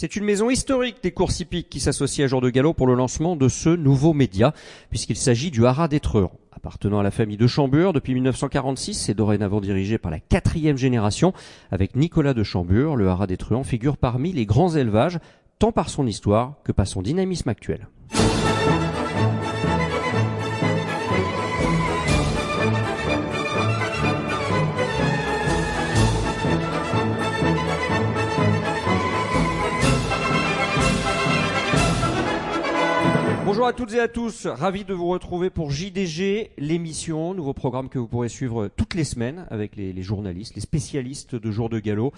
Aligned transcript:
C'est 0.00 0.14
une 0.14 0.22
maison 0.22 0.48
historique 0.48 1.02
des 1.02 1.10
courses 1.10 1.40
hippiques 1.40 1.68
qui 1.68 1.80
s'associe 1.80 2.24
à 2.24 2.28
Jour 2.28 2.40
de 2.40 2.50
Galop 2.50 2.72
pour 2.72 2.86
le 2.86 2.94
lancement 2.94 3.34
de 3.34 3.48
ce 3.48 3.70
nouveau 3.70 4.12
média, 4.12 4.54
puisqu'il 4.90 5.16
s'agit 5.16 5.50
du 5.50 5.66
Haras 5.66 5.88
d'Etreur. 5.88 6.30
Appartenant 6.52 7.00
à 7.00 7.02
la 7.02 7.10
famille 7.10 7.36
de 7.36 7.48
Chambure 7.48 7.92
depuis 7.92 8.14
1946, 8.14 8.94
c'est 8.94 9.14
dorénavant 9.14 9.60
dirigé 9.60 9.98
par 9.98 10.12
la 10.12 10.20
quatrième 10.20 10.76
génération 10.76 11.32
avec 11.72 11.96
Nicolas 11.96 12.32
de 12.32 12.44
Chambure. 12.44 12.94
Le 12.94 13.08
Haras 13.08 13.26
des 13.26 13.36
figure 13.64 13.96
parmi 13.96 14.32
les 14.32 14.46
grands 14.46 14.76
élevages, 14.76 15.18
tant 15.58 15.72
par 15.72 15.88
son 15.88 16.06
histoire 16.06 16.54
que 16.62 16.70
par 16.70 16.86
son 16.86 17.02
dynamisme 17.02 17.48
actuel. 17.48 17.88
Bonjour 33.48 33.66
à 33.66 33.72
toutes 33.72 33.94
et 33.94 34.00
à 34.00 34.08
tous, 34.08 34.46
ravi 34.46 34.84
de 34.84 34.92
vous 34.92 35.08
retrouver 35.08 35.48
pour 35.48 35.70
JDG, 35.70 36.50
l'émission, 36.58 37.32
nouveau 37.32 37.54
programme 37.54 37.88
que 37.88 37.98
vous 37.98 38.06
pourrez 38.06 38.28
suivre 38.28 38.68
toutes 38.68 38.92
les 38.92 39.04
semaines 39.04 39.46
avec 39.48 39.74
les, 39.74 40.02
journalistes, 40.02 40.54
les 40.54 40.60
spécialistes 40.60 41.34
de 41.34 41.50
Jour 41.50 41.70
de 41.70 41.78
Galop 41.78 42.12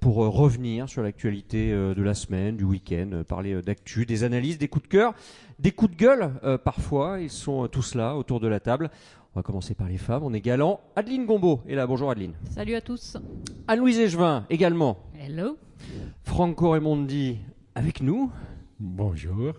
pour 0.00 0.22
euh, 0.22 0.28
revenir 0.28 0.88
sur 0.88 1.02
l'actualité 1.02 1.72
euh, 1.72 1.92
de 1.92 2.04
la 2.04 2.14
semaine, 2.14 2.56
du 2.56 2.62
week-end, 2.62 3.08
euh, 3.14 3.24
parler 3.24 3.60
d'actu, 3.62 4.06
des 4.06 4.22
analyses, 4.22 4.58
des 4.58 4.68
coups 4.68 4.84
de 4.84 4.88
cœur, 4.88 5.14
des 5.58 5.72
coups 5.72 5.90
de 5.90 5.96
gueule 5.96 6.30
parfois, 6.62 7.18
ils 7.18 7.30
sont 7.30 7.66
tous 7.66 7.96
là 7.96 8.14
autour 8.14 8.38
de 8.38 8.46
la 8.46 8.60
table. 8.60 8.88
On 9.34 9.40
va 9.40 9.42
commencer 9.42 9.74
par 9.74 9.88
les 9.88 9.98
femmes, 9.98 10.22
on 10.22 10.32
est 10.34 10.40
galant. 10.40 10.78
Adeline 10.94 11.26
Gombeau 11.26 11.62
est 11.68 11.74
là, 11.74 11.88
bonjour 11.88 12.12
Adeline. 12.12 12.34
Salut 12.48 12.76
à 12.76 12.80
tous. 12.80 13.16
Anne-Louise 13.66 13.98
Echevin 13.98 14.46
également. 14.50 14.98
Hello. 15.18 15.58
Franco 16.22 16.70
Raimondi 16.70 17.38
avec 17.74 18.00
nous. 18.00 18.30
Bonjour. 18.78 19.52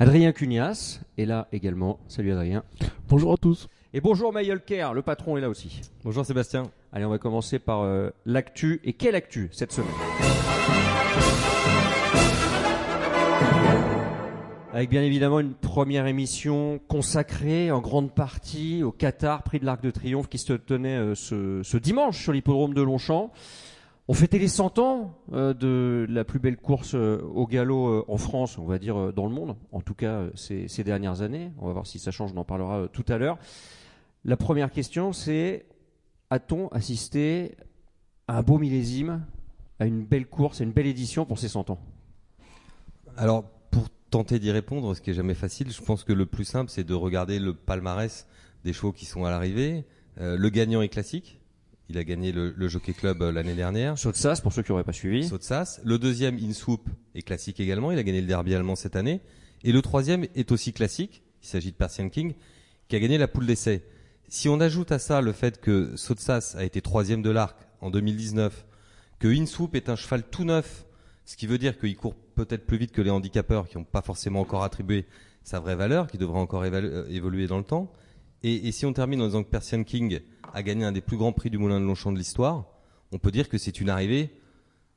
Adrien 0.00 0.32
Cunias 0.32 1.00
est 1.18 1.24
là 1.24 1.46
également. 1.52 2.00
Salut 2.08 2.32
Adrien. 2.32 2.64
Bonjour 3.08 3.32
à 3.32 3.36
tous. 3.36 3.68
Et 3.92 4.00
bonjour 4.00 4.32
Mayol 4.32 4.60
Kerr, 4.60 4.92
le 4.92 5.02
patron 5.02 5.36
est 5.36 5.40
là 5.40 5.48
aussi. 5.48 5.82
Bonjour 6.02 6.26
Sébastien. 6.26 6.64
Allez, 6.92 7.04
on 7.04 7.10
va 7.10 7.18
commencer 7.18 7.60
par 7.60 7.82
euh, 7.82 8.10
l'actu. 8.26 8.80
Et 8.82 8.94
quelle 8.94 9.14
actu 9.14 9.50
cette 9.52 9.70
semaine? 9.70 9.92
Avec 14.72 14.90
bien 14.90 15.02
évidemment 15.02 15.38
une 15.38 15.54
première 15.54 16.08
émission 16.08 16.80
consacrée 16.88 17.70
en 17.70 17.80
grande 17.80 18.12
partie 18.12 18.82
au 18.82 18.90
Qatar, 18.90 19.44
prix 19.44 19.60
de 19.60 19.64
l'Arc 19.64 19.80
de 19.80 19.92
Triomphe 19.92 20.28
qui 20.28 20.38
se 20.38 20.54
tenait 20.54 20.96
euh, 20.96 21.14
ce, 21.14 21.60
ce, 21.62 21.76
dimanche 21.76 22.20
sur 22.20 22.32
l'hippodrome 22.32 22.74
de 22.74 22.82
Longchamp. 22.82 23.30
On 24.06 24.12
fêtait 24.12 24.38
les 24.38 24.48
100 24.48 24.78
ans 24.80 25.18
euh, 25.32 25.54
de 25.54 26.06
la 26.10 26.24
plus 26.24 26.38
belle 26.38 26.58
course 26.58 26.94
euh, 26.94 27.22
au 27.22 27.46
galop 27.46 27.88
euh, 27.88 28.04
en 28.06 28.18
France, 28.18 28.58
on 28.58 28.66
va 28.66 28.78
dire 28.78 29.14
dans 29.14 29.26
le 29.26 29.32
monde, 29.32 29.56
en 29.72 29.80
tout 29.80 29.94
cas 29.94 30.26
ces, 30.34 30.84
dernières 30.84 31.22
années. 31.22 31.52
On 31.58 31.66
va 31.66 31.72
voir 31.72 31.86
si 31.86 31.98
ça 31.98 32.10
change, 32.10 32.32
on 32.34 32.36
en 32.38 32.44
parlera 32.44 32.86
tout 32.92 33.04
à 33.08 33.16
l'heure. 33.16 33.38
La 34.26 34.36
première 34.36 34.70
question, 34.70 35.14
c'est 35.14 35.64
a-t-on 36.28 36.68
assisté 36.68 37.56
à 38.28 38.38
un 38.38 38.42
beau 38.42 38.58
millésime, 38.58 39.24
à 39.80 39.86
une 39.86 40.04
belle 40.04 40.26
course, 40.26 40.60
à 40.60 40.64
une 40.64 40.72
belle 40.72 40.86
édition 40.86 41.24
pour 41.24 41.38
ces 41.38 41.48
100 41.48 41.70
ans? 41.70 41.78
Alors, 43.16 43.44
pour 43.70 43.88
tenter 44.10 44.38
d'y 44.38 44.50
répondre, 44.50 44.94
ce 44.94 45.00
qui 45.00 45.10
est 45.10 45.14
jamais 45.14 45.34
facile, 45.34 45.70
je 45.70 45.80
pense 45.80 46.04
que 46.04 46.12
le 46.12 46.26
plus 46.26 46.44
simple, 46.44 46.70
c'est 46.70 46.84
de 46.84 46.94
regarder 46.94 47.38
le 47.38 47.54
palmarès 47.54 48.26
des 48.64 48.74
chevaux 48.74 48.92
qui 48.92 49.06
sont 49.06 49.24
à 49.24 49.30
l'arrivée. 49.30 49.84
le 50.16 50.48
gagnant 50.48 50.82
est 50.82 50.88
classique, 50.88 51.40
il 51.90 51.98
a 51.98 52.04
gagné 52.04 52.32
le, 52.32 52.68
Jockey 52.68 52.94
Club 52.94 53.22
euh, 53.22 53.32
l'année 53.32 53.54
dernière. 53.54 53.98
Saut 53.98 54.10
de 54.10 54.16
Sas, 54.16 54.40
pour 54.40 54.52
ceux 54.52 54.62
qui 54.62 54.72
n'auraient 54.72 54.84
pas 54.84 54.92
suivi. 54.92 55.28
Saut 55.28 55.38
de 55.38 55.42
Sas. 55.42 55.80
Le 55.84 55.98
deuxième, 55.98 56.38
Inswoop, 56.38 56.88
est 57.14 57.22
classique 57.22 57.60
également. 57.60 57.92
Il 57.92 57.98
a 57.98 58.02
gagné 58.02 58.20
le 58.20 58.26
derby 58.26 58.54
allemand 58.54 58.74
cette 58.74 58.96
année. 58.96 59.20
Et 59.64 59.72
le 59.72 59.82
troisième 59.82 60.26
est 60.34 60.50
aussi 60.50 60.72
classique. 60.72 61.22
Il 61.42 61.48
s'agit 61.48 61.72
de 61.72 61.76
Persian 61.76 62.08
King, 62.08 62.34
qui 62.88 62.96
a 62.96 63.00
gagné 63.00 63.18
la 63.18 63.28
poule 63.28 63.46
d'essai. 63.46 63.84
Si 64.28 64.48
on 64.48 64.60
ajoute 64.60 64.92
à 64.92 64.98
ça 64.98 65.20
le 65.20 65.32
fait 65.32 65.60
que 65.60 65.94
Saut 65.96 66.14
de 66.14 66.20
Sas 66.20 66.56
a 66.56 66.64
été 66.64 66.80
troisième 66.80 67.20
de 67.20 67.30
l'arc 67.30 67.58
en 67.82 67.90
2019, 67.90 68.64
que 69.18 69.28
Inswoop 69.28 69.74
est 69.74 69.90
un 69.90 69.96
cheval 69.96 70.22
tout 70.22 70.44
neuf, 70.44 70.86
ce 71.26 71.36
qui 71.36 71.46
veut 71.46 71.58
dire 71.58 71.78
qu'il 71.78 71.96
court 71.96 72.14
peut-être 72.34 72.66
plus 72.66 72.78
vite 72.78 72.92
que 72.92 73.02
les 73.02 73.10
handicapeurs 73.10 73.68
qui 73.68 73.76
n'ont 73.76 73.84
pas 73.84 74.02
forcément 74.02 74.40
encore 74.40 74.64
attribué 74.64 75.06
sa 75.42 75.60
vraie 75.60 75.76
valeur, 75.76 76.06
qui 76.06 76.16
devrait 76.16 76.40
encore 76.40 76.62
euh, 76.62 77.06
évoluer 77.10 77.46
dans 77.46 77.58
le 77.58 77.64
temps. 77.64 77.92
Et, 78.42 78.68
et 78.68 78.72
si 78.72 78.86
on 78.86 78.92
termine 78.94 79.20
en 79.20 79.26
disant 79.26 79.42
que 79.42 79.50
Persian 79.50 79.84
King 79.84 80.20
a 80.54 80.62
gagné 80.62 80.84
un 80.84 80.92
des 80.92 81.00
plus 81.00 81.16
grands 81.16 81.32
prix 81.32 81.50
du 81.50 81.58
Moulin 81.58 81.80
de 81.80 81.84
Longchamp 81.84 82.12
de 82.12 82.18
l'histoire, 82.18 82.64
on 83.12 83.18
peut 83.18 83.32
dire 83.32 83.48
que 83.48 83.58
c'est 83.58 83.80
une 83.80 83.90
arrivée, 83.90 84.30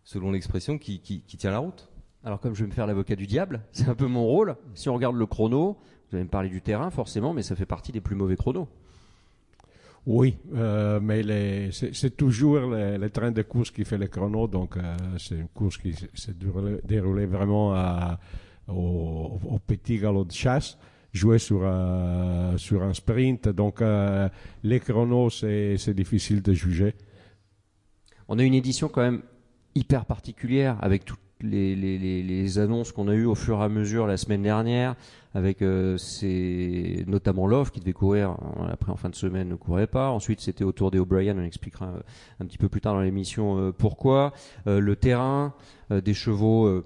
selon 0.03 0.31
l'expression, 0.31 0.77
qui, 0.77 0.99
tient 0.99 1.51
la 1.51 1.59
route. 1.59 1.89
Alors 2.23 2.39
comme 2.39 2.55
je 2.55 2.63
vais 2.63 2.69
me 2.69 2.73
faire 2.73 2.87
l'avocat 2.87 3.15
du 3.15 3.27
diable, 3.27 3.61
c'est 3.71 3.89
un 3.89 3.95
peu 3.95 4.07
mon 4.07 4.23
rôle. 4.23 4.55
Si 4.75 4.87
on 4.87 4.93
regarde 4.93 5.15
le 5.15 5.25
chrono, 5.25 5.77
vous 6.09 6.15
allez 6.15 6.23
me 6.23 6.29
parler 6.29 6.49
du 6.49 6.61
terrain 6.61 6.89
forcément, 6.91 7.33
mais 7.33 7.41
ça 7.41 7.55
fait 7.55 7.65
partie 7.65 7.91
des 7.91 8.01
plus 8.01 8.15
mauvais 8.15 8.35
chronos. 8.35 8.67
Oui, 10.05 10.37
euh, 10.55 11.01
mais 11.01 11.69
c'est 11.71 12.15
toujours 12.15 12.59
le, 12.59 13.09
train 13.09 13.31
de 13.31 13.41
course 13.41 13.71
qui 13.71 13.83
fait 13.83 13.97
le 13.97 14.07
chrono, 14.07 14.47
donc 14.47 14.77
euh, 14.77 14.95
c'est 15.17 15.35
une 15.35 15.49
course 15.49 15.77
qui 15.77 15.93
s'est 16.13 16.33
déroulée 16.85 17.25
vraiment 17.25 17.75
au, 18.69 19.59
petit 19.65 19.97
galop 19.97 20.23
de 20.23 20.31
chasse 20.31 20.77
jouer 21.13 21.39
sur, 21.39 21.65
un, 21.65 22.55
sprint. 22.93 23.49
Donc, 23.49 23.81
euh, 23.81 24.29
les 24.63 24.79
chronos, 24.79 25.29
c'est 25.29 25.93
difficile 25.93 26.41
de 26.41 26.53
juger. 26.53 26.95
On 28.27 28.39
a 28.39 28.43
une 28.43 28.53
édition 28.53 28.89
quand 28.89 29.01
même 29.01 29.21
hyper 29.75 30.05
particulière 30.05 30.77
avec 30.81 31.05
toutes 31.05 31.19
les, 31.41 32.59
annonces 32.59 32.91
qu'on 32.91 33.07
a 33.07 33.13
eues 33.13 33.25
au 33.25 33.35
fur 33.35 33.59
et 33.59 33.63
à 33.63 33.69
mesure 33.69 34.07
la 34.07 34.17
semaine 34.17 34.41
dernière, 34.41 34.95
avec 35.35 35.61
euh, 35.61 35.97
notamment 37.05 37.45
Love 37.45 37.69
qui 37.69 37.79
devait 37.79 37.93
courir, 37.93 38.35
après 38.71 38.91
en 38.91 38.95
fin 38.95 39.09
de 39.09 39.15
semaine 39.15 39.47
ne 39.47 39.55
courait 39.55 39.87
pas. 39.87 40.09
Ensuite 40.09 40.41
c'était 40.41 40.63
autour 40.63 40.89
des 40.89 40.97
O'Brien, 40.97 41.37
on 41.37 41.43
expliquera 41.43 41.85
euh, 41.85 41.99
un, 42.39 42.45
petit 42.47 42.57
peu 42.57 42.69
plus 42.69 42.81
tard 42.81 42.95
dans 42.95 43.01
l'émission 43.01 43.71
pourquoi. 43.77 44.33
le 44.65 44.95
terrain, 44.95 45.53
des 45.91 46.15
chevaux 46.15 46.83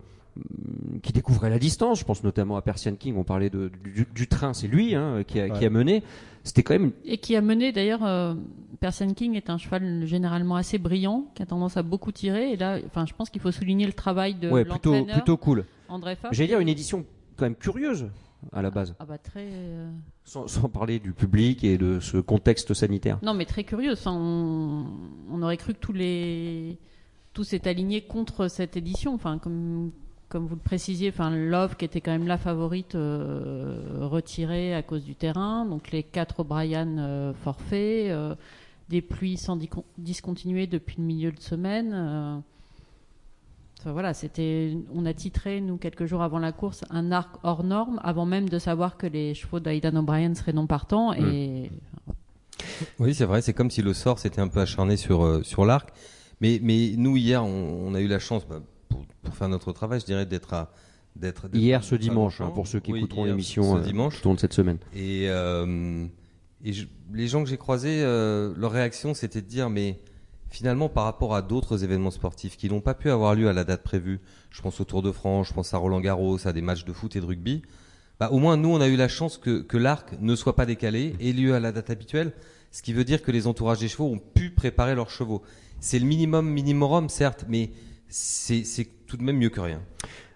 qui 1.02 1.14
découvrait 1.14 1.50
la 1.50 1.59
distance. 1.59 2.00
Je 2.00 2.06
pense 2.06 2.24
notamment 2.24 2.56
à 2.56 2.62
Persian 2.62 2.96
King. 2.96 3.16
On 3.18 3.24
parlait 3.24 3.50
de, 3.50 3.72
du, 4.14 4.28
train, 4.28 4.53
c'est 4.53 4.68
lui 4.68 4.96
hein, 4.96 5.24
qui, 5.28 5.40
a, 5.40 5.50
qui, 5.50 5.66
a, 5.66 5.69
mené. 5.69 6.03
C'était 6.44 6.64
quand 6.64 6.74
même 6.74 6.92
et 7.06 7.18
qui 7.18 7.36
a 7.36 7.42
mené 7.42 7.72
d'ailleurs. 7.72 8.06
Euh, 8.06 8.34
Persian 8.80 9.14
King 9.14 9.36
est 9.36 9.52
un 9.52 9.59
cheval 9.59 10.06
généralement 10.06 10.56
assez 10.56 10.80
brillant, 10.80 11.25
qui 11.36 11.44
a 11.44 11.46
tendance 11.46 11.78
à 11.78 11.84
beaucoup 11.84 12.12
tirer. 12.12 12.52
Et 12.52 12.58
là, 12.58 12.80
enfin, 12.88 13.06
je 13.06 13.14
pense 13.14 13.30
qu'il 13.30 13.42
faut 13.42 13.52
souligner 13.52 13.86
le 13.86 13.94
travail 13.94 14.34
de 14.34 14.50
ouais, 14.50 14.66
plutôt 14.66 15.06
plutôt 15.06 15.38
cool. 15.38 15.66
André 15.88 16.18
J'allais 16.31 16.48
dire 16.48 16.59
une 16.59 16.69
édition 16.69 17.06
quand 17.36 17.46
même 17.46 17.56
curieuse 17.56 18.08
à 18.53 18.63
la 18.63 18.72
base. 18.72 18.96
Ah 19.00 19.06
bah 19.06 19.19
très. 19.19 19.50
Euh, 19.52 19.92
sans, 20.24 20.48
sans, 20.48 20.68
parler 20.68 20.98
du 20.98 21.12
public 21.12 21.63
et 21.63 21.78
de 21.78 22.00
ce 22.00 22.18
contexte 22.18 22.74
sanitaire. 22.74 23.19
Non, 23.22 23.36
mais 23.36 23.46
très 23.46 23.63
curieuse. 23.63 24.02
on, 24.08 24.86
on 25.30 25.42
aurait 25.44 25.58
cru 25.58 25.74
que 25.74 25.80
tous 25.80 25.94
les 25.94 26.80
tout 27.34 27.44
s'est 27.44 27.68
aligné 27.68 28.02
contre 28.02 28.48
cette 28.48 28.78
édition. 28.78 29.13
Enfin, 29.13 29.38
comme 29.38 29.92
comme 30.31 30.47
vous 30.47 30.56
le 30.56 30.62
précisiez, 30.62 31.09
enfin 31.09 31.30
Love 31.30 31.75
qui 31.75 31.84
était 31.84 32.00
quand 32.00 32.12
même 32.12 32.25
la 32.25 32.38
favorite 32.38 32.96
euh, 32.96 33.75
retirée 34.00 34.74
à 34.74 34.81
cause 34.81 35.03
du 35.03 35.14
terrain, 35.14 35.66
donc 35.66 35.92
les 35.92 36.03
quatre 36.03 36.40
O'Brien 36.40 36.97
euh, 37.00 37.34
forfaits, 37.44 38.09
euh, 38.09 38.34
des 38.88 39.02
pluies 39.02 39.36
sans 39.36 39.59
discontinuer 39.97 40.68
depuis 40.68 40.96
le 41.00 41.03
milieu 41.03 41.31
de 41.34 41.42
semaine. 41.42 42.42
voilà, 43.86 44.14
c'était, 44.14 44.78
on 44.94 45.06
a 45.06 45.14
titré 45.14 45.59
nous 45.59 45.75
quelques 45.75 46.06
jours 46.06 46.22
avant 46.22 46.40
la 46.40 46.53
course 46.53 46.86
un 46.90 47.12
arc 47.12 47.36
hors 47.44 47.66
norme, 47.66 48.00
avant 48.02 48.25
même 48.25 48.48
de 48.48 48.58
savoir 48.58 48.96
que 48.96 49.08
les 49.08 49.34
chevaux 49.34 49.59
d'Aidan 49.59 49.98
O'Brien 49.98 50.34
seraient 50.34 50.53
non 50.53 50.66
partants 50.66 51.13
et. 51.13 51.69
Mm. 51.69 52.03
Oui, 53.00 53.13
c'est 53.16 53.25
vrai, 53.25 53.42
c'est 53.42 53.53
comme 53.53 53.72
si 53.72 53.81
le 53.81 53.94
sort 53.94 54.19
s'était 54.19 54.40
un 54.40 54.48
peu 54.48 54.62
acharné 54.62 54.96
sur 54.96 55.44
sur 55.44 55.66
l'arc. 55.66 55.90
Mais, 56.42 56.59
mais 56.62 56.94
nous, 56.98 57.18
hier, 57.18 57.44
on, 57.44 57.94
a 57.94 58.02
eu 58.02 58.08
la 58.08 58.18
chance, 58.18 58.48
bah, 58.48 58.62
pour 59.24 59.35
faire 59.35 59.50
notre 59.50 59.72
travail, 59.72 60.00
je 60.00 60.06
dirais 60.06 60.25
d'être 60.25 60.53
à 60.53 60.72
d'être 61.15 61.50
hier 61.54 61.83
ce 61.83 61.95
dimanche 61.95 62.42
hein, 62.42 62.51
pour 62.54 62.68
ceux 62.68 62.80
qui 62.80 62.95
écouteront 62.95 63.25
l'émission 63.25 63.77
euh, 63.77 63.81
dimanche 63.81 64.24
long 64.24 64.33
de 64.33 64.39
cette 64.39 64.54
semaine. 64.54 64.77
Et, 64.95 65.25
euh, 65.27 66.06
et 66.63 66.71
les 67.13 67.27
gens 67.27 67.44
que 67.44 67.50
j'ai 67.50 67.57
croisés, 67.57 68.01
euh, 68.01 68.54
leur 68.57 68.71
réaction 68.71 69.13
c'était 69.13 69.42
de 69.42 69.48
dire 69.48 69.69
mais 69.69 70.00
finalement 70.50 70.89
par 70.89 71.04
rapport 71.06 71.36
à 71.36 71.42
d'autres 71.42 71.83
événements 71.83 72.12
sportifs 72.12 72.57
qui 72.57 72.69
n'ont 72.69 72.81
pas 72.81 72.94
pu 72.94 73.10
avoir 73.10 73.36
lieu 73.36 73.50
à 73.50 73.54
la 73.54 73.63
date 73.63 73.83
prévue, 73.83 74.19
je 74.51 74.62
pense 74.62 74.80
au 74.80 74.86
Tour 74.86 75.01
de 75.01 75.12
France, 75.12 75.50
je 75.50 75.54
pense 75.54 75.74
à 75.74 75.77
Roland 75.77 76.00
Garros, 76.00 76.48
à 76.48 76.54
des 76.54 76.62
matchs 76.62 76.86
de 76.86 76.94
foot 76.94 77.15
et 77.15 77.21
de 77.21 77.25
rugby, 77.25 77.62
bah, 78.19 78.30
au 78.31 78.39
moins 78.39 78.57
nous 78.57 78.69
on 78.69 78.80
a 78.80 78.88
eu 78.88 78.95
la 78.95 79.07
chance 79.07 79.38
que, 79.38 79.62
que 79.62 79.77
l'arc 79.77 80.13
ne 80.19 80.36
soit 80.36 80.56
pas 80.56 80.65
décalé 80.65 81.15
et 81.19 81.33
lieu 81.33 81.56
à 81.56 81.60
la 81.60 81.71
date 81.71 81.89
habituelle, 81.89 82.31
ce 82.71 82.81
qui 82.81 82.94
veut 82.94 83.04
dire 83.04 83.21
que 83.21 83.31
les 83.31 83.48
entourages 83.48 83.80
des 83.80 83.89
chevaux 83.89 84.06
ont 84.06 84.19
pu 84.19 84.51
préparer 84.51 84.95
leurs 84.95 85.10
chevaux. 85.10 85.42
C'est 85.81 86.00
le 86.00 86.06
minimum 86.06 86.48
minimum 86.50 87.10
certes, 87.10 87.45
mais 87.50 87.71
c'est 88.12 88.88
tout 89.08 89.18
de 89.18 89.24
même 89.24 89.38
mieux 89.38 89.50
que 89.50 89.62
rien. 89.62 89.81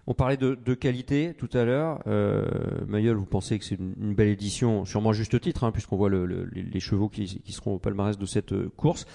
On 0.08 0.14
parlait 0.14 0.38
de, 0.38 0.74
qualité 0.74 1.36
tout 1.38 1.50
à 1.54 1.64
l'heure. 1.64 2.02
Euh, 2.08 2.46
Mayol, 2.88 3.18
vous 3.18 3.26
pensez 3.26 3.58
que 3.58 3.66
c'est 3.66 3.76
une, 3.76 4.14
belle 4.14 4.28
édition, 4.28 4.86
sûrement 4.86 5.12
à 5.12 5.14
juste 5.14 5.40
titre, 5.40 5.64
hein, 5.64 5.72
puisqu'on 5.72 5.98
voit 5.98 6.10
les, 6.10 6.80
chevaux 6.80 7.10
qui, 7.10 7.42
seront 7.50 7.76
au 7.76 7.80
palmarès 7.80 8.18
de 8.18 8.26
cette 8.26 8.54
euh, 8.54 8.72
course. 8.76 9.06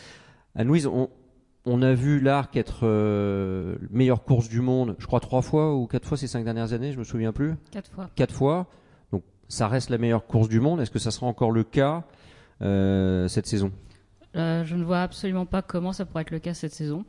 Anne-Louise, 0.57 0.89
on 1.67 1.83
a 1.83 1.93
vu 1.93 2.21
l'arc 2.21 2.57
être 2.57 2.81
euh, 2.85 3.77
meilleure 3.91 4.25
course 4.25 4.49
du 4.49 4.61
monde, 4.61 4.97
je 4.99 5.07
crois 5.07 5.21
trois 5.21 5.43
fois 5.43 5.75
ou 5.75 5.87
quatre 5.87 6.07
fois 6.07 6.17
ces 6.17 6.27
cinq 6.27 6.45
dernières 6.45 6.73
années, 6.73 6.93
je 6.93 6.99
me 6.99 7.05
souviens 7.05 7.33
plus. 7.33 7.55
Quatre 7.71 7.91
fois. 7.91 8.11
Quatre 8.15 8.35
fois. 8.35 8.67
Donc 9.13 9.23
ça 9.49 9.69
reste 9.69 9.91
la 9.91 9.99
meilleure 9.99 10.27
course 10.27 10.49
du 10.49 10.61
monde. 10.61 10.81
Est-ce 10.81 10.91
que 10.91 10.99
ça 10.99 11.11
sera 11.11 11.27
encore 11.27 11.53
le 11.53 11.65
cas 11.65 12.05
euh, 12.63 13.29
cette 13.29 13.47
saison? 13.47 13.73
Euh, 14.37 14.65
je 14.65 14.77
ne 14.77 14.85
vois 14.85 15.03
absolument 15.03 15.45
pas 15.45 15.61
comment 15.61 15.93
ça 15.93 16.07
pourrait 16.07 16.23
être 16.23 16.31
le 16.31 16.39
cas 16.39 16.55
cette 16.55 16.75
saison. 16.75 17.05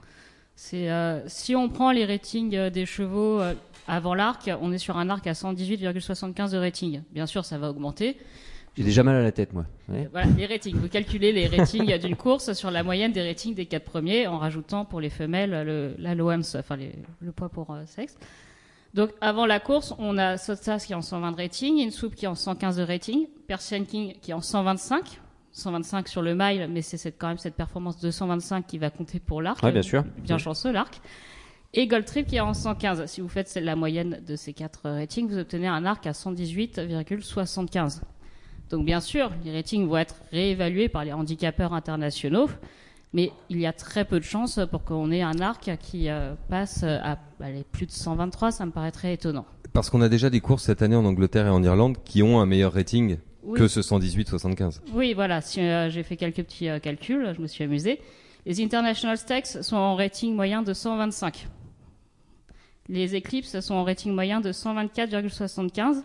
C'est 0.63 0.91
euh, 0.91 1.27
si 1.27 1.55
on 1.55 1.69
prend 1.69 1.91
les 1.91 2.05
ratings 2.05 2.55
euh, 2.55 2.69
des 2.69 2.85
chevaux 2.85 3.39
euh, 3.41 3.55
avant 3.87 4.13
l'arc, 4.13 4.47
on 4.61 4.71
est 4.71 4.77
sur 4.77 4.95
un 4.95 5.09
arc 5.09 5.25
à 5.25 5.31
118,75 5.31 6.51
de 6.51 6.57
rating. 6.59 7.01
Bien 7.11 7.25
sûr, 7.25 7.45
ça 7.45 7.57
va 7.57 7.71
augmenter. 7.71 8.15
J'ai 8.77 8.83
déjà 8.83 9.01
mal 9.01 9.15
à 9.15 9.23
la 9.23 9.31
tête, 9.31 9.53
moi. 9.53 9.65
Ouais. 9.89 10.07
Voilà, 10.11 10.27
les 10.37 10.45
ratings. 10.45 10.75
Vous 10.75 10.87
calculez 10.87 11.31
les 11.31 11.47
ratings 11.47 11.97
d'une 11.97 12.15
course 12.15 12.53
sur 12.53 12.69
la 12.69 12.83
moyenne 12.83 13.11
des 13.11 13.27
ratings 13.27 13.55
des 13.55 13.65
quatre 13.65 13.85
premiers 13.85 14.27
en 14.27 14.37
rajoutant 14.37 14.85
pour 14.85 15.01
les 15.01 15.09
femelles 15.09 15.49
le, 15.49 15.95
enfin 16.59 16.75
les- 16.75 16.93
le 17.21 17.31
poids 17.31 17.49
pour 17.49 17.71
euh, 17.71 17.81
sexe. 17.87 18.15
Donc 18.93 19.09
avant 19.19 19.47
la 19.47 19.59
course, 19.59 19.95
on 19.97 20.15
a 20.19 20.37
Sotsas 20.37 20.83
qui 20.85 20.93
est 20.93 20.95
en 20.95 21.01
120 21.01 21.31
de 21.31 21.37
rating, 21.37 21.79
Insoup 21.87 22.11
qui 22.11 22.25
est 22.25 22.27
en 22.27 22.35
115 22.35 22.77
de 22.77 22.83
rating, 22.83 23.25
Persian 23.47 23.83
King 23.83 24.13
qui 24.21 24.29
est 24.29 24.35
en 24.35 24.41
125. 24.41 25.19
125 25.53 26.07
sur 26.07 26.21
le 26.21 26.35
mile, 26.35 26.67
mais 26.71 26.81
c'est 26.81 27.11
quand 27.11 27.27
même 27.27 27.37
cette 27.37 27.55
performance 27.55 27.99
de 27.99 28.11
125 28.11 28.65
qui 28.67 28.77
va 28.77 28.89
compter 28.89 29.19
pour 29.19 29.41
l'arc. 29.41 29.61
Ouais, 29.63 29.71
bien 29.71 29.81
sûr. 29.81 30.03
Bien 30.19 30.37
chanceux 30.37 30.71
l'arc. 30.71 31.01
Et 31.73 31.87
Gold 31.87 32.05
Trip 32.05 32.27
qui 32.27 32.35
est 32.35 32.41
en 32.41 32.53
115. 32.53 33.05
Si 33.05 33.21
vous 33.21 33.29
faites 33.29 33.55
la 33.55 33.75
moyenne 33.75 34.21
de 34.27 34.35
ces 34.35 34.53
quatre 34.53 34.89
ratings, 34.89 35.29
vous 35.29 35.37
obtenez 35.37 35.67
un 35.67 35.85
arc 35.85 36.05
à 36.05 36.11
118,75. 36.11 38.01
Donc 38.69 38.85
bien 38.85 38.99
sûr, 38.99 39.31
les 39.43 39.53
ratings 39.53 39.87
vont 39.87 39.97
être 39.97 40.15
réévalués 40.31 40.89
par 40.89 41.05
les 41.05 41.13
handicapeurs 41.13 41.73
internationaux, 41.73 42.49
mais 43.13 43.31
il 43.49 43.59
y 43.59 43.65
a 43.65 43.73
très 43.73 44.05
peu 44.05 44.19
de 44.19 44.23
chances 44.25 44.59
pour 44.69 44.83
qu'on 44.83 45.11
ait 45.11 45.21
un 45.21 45.39
arc 45.39 45.71
qui 45.79 46.09
euh, 46.09 46.35
passe 46.49 46.83
à 46.83 47.17
allez, 47.41 47.65
plus 47.69 47.85
de 47.85 47.91
123, 47.91 48.51
ça 48.51 48.65
me 48.65 48.71
paraîtrait 48.71 49.13
étonnant. 49.13 49.45
Parce 49.73 49.89
qu'on 49.89 50.01
a 50.01 50.09
déjà 50.09 50.29
des 50.29 50.41
courses 50.41 50.63
cette 50.63 50.81
année 50.81 50.95
en 50.95 51.05
Angleterre 51.05 51.47
et 51.47 51.49
en 51.49 51.63
Irlande 51.63 51.97
qui 52.03 52.23
ont 52.23 52.39
un 52.39 52.45
meilleur 52.45 52.73
rating 52.73 53.17
Oui. 53.43 53.57
que 53.59 53.67
ce 53.67 53.81
118-75. 53.81 54.81
Oui, 54.93 55.13
voilà, 55.13 55.41
si, 55.41 55.59
euh, 55.61 55.89
j'ai 55.89 56.03
fait 56.03 56.15
quelques 56.17 56.43
petits 56.43 56.69
euh, 56.69 56.79
calculs, 56.79 57.33
je 57.35 57.41
me 57.41 57.47
suis 57.47 57.63
amusé. 57.63 57.99
Les 58.45 58.61
International 58.61 59.17
Stakes 59.17 59.47
sont 59.61 59.75
en 59.77 59.95
rating 59.95 60.35
moyen 60.35 60.61
de 60.63 60.73
125. 60.73 61.47
Les 62.89 63.15
Eclipse 63.15 63.59
sont 63.59 63.75
en 63.75 63.83
rating 63.83 64.13
moyen 64.13 64.41
de 64.41 64.51
124,75. 64.51 66.03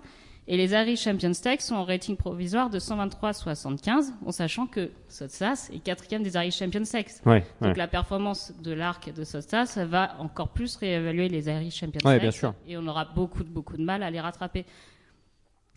Et 0.49 0.56
les 0.56 0.71
Irish 0.75 1.03
Champion 1.03 1.35
Stakes 1.35 1.62
sont 1.62 1.75
en 1.75 1.85
rating 1.85 2.17
provisoire 2.17 2.71
de 2.71 2.79
123,75, 2.79 4.12
en 4.25 4.31
sachant 4.31 4.69
que 4.69 4.91
Sotsas 5.09 5.71
est 5.75 5.81
quatrième 5.81 6.23
des 6.23 6.35
Irish 6.37 6.59
Champion 6.59 6.85
Stakes. 6.85 7.15
Ouais, 7.25 7.43
ouais. 7.61 7.69
Donc 7.69 7.77
la 7.77 7.88
performance 7.88 8.53
de 8.62 8.71
l'arc 8.73 9.12
de 9.12 9.25
Sotsas 9.25 9.77
va 9.85 10.15
encore 10.21 10.50
plus 10.50 10.77
réévaluer 10.77 11.29
les 11.29 11.49
Irish 11.49 11.75
Champion 11.81 11.99
Ouais, 12.05 12.12
Stakes. 12.12 12.21
bien 12.23 12.31
sûr. 12.31 12.55
Et 12.69 12.77
on 12.77 12.87
aura 12.87 13.06
beaucoup, 13.06 13.43
beaucoup 13.43 13.77
de 13.77 13.83
mal 13.83 14.05
à 14.05 14.11
les 14.12 14.21
rattraper. 14.21 14.65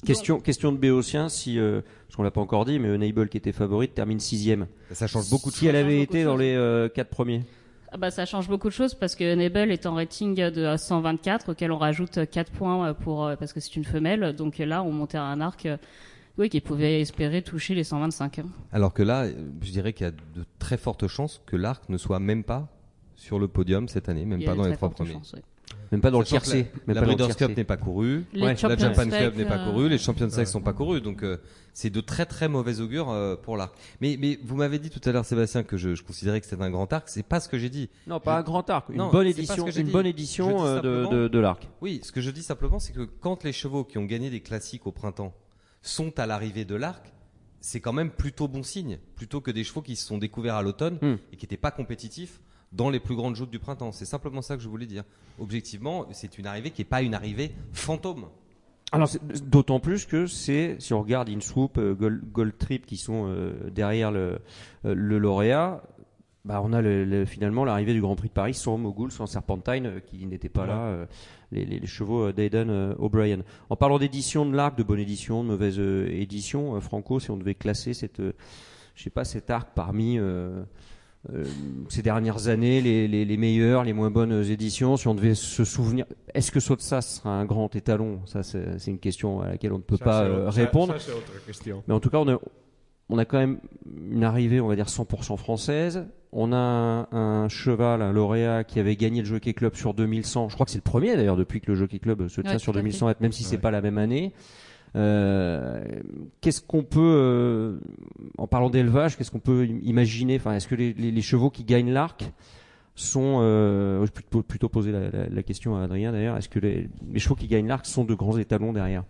Question, 0.05 0.39
question 0.39 0.71
de 0.71 0.77
Béotien, 0.77 1.27
si, 1.29 1.59
euh, 1.59 1.81
parce 2.07 2.15
qu'on 2.15 2.23
l'a 2.23 2.31
pas 2.31 2.41
encore 2.41 2.65
dit, 2.65 2.79
mais 2.79 2.89
Enable 2.89 3.27
qui 3.29 3.37
était 3.37 3.51
favorite 3.51 3.93
termine 3.93 4.19
sixième. 4.19 4.67
Ça 4.91 5.07
change 5.07 5.29
beaucoup 5.29 5.49
de 5.51 5.55
Si 5.55 5.67
elle 5.67 5.75
Ça 5.75 5.79
avait 5.79 5.89
change 5.97 6.05
beaucoup 6.05 6.15
été 6.15 6.23
dans 6.23 6.31
choses. 6.33 6.41
les 6.41 6.55
euh, 6.55 6.87
quatre 6.89 7.09
premiers. 7.09 7.43
Ah 7.91 7.97
bah, 7.97 8.11
ça 8.11 8.25
change 8.25 8.47
beaucoup 8.47 8.69
de 8.69 8.73
choses 8.73 8.93
parce 8.93 9.15
que 9.15 9.33
Enable 9.33 9.71
est 9.71 9.85
en 9.87 9.95
rating 9.95 10.35
de 10.35 10.77
124 10.77 11.51
auquel 11.51 11.71
on 11.71 11.77
rajoute 11.77 12.29
4 12.29 12.51
points 12.51 12.93
pour, 12.93 13.25
euh, 13.25 13.35
parce 13.35 13.51
que 13.51 13.59
c'est 13.59 13.75
une 13.75 13.83
femelle. 13.83 14.33
Donc 14.35 14.59
là, 14.59 14.83
on 14.83 14.91
montait 14.91 15.17
à 15.17 15.23
un 15.23 15.41
arc 15.41 15.65
euh, 15.65 15.77
oui, 16.37 16.49
qui 16.49 16.61
pouvait 16.61 17.01
espérer 17.01 17.41
toucher 17.41 17.75
les 17.75 17.83
125. 17.83 18.41
Alors 18.71 18.93
que 18.93 19.03
là, 19.03 19.23
euh, 19.23 19.33
je 19.61 19.71
dirais 19.71 19.93
qu'il 19.93 20.05
y 20.05 20.07
a 20.09 20.11
de 20.11 20.45
très 20.59 20.77
fortes 20.77 21.07
chances 21.07 21.41
que 21.45 21.55
l'arc 21.57 21.89
ne 21.89 21.97
soit 21.97 22.19
même 22.19 22.43
pas 22.43 22.69
sur 23.15 23.39
le 23.39 23.47
podium 23.49 23.89
cette 23.89 24.07
année, 24.07 24.23
même 24.23 24.43
pas 24.43 24.55
dans 24.55 24.65
les 24.65 24.75
trois 24.75 24.89
premiers. 24.89 25.13
chances. 25.13 25.35
Même 25.91 26.01
pas 26.01 26.11
dans 26.11 26.19
le 26.19 26.25
Sachant 26.25 26.41
tiercé. 26.43 26.67
La, 26.87 26.93
Même 26.93 26.95
la 26.95 27.01
Breeders' 27.01 27.35
Cup 27.35 27.57
n'est 27.57 27.63
pas 27.63 27.77
courue. 27.77 28.25
Ouais, 28.35 28.39
La 28.41 28.55
Champions 28.55 28.77
Japan 28.77 29.07
Club 29.09 29.35
n'est 29.37 29.45
pas 29.45 29.57
euh, 29.57 29.65
courue, 29.71 29.89
les 29.89 29.97
Champions 29.97 30.29
Stakes 30.29 30.47
sont 30.47 30.61
pas 30.61 30.73
courus, 30.73 31.01
donc 31.01 31.23
euh, 31.23 31.37
c'est 31.73 31.89
de 31.89 31.99
très 32.01 32.25
très 32.27 32.47
mauvais 32.47 32.79
augure 32.79 33.09
euh, 33.09 33.35
pour 33.35 33.57
l'arc. 33.57 33.73
Mais, 34.01 34.15
mais 34.19 34.37
vous 34.43 34.55
m'avez 34.55 34.77
dit 34.77 34.89
tout 34.91 35.01
à 35.07 35.11
l'heure, 35.11 35.25
Sébastien, 35.25 35.63
que 35.63 35.77
je, 35.77 35.95
je 35.95 36.03
considérais 36.03 36.39
que 36.41 36.47
c'était 36.47 36.61
un 36.61 36.69
grand 36.69 36.91
arc. 36.93 37.09
C'est 37.09 37.23
pas 37.23 37.39
ce 37.39 37.49
que 37.49 37.57
j'ai 37.57 37.69
dit. 37.69 37.89
Non, 38.05 38.19
pas 38.19 38.37
un 38.37 38.43
grand 38.43 38.69
arc. 38.69 38.89
Une 38.89 38.97
Non, 38.97 39.09
bonne 39.09 39.25
édition, 39.27 39.65
une 39.65 39.71
dit. 39.71 39.91
bonne 39.91 40.05
édition 40.05 40.63
euh, 40.65 41.27
de 41.27 41.39
l'arc. 41.39 41.67
Oui, 41.81 42.01
ce 42.03 42.11
que 42.11 42.21
je 42.21 42.29
dis 42.29 42.43
simplement, 42.43 42.77
c'est 42.79 42.93
que 42.93 43.01
quand 43.19 43.43
les 43.43 43.53
chevaux 43.53 43.83
qui 43.83 43.97
ont 43.97 44.05
gagné 44.05 44.29
des 44.29 44.41
classiques 44.41 44.85
au 44.85 44.91
printemps 44.91 45.33
sont 45.81 46.19
à 46.19 46.27
l'arrivée 46.27 46.65
de 46.65 46.75
l'arc, 46.75 47.11
c'est 47.61 47.79
quand 47.81 47.93
même 47.93 48.11
plutôt 48.11 48.47
bon 48.47 48.63
signe, 48.63 48.99
plutôt 49.15 49.41
que 49.41 49.49
des 49.51 49.63
chevaux 49.63 49.81
qui 49.81 49.95
se 49.95 50.05
sont 50.05 50.17
découverts 50.17 50.55
à 50.55 50.61
l'automne 50.61 50.97
Hmm. 51.01 51.15
et 51.33 51.35
qui 51.35 51.45
n'étaient 51.45 51.57
pas 51.57 51.71
compétitifs 51.71 52.39
dans 52.71 52.89
les 52.89 52.99
plus 52.99 53.15
grandes 53.15 53.35
joutes 53.35 53.49
du 53.51 53.59
printemps. 53.59 53.91
C'est 53.91 54.05
simplement 54.05 54.41
ça 54.41 54.55
que 54.55 54.61
je 54.61 54.69
voulais 54.69 54.85
dire. 54.85 55.03
Objectivement, 55.39 56.05
c'est 56.11 56.37
une 56.37 56.45
arrivée 56.47 56.71
qui 56.71 56.81
n'est 56.81 56.85
pas 56.87 57.01
une 57.01 57.13
arrivée 57.13 57.51
fantôme. 57.73 58.25
Alors 58.91 59.07
d'autant 59.45 59.79
plus 59.79 60.05
que 60.07 60.25
c'est 60.25 60.75
si 60.79 60.93
on 60.93 61.01
regarde 61.01 61.29
InSwoop, 61.29 61.77
euh, 61.77 61.93
Gold, 61.93 62.23
Gold 62.31 62.57
Trip 62.57 62.85
qui 62.87 62.97
sont 62.97 63.27
euh, 63.27 63.69
derrière 63.69 64.11
le, 64.11 64.39
euh, 64.85 64.95
le 64.95 65.19
lauréat, 65.19 65.83
bah 66.43 66.59
on 66.63 66.73
a 66.73 66.81
le- 66.81 67.05
le- 67.05 67.25
finalement 67.25 67.65
l'arrivée 67.65 67.93
du 67.93 68.01
Grand 68.01 68.15
Prix 68.15 68.29
de 68.29 68.33
Paris 68.33 68.55
sans 68.55 68.79
Mogul, 68.79 69.11
sans 69.11 69.27
Serpentine 69.27 70.01
qui 70.07 70.25
n'était 70.25 70.49
pas 70.49 70.65
là, 70.65 71.05
les, 71.51 71.65
les- 71.65 71.79
les 71.79 71.87
chevaux 71.87 72.31
d'Aiden 72.31 72.95
O'Brien. 72.97 73.41
En 73.69 73.75
parlant 73.75 73.99
d'édition 73.99 74.43
de 74.47 74.55
l'arc, 74.55 74.75
de 74.75 74.81
bonne 74.83 74.99
édition, 74.99 75.43
de 75.43 75.49
mauvaise 75.49 75.77
édition, 75.79 76.81
Franco, 76.81 77.19
si 77.19 77.29
on 77.29 77.37
devait 77.37 77.53
classer 77.55 77.93
cette, 77.93 78.19
je 78.95 79.03
sais 79.03 79.09
pas, 79.11 79.23
cet 79.25 79.51
arc 79.51 79.69
parmi 79.75 80.17
euh, 81.33 81.43
ces 81.89 82.01
dernières 82.01 82.47
années, 82.47 82.79
les, 82.81 83.07
les, 83.07 83.25
les 83.25 83.37
meilleures, 83.37 83.83
les 83.83 83.91
moins 83.93 84.09
bonnes 84.09 84.43
éditions, 84.43 84.95
si 84.95 85.07
on 85.09 85.15
devait 85.15 85.35
se 85.35 85.65
souvenir, 85.65 86.05
est-ce 86.33 86.51
que 86.51 86.59
Sotsas 86.61 87.01
sera 87.01 87.31
un 87.31 87.45
grand 87.45 87.75
étalon? 87.75 88.21
Ça, 88.25 88.41
c'est 88.43 88.79
c'est 88.79 88.91
une 88.91 88.99
question 88.99 89.41
à 89.41 89.49
laquelle 89.49 89.73
on 89.73 89.77
ne 89.79 89.83
peut 89.83 89.97
Ça, 89.97 90.05
pas 90.05 90.23
c'est 90.23 90.29
euh, 90.29 90.43
autre- 90.45 90.53
ça- 90.53 90.61
répondre. 90.61 90.93
Ça, 90.93 90.99
c'est 90.99 91.11
autre 91.11 91.45
question. 91.45 91.83
Mais 91.87 91.93
en 91.93 91.99
tout 91.99 92.09
cas, 92.09 92.19
on 92.19 92.27
a, 92.29 92.39
on 93.09 93.17
a 93.17 93.25
quand 93.25 93.37
même 93.39 93.59
une 94.11 94.23
arrivée, 94.23 94.61
on 94.61 94.67
va 94.67 94.75
dire 94.75 94.85
100% 94.87 95.35
française. 95.37 96.05
On 96.31 96.53
a 96.53 96.57
un, 96.57 97.07
un 97.11 97.49
cheval, 97.49 98.01
un 98.03 98.13
lauréat 98.13 98.63
qui 98.63 98.79
avait 98.79 98.95
gagné 98.95 99.21
le 99.21 99.25
Jockey 99.27 99.53
Club 99.53 99.75
sur 99.75 99.93
2100. 99.95 100.49
Je 100.49 100.53
crois 100.53 100.65
que 100.65 100.71
c'est 100.71 100.77
le 100.77 100.83
premier 100.83 101.15
d'ailleurs 101.17 101.35
depuis 101.37 101.59
que 101.59 101.71
le 101.71 101.75
Jockey 101.75 101.97
Club 101.99 102.27
se 102.27 102.39
tient 102.41 102.51
Ouais, 102.53 102.59
sur 102.59 102.71
tout 102.71 102.77
à 102.79 102.81
2100, 102.81 103.13
même 103.19 103.31
si 103.31 103.43
c'est 103.43 103.55
Ouais. 103.55 103.61
pas 103.61 103.71
la 103.71 103.81
même 103.81 103.97
année. 103.97 104.31
Euh, 104.95 105.83
qu'est-ce 106.41 106.61
qu'on 106.61 106.83
peut, 106.83 106.99
euh, 106.99 107.79
en 108.37 108.47
parlant 108.47 108.69
d'élevage, 108.69 109.17
qu'est-ce 109.17 109.31
qu'on 109.31 109.39
peut 109.39 109.63
im- 109.63 109.79
imaginer? 109.83 110.37
Enfin, 110.37 110.53
est-ce 110.53 110.67
que 110.67 110.75
les, 110.75 111.21
chevaux 111.21 111.49
qui 111.49 111.63
gagnent 111.63 111.91
l'arc 111.91 112.31
sont, 112.95 113.39
euh, 113.41 114.05
je 114.05 114.11
plutôt, 114.11 114.41
plutôt 114.41 114.69
poser 114.69 114.91
la, 114.91 115.43
question 115.43 115.75
à 115.75 115.83
Adrien 115.83 116.11
d'ailleurs, 116.11 116.37
est-ce 116.37 116.49
que 116.49 116.59
les, 116.59 116.89
chevaux 117.17 117.35
qui 117.35 117.47
gagnent 117.47 117.67
l'arc 117.67 117.85
sont 117.85 118.03
de 118.03 118.13
grands 118.13 118.37
étalons 118.37 118.73
derrière? 118.73 119.03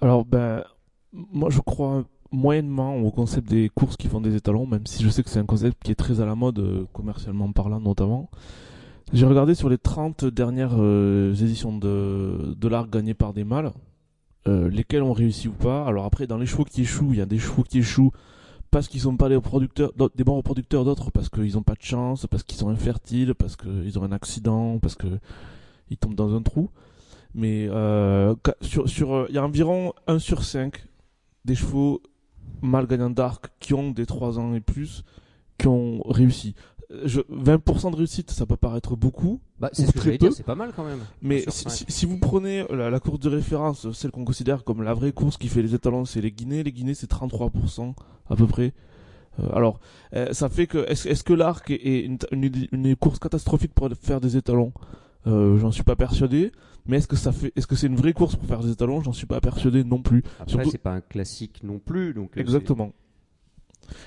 Alors, 0.00 0.24
ben, 0.24 0.62
moi 1.12 1.48
je 1.50 1.60
crois 1.60 2.04
moyennement 2.30 2.96
au 2.96 3.10
concept 3.10 3.48
des 3.48 3.68
courses 3.68 3.96
qui 3.96 4.08
font 4.08 4.20
des 4.20 4.34
étalons, 4.34 4.66
même 4.66 4.86
si 4.86 5.02
je 5.02 5.08
sais 5.10 5.22
que 5.22 5.28
c'est 5.28 5.38
un 5.38 5.46
concept 5.46 5.82
qui 5.82 5.92
est 5.92 5.96
très 5.96 6.20
à 6.20 6.26
la 6.26 6.34
mode, 6.34 6.86
commercialement 6.92 7.50
parlant 7.52 7.80
notamment. 7.80 8.30
J'ai 9.12 9.26
regardé 9.26 9.54
sur 9.54 9.68
les 9.68 9.76
30 9.76 10.24
dernières 10.24 10.78
éditions 11.32 11.76
de, 11.76 12.54
de 12.56 12.68
l'arc 12.68 12.88
gagnées 12.88 13.12
par 13.12 13.34
des 13.34 13.44
mâles, 13.44 13.72
euh, 14.48 14.68
lesquels 14.68 15.02
ont 15.02 15.12
réussi 15.12 15.48
ou 15.48 15.52
pas. 15.52 15.84
Alors 15.86 16.04
après, 16.04 16.26
dans 16.26 16.38
les 16.38 16.46
chevaux 16.46 16.64
qui 16.64 16.82
échouent, 16.82 17.12
il 17.12 17.18
y 17.18 17.22
a 17.22 17.26
des 17.26 17.38
chevaux 17.38 17.62
qui 17.62 17.78
échouent 17.78 18.12
parce 18.70 18.88
qu'ils 18.88 19.00
sont 19.00 19.16
pas 19.16 19.28
les 19.28 19.36
reproducteurs, 19.36 19.92
d'autres- 19.96 20.16
des 20.16 20.24
bons 20.24 20.36
reproducteurs, 20.36 20.84
d'autres 20.84 21.10
parce 21.10 21.28
qu'ils 21.28 21.58
ont 21.58 21.62
pas 21.62 21.74
de 21.74 21.82
chance, 21.82 22.26
parce 22.26 22.42
qu'ils 22.42 22.58
sont 22.58 22.70
infertiles, 22.70 23.34
parce 23.34 23.54
qu'ils 23.56 23.98
ont 23.98 24.02
un 24.02 24.12
accident, 24.12 24.78
parce 24.78 24.94
que 24.94 25.06
ils 25.90 25.98
tombent 25.98 26.14
dans 26.14 26.34
un 26.34 26.42
trou. 26.42 26.70
Mais 27.34 27.66
euh, 27.70 28.34
sur, 28.62 29.14
euh, 29.14 29.26
il 29.28 29.34
y 29.34 29.38
a 29.38 29.44
environ 29.44 29.92
1 30.06 30.18
sur 30.18 30.42
5 30.44 30.86
des 31.44 31.54
chevaux 31.54 32.02
mâles 32.62 32.86
gagnants 32.86 33.10
d'arc 33.10 33.50
qui 33.60 33.74
ont 33.74 33.90
des 33.90 34.06
3 34.06 34.38
ans 34.38 34.54
et 34.54 34.60
plus 34.60 35.04
qui 35.58 35.68
ont 35.68 36.02
réussi. 36.08 36.54
Euh, 36.92 37.02
Je, 37.06 37.20
20% 37.22 37.90
de 37.92 37.96
réussite, 37.96 38.30
ça 38.30 38.44
peut 38.46 38.56
paraître 38.56 38.96
beaucoup, 38.96 39.40
bah, 39.58 39.70
C'est 39.72 39.86
ce 39.86 39.92
que 39.92 39.98
très 39.98 40.18
dire, 40.18 40.28
peu. 40.30 40.34
c'est 40.34 40.42
pas 40.42 40.54
mal 40.54 40.72
quand 40.76 40.84
même. 40.84 41.00
mais 41.22 41.40
si, 41.48 41.50
cinq. 41.64 41.70
si- 41.70 41.84
si 41.88 42.06
vous 42.06 42.18
prenez 42.18 42.64
la, 42.70 42.90
la 42.90 43.00
course 43.00 43.20
de 43.20 43.28
référence, 43.28 43.90
celle 43.92 44.10
qu'on 44.10 44.24
considère 44.24 44.62
comme 44.64 44.82
la 44.82 44.92
vraie 44.94 45.12
course 45.12 45.36
qui 45.38 45.48
fait 45.48 45.62
les 45.62 45.74
étalons, 45.74 46.04
c'est 46.04 46.20
les 46.20 46.30
Guinées. 46.32 46.62
Les 46.62 46.72
Guinées, 46.72 46.94
c'est 46.94 47.10
33% 47.10 47.94
à 48.28 48.36
peu 48.36 48.46
près. 48.46 48.72
Euh, 49.40 49.48
alors, 49.54 49.80
euh, 50.14 50.32
ça 50.32 50.48
fait 50.50 50.66
que 50.66 50.78
est-ce 50.90 51.24
que 51.24 51.32
l'arc 51.32 51.70
est, 51.70 52.00
une, 52.00 52.18
une- 52.32 52.68
une 52.72 52.96
course 52.96 53.18
catastrophique 53.18 53.72
pour 53.72 53.88
faire 54.00 54.20
des 54.20 54.36
étalons? 54.36 54.72
Euh, 55.26 55.56
J'en 55.58 55.70
suis 55.70 55.84
pas 55.84 55.96
persuadé. 55.96 56.52
Mais 56.84 56.96
est-ce 56.96 57.06
que 57.06 57.14
ça 57.14 57.30
fait, 57.30 57.52
est-ce 57.54 57.68
que 57.68 57.76
c'est 57.76 57.86
une 57.86 57.94
vraie 57.94 58.12
course 58.12 58.34
pour 58.34 58.46
faire 58.48 58.58
des 58.58 58.72
étalons? 58.72 59.00
J'en 59.02 59.12
suis 59.12 59.26
pas 59.26 59.40
persuadé 59.40 59.84
non 59.84 60.02
plus. 60.02 60.24
Après, 60.40 60.50
Surtout- 60.50 60.70
c'est 60.72 60.78
pas 60.78 60.90
un 60.94 61.00
classique 61.00 61.60
non 61.62 61.78
plus. 61.78 62.12
Donc, 62.12 62.36
Exactement. 62.36 62.92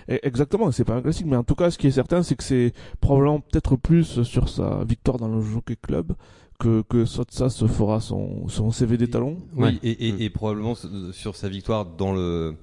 Et- 0.08 0.20
Exactement, 0.26 0.72
c'est 0.72 0.86
pas 0.86 0.96
un 0.96 1.02
classique, 1.02 1.26
mais 1.28 1.36
en 1.36 1.44
tout 1.44 1.56
cas, 1.56 1.70
ce 1.72 1.78
qui 1.78 1.88
est 1.88 1.92
certain, 1.92 2.24
c'est 2.24 2.36
que 2.36 2.44
c'est 2.44 2.74
probablement 3.02 3.40
peut-être 3.40 3.76
plus 3.76 4.24
sur 4.24 4.50
sa 4.50 4.84
victoire 4.84 5.18
dans 5.18 5.28
le 5.28 5.42
Jockey 5.42 5.76
Club 5.82 6.14
que, 6.60 6.84
que 6.84 7.04
se 7.06 7.68
fera 7.68 8.00
son, 8.00 8.48
son 8.48 8.72
CV 8.72 8.98
d'étalon. 8.98 9.38
Ouais. 9.56 9.72
Oui, 9.72 9.80
et, 9.84 10.08
et, 10.08 10.24
et 10.26 10.30
probablement 10.30 10.76
sur 11.12 11.36
sa 11.36 11.50
victoire 11.50 11.86
dans 11.86 12.14
le 12.14 12.56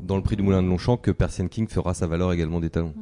dans 0.00 0.16
le 0.16 0.22
prix 0.22 0.36
du 0.36 0.42
Moulin 0.42 0.62
de 0.62 0.68
Longchamp 0.68 0.96
que 0.96 1.10
Persian 1.10 1.48
King 1.48 1.66
fera 1.68 1.92
sa 1.94 2.06
valeur 2.06 2.32
également 2.32 2.60
des 2.60 2.70
talons. 2.70 2.94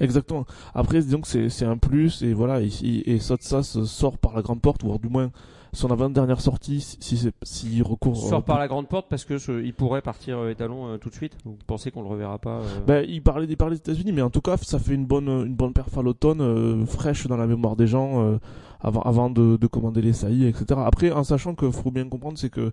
Exactement. 0.00 0.44
Après, 0.74 1.00
disons 1.00 1.20
que 1.20 1.48
c'est 1.48 1.64
un 1.64 1.76
plus 1.78 2.22
et 2.22 2.34
voilà, 2.34 2.60
et 2.60 3.18
Sotsas 3.20 3.78
sort 3.86 4.18
par 4.18 4.34
la 4.34 4.42
grande 4.42 4.60
porte 4.60 4.82
ou 4.82 4.98
du 4.98 5.08
moins 5.08 5.30
son 5.72 5.90
avant-dernière 5.90 6.40
sortie 6.40 6.80
si 6.80 6.96
si 7.00 7.30
si 7.42 7.82
recourt 7.82 8.16
Sort 8.16 8.42
par 8.44 8.58
la 8.58 8.68
grande 8.68 8.88
porte 8.88 9.06
parce 9.10 9.24
que 9.24 9.38
ce- 9.38 9.62
il 9.62 9.74
pourrait 9.74 10.00
partir 10.02 10.38
euh, 10.38 10.50
étalon 10.50 10.88
euh, 10.88 10.96
tout 10.98 11.10
de 11.10 11.14
suite. 11.14 11.36
Vous 11.44 11.56
pensez 11.66 11.90
qu'on 11.90 12.02
le 12.02 12.08
reverra 12.08 12.38
pas 12.38 12.60
Ben, 12.86 13.04
il 13.08 13.22
parlait 13.22 13.46
des 13.46 13.56
parlait 13.56 13.74
des 13.76 13.80
États-Unis, 13.80 14.12
mais 14.12 14.22
en 14.22 14.30
tout 14.30 14.40
cas, 14.40 14.56
ça 14.58 14.78
fait 14.78 14.94
une 14.94 15.06
bonne 15.06 15.28
une 15.28 15.54
bonne 15.54 15.72
perf 15.72 15.96
à 15.98 16.02
l'automne, 16.02 16.86
fraîche 16.86 17.26
dans 17.26 17.36
la 17.36 17.46
mémoire 17.46 17.76
des 17.76 17.86
gens 17.86 18.38
avant 18.80 19.00
avant 19.02 19.30
de, 19.30 19.56
de 19.56 19.66
commander 19.66 20.02
les 20.02 20.12
saillies, 20.12 20.46
etc. 20.46 20.80
Après, 20.84 21.10
en 21.12 21.24
sachant 21.24 21.54
que 21.54 21.70
faut 21.70 21.90
bien 21.90 22.08
comprendre, 22.08 22.38
c'est 22.38 22.50
que 22.50 22.72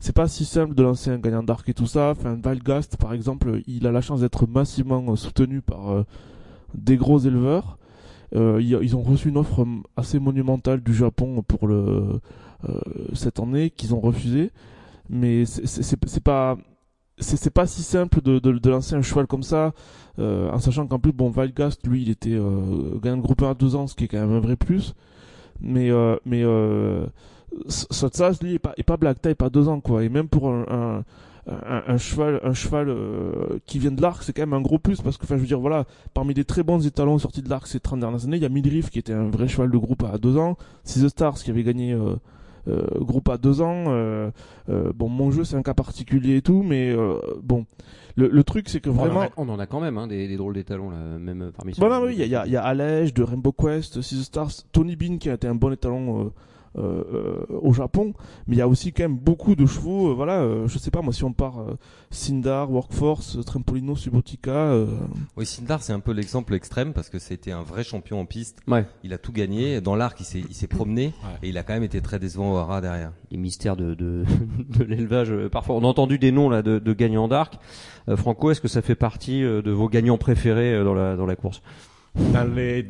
c'est 0.00 0.14
pas 0.14 0.28
si 0.28 0.44
simple 0.44 0.74
de 0.74 0.82
lancer 0.82 1.10
un 1.10 1.18
gagnant 1.18 1.42
d'arc 1.42 1.68
et 1.68 1.74
tout 1.74 1.86
ça. 1.86 2.10
Enfin, 2.10 2.36
Valgast, 2.42 2.96
par 2.98 3.12
exemple, 3.14 3.60
il 3.66 3.86
a 3.86 3.92
la 3.92 4.00
chance 4.02 4.20
d'être 4.20 4.46
massivement 4.46 5.16
soutenu 5.16 5.60
par 5.62 5.90
euh, 5.90 6.04
des 6.74 6.96
gros 6.96 7.18
éleveurs. 7.18 7.78
Euh, 8.34 8.60
ils, 8.60 8.96
ont 8.96 9.02
reçu 9.02 9.28
une 9.28 9.36
offre 9.36 9.62
euh, 9.62 9.82
assez 9.96 10.18
monumentale 10.18 10.80
du 10.82 10.92
Japon 10.92 11.42
pour 11.46 11.68
euh, 11.68 12.20
cette 13.12 13.38
année 13.38 13.70
qu'ils 13.70 13.94
ont 13.94 14.00
refusé. 14.00 14.50
Mais 15.08 15.44
c'est- 15.46 16.20
pas 16.20 16.56
c'est 17.18 17.52
pas 17.52 17.66
si 17.68 17.82
simple 17.82 18.20
de, 18.22 18.40
de, 18.40 18.70
lancer 18.70 18.96
un 18.96 19.02
cheval 19.02 19.28
comme 19.28 19.44
ça, 19.44 19.72
euh, 20.18 20.50
en 20.50 20.58
sachant 20.58 20.84
qu'en 20.88 20.98
plus, 20.98 21.12
bon, 21.12 21.30
Valgast, 21.30 21.86
lui, 21.86 22.02
il 22.02 22.10
était 22.10 22.36
gagnant 23.00 23.18
de 23.18 23.22
groupe 23.22 23.42
1 23.42 23.50
à 23.50 23.54
2 23.54 23.76
ans, 23.76 23.86
ce 23.86 23.94
qui 23.94 24.04
est 24.04 24.08
quand 24.08 24.18
même 24.18 24.32
un 24.32 24.40
vrai 24.40 24.56
plus. 24.56 24.94
Mais, 25.60 25.90
mais 26.24 26.42
Sotsas, 27.68 28.38
lui, 28.42 28.54
est 28.54 28.58
pas, 28.58 28.72
est 28.76 28.82
pas 28.82 28.96
black 28.96 29.22
tie, 29.22 29.34
pas 29.36 29.48
2 29.48 29.68
ans, 29.68 29.80
quoi. 29.80 30.02
Et 30.02 30.08
même 30.08 30.26
pour 30.28 30.48
un, 30.50 31.04
un, 31.46 31.82
un 31.86 31.96
cheval, 31.98 32.40
un 32.42 32.54
cheval 32.54 32.88
euh, 32.88 33.58
qui 33.66 33.78
vient 33.78 33.90
de 33.92 34.00
l'arc, 34.00 34.22
c'est 34.22 34.32
quand 34.32 34.42
même 34.42 34.54
un 34.54 34.60
gros 34.62 34.78
plus, 34.78 35.00
parce 35.02 35.16
que, 35.18 35.24
enfin, 35.24 35.36
je 35.36 35.40
veux 35.42 35.46
dire, 35.46 35.60
voilà, 35.60 35.84
parmi 36.14 36.32
les 36.34 36.44
très 36.44 36.62
bons 36.62 36.86
étalons 36.86 37.18
sortis 37.18 37.42
de 37.42 37.50
l'arc 37.50 37.66
ces 37.66 37.80
30 37.80 38.00
dernières 38.00 38.24
années, 38.24 38.36
il 38.38 38.42
y 38.42 38.46
a 38.46 38.48
Midriff, 38.48 38.90
qui 38.90 38.98
était 38.98 39.12
un 39.12 39.28
vrai 39.30 39.46
cheval 39.48 39.70
de 39.70 39.76
groupe 39.78 40.04
à 40.04 40.16
2 40.18 40.36
ans, 40.38 40.56
Six 40.84 41.08
Stars, 41.08 41.34
qui 41.34 41.50
avait 41.50 41.62
gagné... 41.64 41.92
Euh, 41.92 42.16
euh, 42.66 42.86
groupe 42.98 43.28
à 43.28 43.36
deux 43.36 43.60
ans. 43.60 43.84
euh, 43.88 44.30
euh, 44.70 44.90
bon, 44.94 45.10
mon 45.10 45.30
jeu 45.30 45.44
c'est 45.44 45.54
un 45.54 45.62
cas 45.62 45.74
particulier 45.74 46.36
et 46.36 46.40
tout, 46.40 46.62
mais 46.62 46.88
euh, 46.96 47.18
bon, 47.42 47.66
le, 48.16 48.26
le 48.28 48.42
truc 48.42 48.70
c'est 48.70 48.80
que 48.80 48.88
on 48.88 48.94
en 48.94 49.02
a- 49.04 49.08
vraiment. 49.08 49.26
on, 49.36 49.46
en 49.50 49.58
a 49.58 49.66
quand 49.66 49.80
même 49.82 49.98
hein, 49.98 50.06
des, 50.06 50.26
des 50.28 50.38
drôles 50.38 50.54
d'étalons 50.54 50.88
là, 50.88 50.96
même 51.18 51.52
parmi 51.54 51.74
ceux- 51.74 51.80
Voilà, 51.80 52.00
oui, 52.02 52.14
il 52.14 52.20
y 52.20 52.22
a, 52.22 52.24
il 52.24 52.30
y 52.30 52.36
a, 52.36 52.46
y 52.46 52.56
a 52.56 52.62
Alej 52.64 53.12
de 53.12 53.22
Rainbow 53.22 53.52
Quest, 53.52 54.00
Six 54.00 54.22
Stars, 54.24 54.50
Tony 54.72 54.96
Bean 54.96 55.18
qui 55.18 55.28
a 55.28 55.34
été 55.34 55.46
un 55.46 55.54
bon 55.54 55.74
étalon 55.74 56.32
au 56.76 57.72
Japon, 57.72 58.12
mais 58.46 58.56
il 58.56 58.58
y 58.58 58.62
a 58.62 58.68
aussi 58.68 58.92
quand 58.92 59.04
même 59.04 59.16
beaucoup 59.16 59.54
de 59.54 59.66
chevaux. 59.66 60.10
euh, 60.10 60.14
voilà, 60.14 60.40
euh, 60.42 60.66
je 60.66 60.78
sais 60.78 60.90
pas 60.90 61.02
moi 61.02 61.12
si 61.12 61.24
on 61.24 61.32
part 61.32 61.60
euh, 61.60 61.76
Sindar, 62.10 62.70
Workforce, 62.70 63.38
Trampolino, 63.44 63.96
Subotica. 63.96 64.50
euh, 64.50 64.86
Oui, 65.36 65.46
Sindar, 65.46 65.82
c'est 65.82 65.92
un 65.92 66.00
peu 66.00 66.12
l'exemple 66.12 66.54
extrême 66.54 66.92
parce 66.92 67.08
que 67.10 67.18
c'était 67.18 67.52
un 67.52 67.62
vrai 67.62 67.84
champion 67.84 68.20
en 68.20 68.26
piste. 68.26 68.58
Ouais. 68.68 68.86
Il 69.02 69.12
a 69.12 69.18
tout 69.18 69.32
gagné. 69.32 69.80
Dans 69.80 69.96
l'arc, 69.96 70.18
il 70.20 70.24
s'est, 70.24 70.42
il 70.48 70.54
s'est 70.54 70.66
promené 70.66 71.12
et 71.42 71.48
il 71.48 71.58
a 71.58 71.62
quand 71.62 71.74
même 71.74 71.82
été 71.84 72.00
très 72.00 72.18
décevant 72.18 72.52
au 72.52 72.56
hara 72.56 72.80
derrière. 72.80 73.12
les 73.30 73.36
mystères 73.36 73.76
de, 73.76 73.94
de, 73.94 74.24
de 74.78 74.84
l'élevage. 74.84 75.30
euh, 75.30 75.48
Parfois, 75.48 75.76
on 75.76 75.84
a 75.84 75.86
entendu 75.86 76.18
des 76.18 76.32
noms 76.32 76.48
là 76.50 76.62
de, 76.62 76.78
de 76.78 76.92
gagnants 76.92 77.28
d'arc. 77.28 77.58
Euh, 78.08 78.16
Franco, 78.16 78.50
est-ce 78.50 78.60
que 78.60 78.68
ça 78.68 78.82
fait 78.82 78.94
partie 78.94 79.42
euh, 79.44 79.62
de 79.62 79.70
vos 79.70 79.88
gagnants 79.88 80.18
préférés 80.18 80.74
euh, 80.74 80.84
dans 80.84 80.94
la 80.94 81.16
dans 81.16 81.26
la 81.26 81.36
course? 81.36 81.62
Dans 82.32 82.44
les 82.54 82.86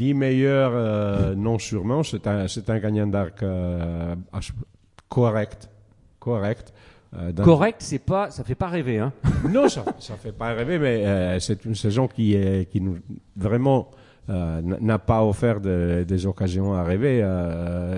dix 0.00 0.14
meilleurs, 0.14 0.72
euh, 0.74 1.34
non 1.34 1.58
sûrement, 1.58 2.02
c'est 2.02 2.26
un, 2.26 2.48
c'est 2.48 2.68
un 2.70 2.78
gagnant 2.78 3.06
d'arc 3.06 3.42
euh, 3.42 4.14
correct. 5.08 5.68
Correct. 6.18 6.72
Euh, 7.16 7.32
Correct, 7.32 7.78
c'est 7.80 7.98
pas, 8.12 8.30
ça 8.30 8.44
fait 8.44 8.54
pas 8.54 8.68
rêver. 8.68 8.98
Hein. 8.98 9.12
Non, 9.50 9.68
ça 9.68 9.84
ne 9.84 10.16
fait 10.16 10.32
pas 10.32 10.54
rêver, 10.54 10.78
mais 10.78 11.04
euh, 11.06 11.38
c'est 11.40 11.64
une 11.64 11.74
saison 11.74 12.06
qui, 12.08 12.34
est, 12.34 12.70
qui 12.70 12.80
nous 12.80 12.98
vraiment 13.36 13.90
n'a 14.80 14.98
pas 14.98 15.24
offert 15.24 15.60
de- 15.60 16.04
des 16.06 16.24
occasions 16.24 16.72
à 16.72 16.84
rêver. 16.84 17.16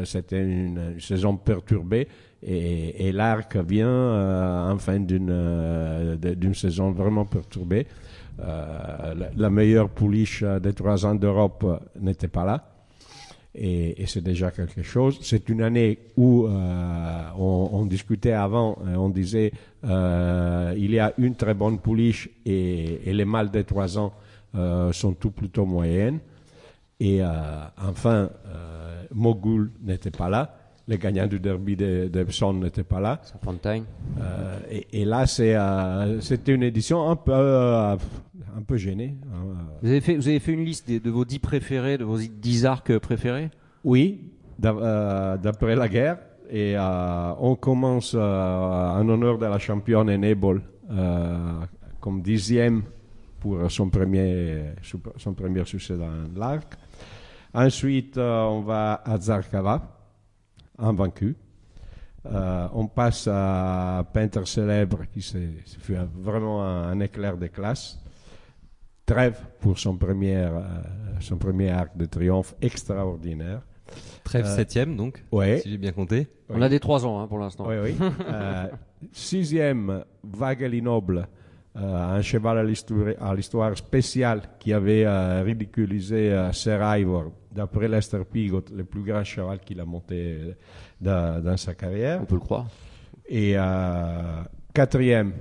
C'était 0.05 0.43
une, 0.43 0.81
une 0.95 1.01
saison 1.01 1.37
perturbée 1.37 2.09
et, 2.43 3.07
et 3.09 3.13
l'arc 3.13 3.55
vient 3.57 4.71
en 4.73 4.79
fin 4.79 4.99
d'une 4.99 6.17
d'une 6.19 6.55
saison 6.55 6.91
vraiment 6.93 7.27
perturbée. 7.27 7.87
Euh, 8.41 9.15
la, 9.37 9.51
meilleure 9.51 9.91
pouliche 9.91 10.43
euh, 10.43 10.59
des 10.59 10.73
trois 10.73 11.05
ans 11.05 11.15
d'Europe 11.15 11.65
euh, 11.65 11.77
n'était 12.01 12.29
pas 12.29 12.45
là. 12.45 12.69
Et, 13.55 14.07
c'est 14.07 14.23
déjà 14.23 14.51
quelque 14.51 14.83
chose. 14.83 15.19
C'est 15.21 15.51
une 15.51 15.63
année 15.63 15.99
où 16.17 16.49
on, 16.49 17.85
discutait 17.85 18.33
avant, 18.33 18.79
on 18.97 19.11
disait 19.11 19.53
il 19.85 20.91
y 20.91 20.99
a 20.99 21.13
une 21.19 21.35
très 21.35 21.53
bonne 21.53 21.79
pouliche 21.79 22.31
et, 22.47 23.11
et 23.11 23.13
les 23.13 23.27
mâles 23.27 23.51
des 23.51 23.65
trois 23.65 23.99
ans 23.99 24.15
sont 24.93 25.13
tout 25.13 25.33
plutôt 25.33 25.67
moyennes. 25.67 26.21
Et 26.99 27.21
enfin, 27.77 28.31
Mogul 29.13 29.71
n'était 29.83 30.11
pas 30.11 30.31
là. 30.31 30.57
Les 30.89 30.99
gagnants 30.99 31.29
du 31.29 31.39
derby 31.39 31.77
de- 31.77 32.09
d'Epsom 32.09 32.55
n'étaient 32.55 32.83
pas 32.83 32.99
là. 33.01 33.21
Fontaine. 33.45 33.85
Euh, 34.21 34.59
et, 34.71 35.03
et 35.03 35.05
là, 35.05 35.25
euh, 35.41 36.21
c'était 36.21 36.53
une 36.55 36.65
édition 36.65 37.09
un 37.09 37.15
peu, 37.17 37.33
euh, 37.33 37.95
un 38.57 38.63
peu 38.67 38.77
gênée. 38.77 39.15
hein. 39.33 39.55
Vous 39.81 39.89
avez 39.89 40.01
fait, 40.01 40.17
vous 40.17 40.27
avez 40.29 40.41
fait 40.41 40.53
une 40.53 40.65
liste 40.65 40.91
de 40.91 41.11
vos 41.11 41.25
dix 41.25 41.39
préférés, 41.39 41.99
de 41.99 42.05
vos 42.05 42.19
dix 42.19 42.67
arcs 42.67 42.99
préférés? 42.99 43.51
Oui, 43.85 44.23
d'a- 44.59 45.37
d'après 45.41 45.77
la 45.77 45.89
guerre. 45.89 46.19
Et 46.51 46.75
on 46.79 47.55
commence 47.57 48.15
en 48.15 49.09
honneur 49.09 49.39
de 49.39 49.47
la 49.47 49.59
championne 49.59 50.11
Enable 50.11 50.63
comme 52.01 52.21
dixième 52.21 52.83
pour 53.41 53.71
son 53.71 53.89
premier, 53.89 54.65
son 55.17 55.33
premier 55.33 55.65
succès 55.65 55.97
dans 55.97 56.11
l'arc. 56.39 56.75
Ensuite, 57.55 58.19
on 58.19 58.61
va 58.61 59.01
à 59.05 59.19
Zarkava, 59.19 60.02
invaincu. 60.83 61.37
Euh, 62.27 62.69
on 62.75 62.87
passe 62.87 63.29
à 63.31 64.05
Peintre 64.13 64.47
célèbre, 64.47 65.01
qui 65.13 65.21
fut 65.81 65.97
un- 65.97 66.09
vraiment 66.15 66.63
un, 66.65 66.91
un 66.91 67.01
éclair 67.01 67.37
de 67.37 67.47
classe. 67.49 67.99
Trêve 69.05 69.39
pour 69.61 69.79
son 69.79 69.97
premier, 69.97 70.37
euh, 70.37 70.61
son 71.21 71.37
premier 71.37 71.71
arc 71.71 71.97
de 71.97 72.05
triomphe 72.07 72.55
extraordinaire. 72.63 73.63
Trêve 74.23 74.47
Euh, 74.47 74.57
septième, 74.57 74.97
donc, 74.97 75.25
Ouais. 75.33 75.59
si 75.59 75.71
j'ai 75.73 75.79
bien 75.79 75.91
compté. 75.93 76.29
On 76.49 76.63
a 76.63 76.69
des 76.69 76.79
trois 76.81 77.05
ans 77.05 77.21
hein, 77.21 77.27
pour 77.27 77.39
l'instant. 77.39 77.65
Oui, 77.69 77.75
oui. 77.83 77.95
Euh, 78.29 78.69
sixième, 79.11 80.05
Vaguely 80.23 80.81
Noble, 80.81 81.27
euh, 81.77 82.17
un 82.17 82.23
cheval 82.23 82.59
à 82.59 82.63
l'histoire, 82.65 83.09
à 83.21 83.35
l'histoire 83.35 83.77
spéciale 83.77 84.43
qui 84.61 84.73
avait 84.73 85.05
euh, 85.05 85.43
ridiculisé 85.43 86.33
euh, 86.33 86.53
Sir 86.53 86.79
Ivor, 86.99 87.33
d'après 87.55 87.89
Lester 87.89 88.23
Pigot, 88.31 88.65
le 88.75 88.85
plus 88.85 89.03
grand 89.03 89.25
cheval 89.25 89.59
qu'il 89.61 89.81
a 89.81 89.85
monté 89.85 90.39
euh, 90.41 90.53
dans, 91.01 91.43
dans 91.43 91.57
sa 91.57 91.75
carrière. 91.75 92.21
On 92.23 92.25
peut 92.25 92.35
le 92.37 92.41
croire. 92.41 92.67
Et 93.27 93.55
euh, 93.57 94.43
quatrième, 94.75 95.33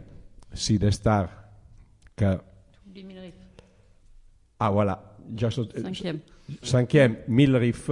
Sidestar, 0.53 1.29
que, 2.15 2.37
ah 4.59 4.69
voilà, 4.69 5.03
Cinquième. 5.81 6.19
cinquième, 6.61 7.15
Mille 7.27 7.55
Riff, 7.55 7.89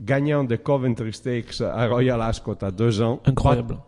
gagnant 0.00 0.44
de 0.44 0.56
Coventry 0.56 1.12
Stakes 1.12 1.60
à 1.60 1.86
Royal 1.86 2.20
Ascot 2.20 2.56
à 2.60 2.70
deux 2.70 3.00
ans. 3.00 3.20
incroyable. 3.24 3.78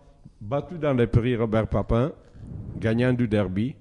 battu 0.40 0.78
dans 0.78 0.95
les 0.95 1.07
prix 1.07 1.37
Robert 1.37 1.66
Papin, 1.66 2.12
gagnant 2.78 3.12
du 3.12 3.28
derby, 3.28 3.75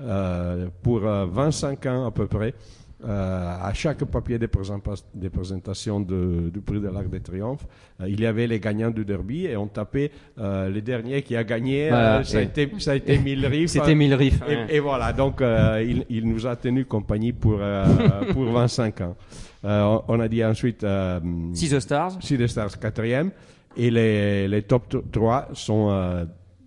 euh, 0.00 0.68
pour 0.82 1.04
euh, 1.04 1.26
25 1.26 1.84
ans 1.86 2.06
à 2.06 2.10
peu 2.10 2.26
près. 2.26 2.54
Euh, 3.02 3.54
à 3.62 3.72
chaque 3.72 4.04
papier 4.04 4.38
de, 4.38 4.44
présenta- 4.46 5.02
de 5.14 5.28
présentation 5.30 6.00
de- 6.00 6.50
du 6.52 6.60
prix 6.60 6.80
de 6.80 6.88
l'Arc 6.88 7.08
de 7.08 7.16
Triomphe, 7.18 7.66
euh, 8.02 8.06
il 8.10 8.20
y 8.20 8.26
avait 8.26 8.46
les 8.46 8.60
gagnants 8.60 8.90
du 8.90 9.06
derby 9.06 9.46
et 9.46 9.56
on 9.56 9.66
tapait 9.68 10.10
euh, 10.38 10.68
le 10.68 10.82
dernier 10.82 11.22
qui 11.22 11.34
a 11.34 11.42
gagné. 11.42 11.88
Voilà, 11.88 12.18
euh, 12.18 12.22
ça, 12.24 12.38
a 12.38 12.42
été, 12.42 12.70
ça 12.78 12.90
a 12.90 12.96
été 12.96 13.16
Mille 13.26 13.46
Riff. 13.46 13.70
C'était 13.70 13.94
mille 13.94 14.14
riffs. 14.14 14.40
Et, 14.46 14.76
et 14.76 14.80
voilà, 14.80 15.14
donc 15.14 15.40
euh, 15.40 15.82
il, 15.82 16.04
il 16.10 16.28
nous 16.28 16.46
a 16.46 16.56
tenu 16.56 16.84
compagnie 16.84 17.32
pour, 17.32 17.56
euh, 17.58 17.84
pour 18.34 18.44
25 18.44 19.00
ans. 19.00 19.16
Euh, 19.64 19.82
on- 19.82 20.02
on 20.16 20.20
a 20.20 20.28
dit 20.28 20.44
ensuite 20.44 20.84
euh, 20.84 21.20
Six 21.54 21.70
The 21.70 21.80
Stars. 21.80 22.18
Sea 22.22 22.46
Stars 22.48 22.78
quatrième. 22.78 23.30
Et 23.78 23.90
les, 23.90 24.46
les 24.46 24.62
top 24.62 24.94
3 25.10 25.48
sont 25.54 25.88
euh, 25.90 26.24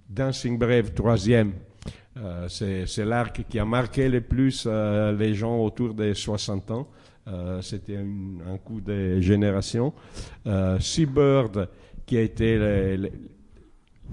Dancing 0.09 0.57
Brave 0.57 0.93
troisième. 0.93 1.51
Euh, 2.23 2.47
c'est 2.47 3.05
l'arc 3.05 3.43
qui 3.49 3.59
a 3.59 3.65
marqué 3.65 4.07
le 4.07 4.21
plus 4.21 4.65
euh, 4.65 5.11
les 5.17 5.33
gens 5.33 5.57
autour 5.59 5.93
des 5.93 6.13
60 6.13 6.71
ans. 6.71 6.87
Euh, 7.27 7.61
C'était 7.61 7.97
un 7.97 8.57
coup 8.57 8.79
de 8.81 9.19
génération. 9.19 9.93
Seabird, 10.79 11.69
qui 12.05 12.17
a 12.17 12.21
été 12.21 12.57
le- 12.57 13.09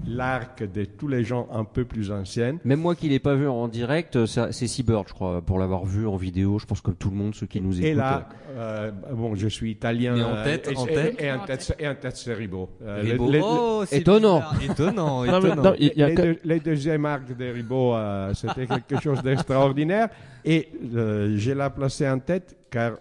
l'arc 0.07 0.63
de 0.71 0.85
tous 0.85 1.07
les 1.07 1.23
gens 1.23 1.47
un 1.51 1.63
peu 1.63 1.85
plus 1.85 2.11
anciens. 2.11 2.57
Même 2.65 2.79
moi 2.81 2.95
qui 2.95 3.07
l'ai 3.09 3.19
pas 3.19 3.35
vu 3.35 3.47
en 3.47 3.67
direct, 3.67 4.15
euh, 4.15 4.25
c'est 4.25 4.67
Seabird, 4.67 5.07
je 5.07 5.13
crois, 5.13 5.41
pour 5.41 5.59
l'avoir 5.59 5.85
vu 5.85 6.07
en 6.07 6.15
vidéo. 6.15 6.59
Je 6.59 6.65
pense 6.65 6.81
comme 6.81 6.95
tout 6.95 7.09
le 7.09 7.15
monde, 7.15 7.35
ceux 7.35 7.45
qui 7.45 7.61
nous 7.61 7.73
écoutent. 7.77 7.85
Et 7.85 7.93
là, 7.93 8.27
euh, 8.57 8.91
bon, 9.13 9.35
je 9.35 9.47
suis 9.47 9.71
italien. 9.71 10.15
Et 10.15 10.23
en 10.23 10.35
euh, 10.35 10.43
tête, 10.43 10.69
et, 10.71 10.77
en 10.77 10.85
et- 10.87 10.93
tête. 10.93 11.21
et 11.21 11.31
en 11.31 11.39
tête, 11.45 11.75
et 11.79 11.87
en 11.87 11.95
tête, 11.95 12.17
c'est 12.17 12.33
Ribot. 12.33 12.69
Euh, 12.81 13.01
Ribot. 13.03 13.25
les- 13.27 13.31
les- 13.39 13.43
Oh, 13.43 13.83
c'est 13.85 13.97
Étonnant. 13.99 14.41
Étonnant, 14.61 15.23
Non, 15.25 15.39
mais- 15.41 15.47
étonnant. 15.49 15.63
non, 15.63 15.75
il 15.79 15.93
y 15.95 16.03
a 16.03 16.09
les, 16.09 16.15
que- 16.15 16.21
deux- 16.21 16.39
les 16.43 16.59
deuxièmes 16.59 17.05
arcs 17.05 17.35
de 17.37 17.45
Ribot, 17.45 17.93
euh, 17.95 18.33
c'était 18.33 18.67
quelque 18.67 18.99
chose 19.01 19.21
d'extraordinaire. 19.21 20.09
Et 20.43 20.69
euh, 20.95 21.35
je 21.37 21.51
l'ai 21.51 21.69
placé 21.75 22.09
en 22.09 22.19
tête 22.19 22.57
car 22.69 22.93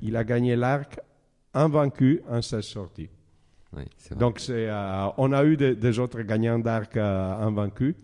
il 0.00 0.16
a 0.16 0.24
gagné 0.24 0.56
l'arc 0.56 0.98
invaincu 1.52 2.22
en 2.30 2.40
16 2.42 2.64
sorties. 2.64 3.08
Oui, 3.76 3.84
c'est 3.98 4.10
vrai. 4.14 4.20
Donc, 4.20 4.38
c'est, 4.40 4.68
euh, 4.68 5.06
on 5.18 5.32
a 5.32 5.44
eu 5.44 5.56
des, 5.56 5.74
des 5.74 5.98
autres 5.98 6.20
gagnants 6.22 6.58
d'arc 6.58 6.96
euh, 6.96 7.32
invaincus, 7.46 7.94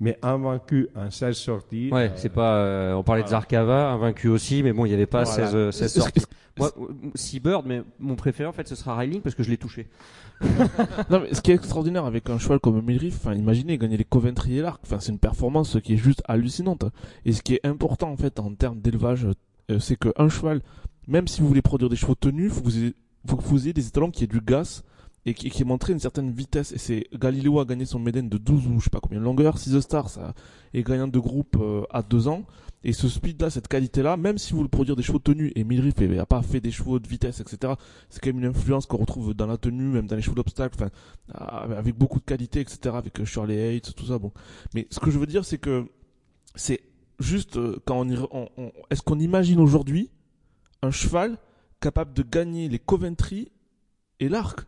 mais 0.00 0.18
invaincu 0.22 0.88
en 0.94 1.10
16 1.10 1.36
sorties. 1.36 1.90
Ouais, 1.92 2.10
euh, 2.10 2.16
c'est 2.16 2.28
pas. 2.28 2.56
euh, 2.56 2.94
on 2.94 3.02
parlait 3.02 3.22
de. 3.22 3.28
Zarkava, 3.28 3.90
invaincu 3.92 4.28
aussi, 4.28 4.62
mais 4.62 4.72
bon, 4.72 4.84
il 4.84 4.88
n'y 4.88 4.94
avait 4.94 5.06
pas 5.06 5.24
Voilà. 5.24 5.46
16, 5.46 5.54
euh, 5.54 5.70
16 5.72 5.82
Est-ce- 5.84 6.00
sorties. 6.00 6.24
Moi, 6.56 6.70
Seabird, 7.16 7.64
mais 7.66 7.82
mon 7.98 8.14
préféré 8.14 8.48
en 8.48 8.52
fait, 8.52 8.68
ce 8.68 8.76
sera 8.76 8.94
Railing 8.94 9.20
parce 9.22 9.34
que 9.34 9.42
je 9.42 9.50
l'ai 9.50 9.56
touché. 9.56 9.88
Non, 11.10 11.20
mais 11.20 11.34
ce 11.34 11.40
qui 11.40 11.50
est 11.50 11.54
extraordinaire 11.54 12.04
avec 12.04 12.30
un 12.30 12.38
cheval 12.38 12.60
comme 12.60 12.80
Midriff, 12.80 13.16
enfin, 13.16 13.34
imaginez 13.34 13.76
gagner 13.78 13.96
les 13.96 14.04
Coventry 14.04 14.58
et 14.58 14.62
l'Arc, 14.62 14.80
enfin, 14.84 14.98
c'est 15.00 15.10
une 15.10 15.18
performance 15.18 15.78
qui 15.82 15.94
est 15.94 15.96
juste 15.96 16.22
hallucinante. 16.28 16.84
Et 17.24 17.32
ce 17.32 17.42
qui 17.42 17.54
est 17.54 17.66
important, 17.66 18.10
en 18.10 18.16
fait, 18.16 18.38
en 18.38 18.54
termes 18.54 18.80
d'élevage, 18.80 19.26
euh, 19.70 19.78
c'est 19.80 19.96
qu'un 19.96 20.28
cheval, 20.28 20.60
même 21.08 21.26
si 21.26 21.40
vous 21.40 21.48
voulez 21.48 21.62
produire 21.62 21.88
des 21.90 21.96
chevaux 21.96 22.14
tenus, 22.14 22.52
faut 22.52 22.60
que 22.60 22.66
vous 22.66 22.78
ayez, 22.78 22.94
faut 23.26 23.36
que 23.36 23.42
vous 23.42 23.64
ayez 23.64 23.72
des 23.72 23.88
étalons 23.88 24.10
qui 24.12 24.22
aient 24.24 24.28
du 24.28 24.40
gaz 24.40 24.84
et 25.26 25.34
qui, 25.34 25.50
qui 25.50 25.64
montré 25.64 25.92
une 25.92 25.98
certaine 26.00 26.30
vitesse. 26.30 26.72
Et 26.72 26.78
c'est 26.78 27.06
Galileo 27.14 27.58
a 27.60 27.64
gagné 27.64 27.84
son 27.86 27.98
Méden 27.98 28.28
de 28.28 28.38
12 28.38 28.66
ou 28.66 28.78
je 28.78 28.84
sais 28.84 28.90
pas 28.90 29.00
combien 29.00 29.18
de 29.18 29.24
longueur, 29.24 29.58
6 29.58 29.80
Star, 29.80 30.08
ça 30.10 30.34
est 30.74 30.82
gagnant 30.82 31.08
de 31.08 31.18
groupe 31.18 31.56
euh, 31.60 31.82
à 31.90 32.02
2 32.02 32.28
ans. 32.28 32.44
Et 32.86 32.92
ce 32.92 33.08
speed-là, 33.08 33.48
cette 33.48 33.66
qualité-là, 33.68 34.18
même 34.18 34.36
si 34.36 34.52
vous 34.52 34.58
voulez 34.58 34.68
produire 34.68 34.94
des 34.94 35.02
chevaux 35.02 35.18
tenus, 35.18 35.50
et 35.54 35.64
Midriff 35.64 35.96
n'a 35.98 36.26
pas 36.26 36.42
fait 36.42 36.60
des 36.60 36.70
chevaux 36.70 36.98
de 36.98 37.08
vitesse, 37.08 37.40
etc., 37.40 37.72
c'est 38.10 38.20
quand 38.22 38.28
même 38.28 38.40
une 38.40 38.50
influence 38.50 38.84
qu'on 38.84 38.98
retrouve 38.98 39.32
dans 39.32 39.46
la 39.46 39.56
tenue, 39.56 39.84
même 39.84 40.06
dans 40.06 40.16
les 40.16 40.20
chevaux 40.20 40.36
d'obstacle, 40.36 40.76
euh, 40.84 40.88
avec 41.78 41.96
beaucoup 41.96 42.20
de 42.20 42.24
qualité, 42.26 42.60
etc., 42.60 42.94
avec 42.94 43.18
euh, 43.20 43.24
Shirley 43.24 43.74
Hates, 43.76 43.94
tout 43.94 44.04
ça, 44.04 44.18
bon. 44.18 44.32
Mais 44.74 44.86
ce 44.90 45.00
que 45.00 45.10
je 45.10 45.18
veux 45.18 45.24
dire, 45.26 45.46
c'est 45.46 45.56
que 45.56 45.86
c'est 46.56 46.80
juste 47.20 47.56
euh, 47.56 47.78
quand 47.86 48.02
on, 48.06 48.10
on- 48.30 48.48
on- 48.58 48.72
est-ce 48.90 49.00
qu'on 49.00 49.18
imagine 49.18 49.60
aujourd'hui 49.60 50.10
un 50.82 50.90
cheval 50.90 51.38
capable 51.80 52.12
de 52.12 52.22
gagner 52.22 52.68
les 52.68 52.78
Coventry 52.78 53.50
et 54.20 54.28
l'arc? 54.28 54.66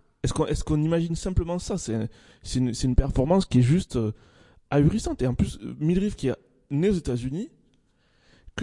Est-ce 0.49 0.65
qu'on 0.65 0.83
imagine 0.83 1.17
simplement 1.17 1.59
ça? 1.59 1.77
C'est 1.79 2.09
une, 2.59 2.95
performance 2.95 3.47
qui 3.47 3.61
est 3.61 3.63
juste 3.63 3.97
euh, 3.97 4.13
ahurissante. 4.71 5.23
Et 5.23 5.27
en 5.27 5.35
plus, 5.35 5.59
euh, 5.63 5.75
Midriff 5.81 6.17
qui 6.17 6.29
est 6.29 6.37
né 6.71 6.91
aux 6.91 6.95
États-Unis, 6.95 7.51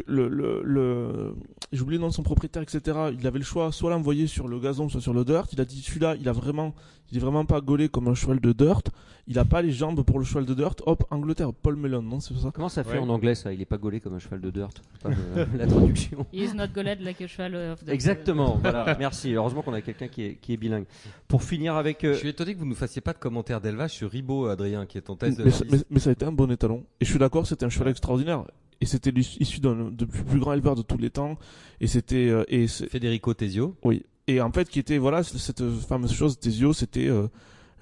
le, 0.08 0.28
le, 0.28 0.62
le 0.64 1.36
j'ai 1.72 1.82
oublié 1.82 1.98
le 1.98 2.02
nom 2.04 2.10
de 2.10 2.14
son 2.14 2.24
propriétaire, 2.24 2.62
etc. 2.64 2.82
Il 3.18 3.26
avait 3.28 3.40
le 3.40 3.46
choix 3.46 3.72
soit 3.72 3.90
l'envoyer 3.90 4.28
sur 4.28 4.48
le 4.48 4.60
gazon, 4.60 4.90
soit 4.90 5.02
sur 5.02 5.14
le 5.14 5.24
dirt. 5.26 5.48
Il 5.54 5.62
a 5.62 5.66
dit 5.66 5.82
celui-là, 5.82 6.16
il 6.20 6.28
a 6.30 6.32
vraiment, 6.32 6.74
il 7.12 7.18
est 7.18 7.20
vraiment 7.20 7.46
pas 7.46 7.62
gaulé 7.62 7.90
comme 7.90 8.08
un 8.08 8.14
cheval 8.16 8.40
de 8.40 8.52
dirt. 8.54 8.84
Il 9.28 9.40
a 9.40 9.46
pas 9.46 9.62
les 9.62 9.72
jambes 9.72 10.04
pour 10.04 10.20
le 10.20 10.26
cheval 10.26 10.46
de 10.46 10.54
dirt. 10.54 10.76
Hop, 10.86 11.04
Angleterre, 11.10 11.54
Paul 11.54 11.76
Mellon, 11.78 12.02
non, 12.02 12.20
c'est 12.20 12.34
ça? 12.36 12.52
Comment 12.54 12.70
ça 12.70 12.84
fait 12.84 12.94
Ouais. 12.94 13.00
en 13.00 13.10
anglais 13.10 13.36
ça? 13.36 13.54
Il 13.54 13.62
est 13.62 13.66
pas 13.66 13.78
gaulé 13.78 14.00
comme 14.02 14.14
un 14.16 14.20
cheval 14.20 14.42
de 14.42 14.50
dirt. 14.50 14.74
Pas 15.02 15.10
le- 15.10 15.48
la 15.58 15.66
traduction. 15.68 16.26
He 16.34 16.40
is 16.44 16.54
not 16.56 16.68
like 16.76 17.22
a 17.22 17.28
cheval 17.28 17.56
of 17.56 17.84
the 17.86 17.90
Exactement. 17.90 18.60
Voilà. 18.62 18.96
Merci. 19.00 19.34
Heureusement 19.34 19.62
qu'on 19.62 19.74
a 19.74 19.82
quelqu'un 19.82 20.08
qui 20.08 20.24
est, 20.24 20.36
qui 20.36 20.54
est 20.54 20.58
bilingue. 20.58 20.86
Pour 21.28 21.44
finir 21.44 21.76
avec. 21.76 22.04
euh, 22.04 22.14
Je 22.14 22.20
suis 22.20 22.30
étonné 22.30 22.54
que 22.54 22.60
vous 22.60 22.66
ne 22.66 22.72
nous 22.72 22.76
fassiez 22.76 23.02
pas 23.02 23.14
de 23.14 23.20
commentaires 23.20 23.62
d'élevage 23.62 23.92
sur 23.92 24.10
Ribot, 24.12 24.48
Adrien, 24.48 24.86
qui 24.86 24.98
est 24.98 25.02
ton 25.02 25.16
thèse 25.16 25.38
de 25.38 25.44
mais, 25.44 25.52
la 25.52 25.56
ça- 25.56 25.64
liste. 25.66 25.76
mais- 25.76 25.84
mais 25.90 26.00
ça 26.00 26.10
a 26.10 26.14
été 26.14 26.26
un 26.26 26.32
bon 26.32 26.52
étalon. 26.52 26.84
Et 27.00 27.06
je 27.06 27.10
suis 27.10 27.20
d'accord, 27.20 27.48
c'était 27.48 27.66
un 27.66 27.70
cheval 27.70 27.90
extraordinaire. 27.90 28.44
Et 28.84 28.86
c'était 28.86 29.14
issu 29.16 29.62
d'un 29.62 29.92
de 29.92 30.04
plus, 30.04 30.24
plus 30.24 30.40
grand 30.40 30.52
éleveur 30.52 30.76
de 30.76 30.82
tous 30.82 30.98
les 30.98 31.10
temps. 31.10 31.38
Et 31.80 31.88
c'était 31.88 32.28
euh, 32.28 32.44
et 32.50 32.68
Federico 32.68 33.34
Tesio. 33.34 33.78
oui. 33.84 34.04
Et 34.28 34.40
en 34.40 34.52
fait, 34.52 34.70
qui 34.70 34.80
était 34.80 34.98
voilà 34.98 35.24
cette 35.24 35.64
fameuse 35.88 36.14
chose 36.14 36.38
Tesio, 36.38 36.74
c'était 36.74 37.08
euh, 37.08 37.28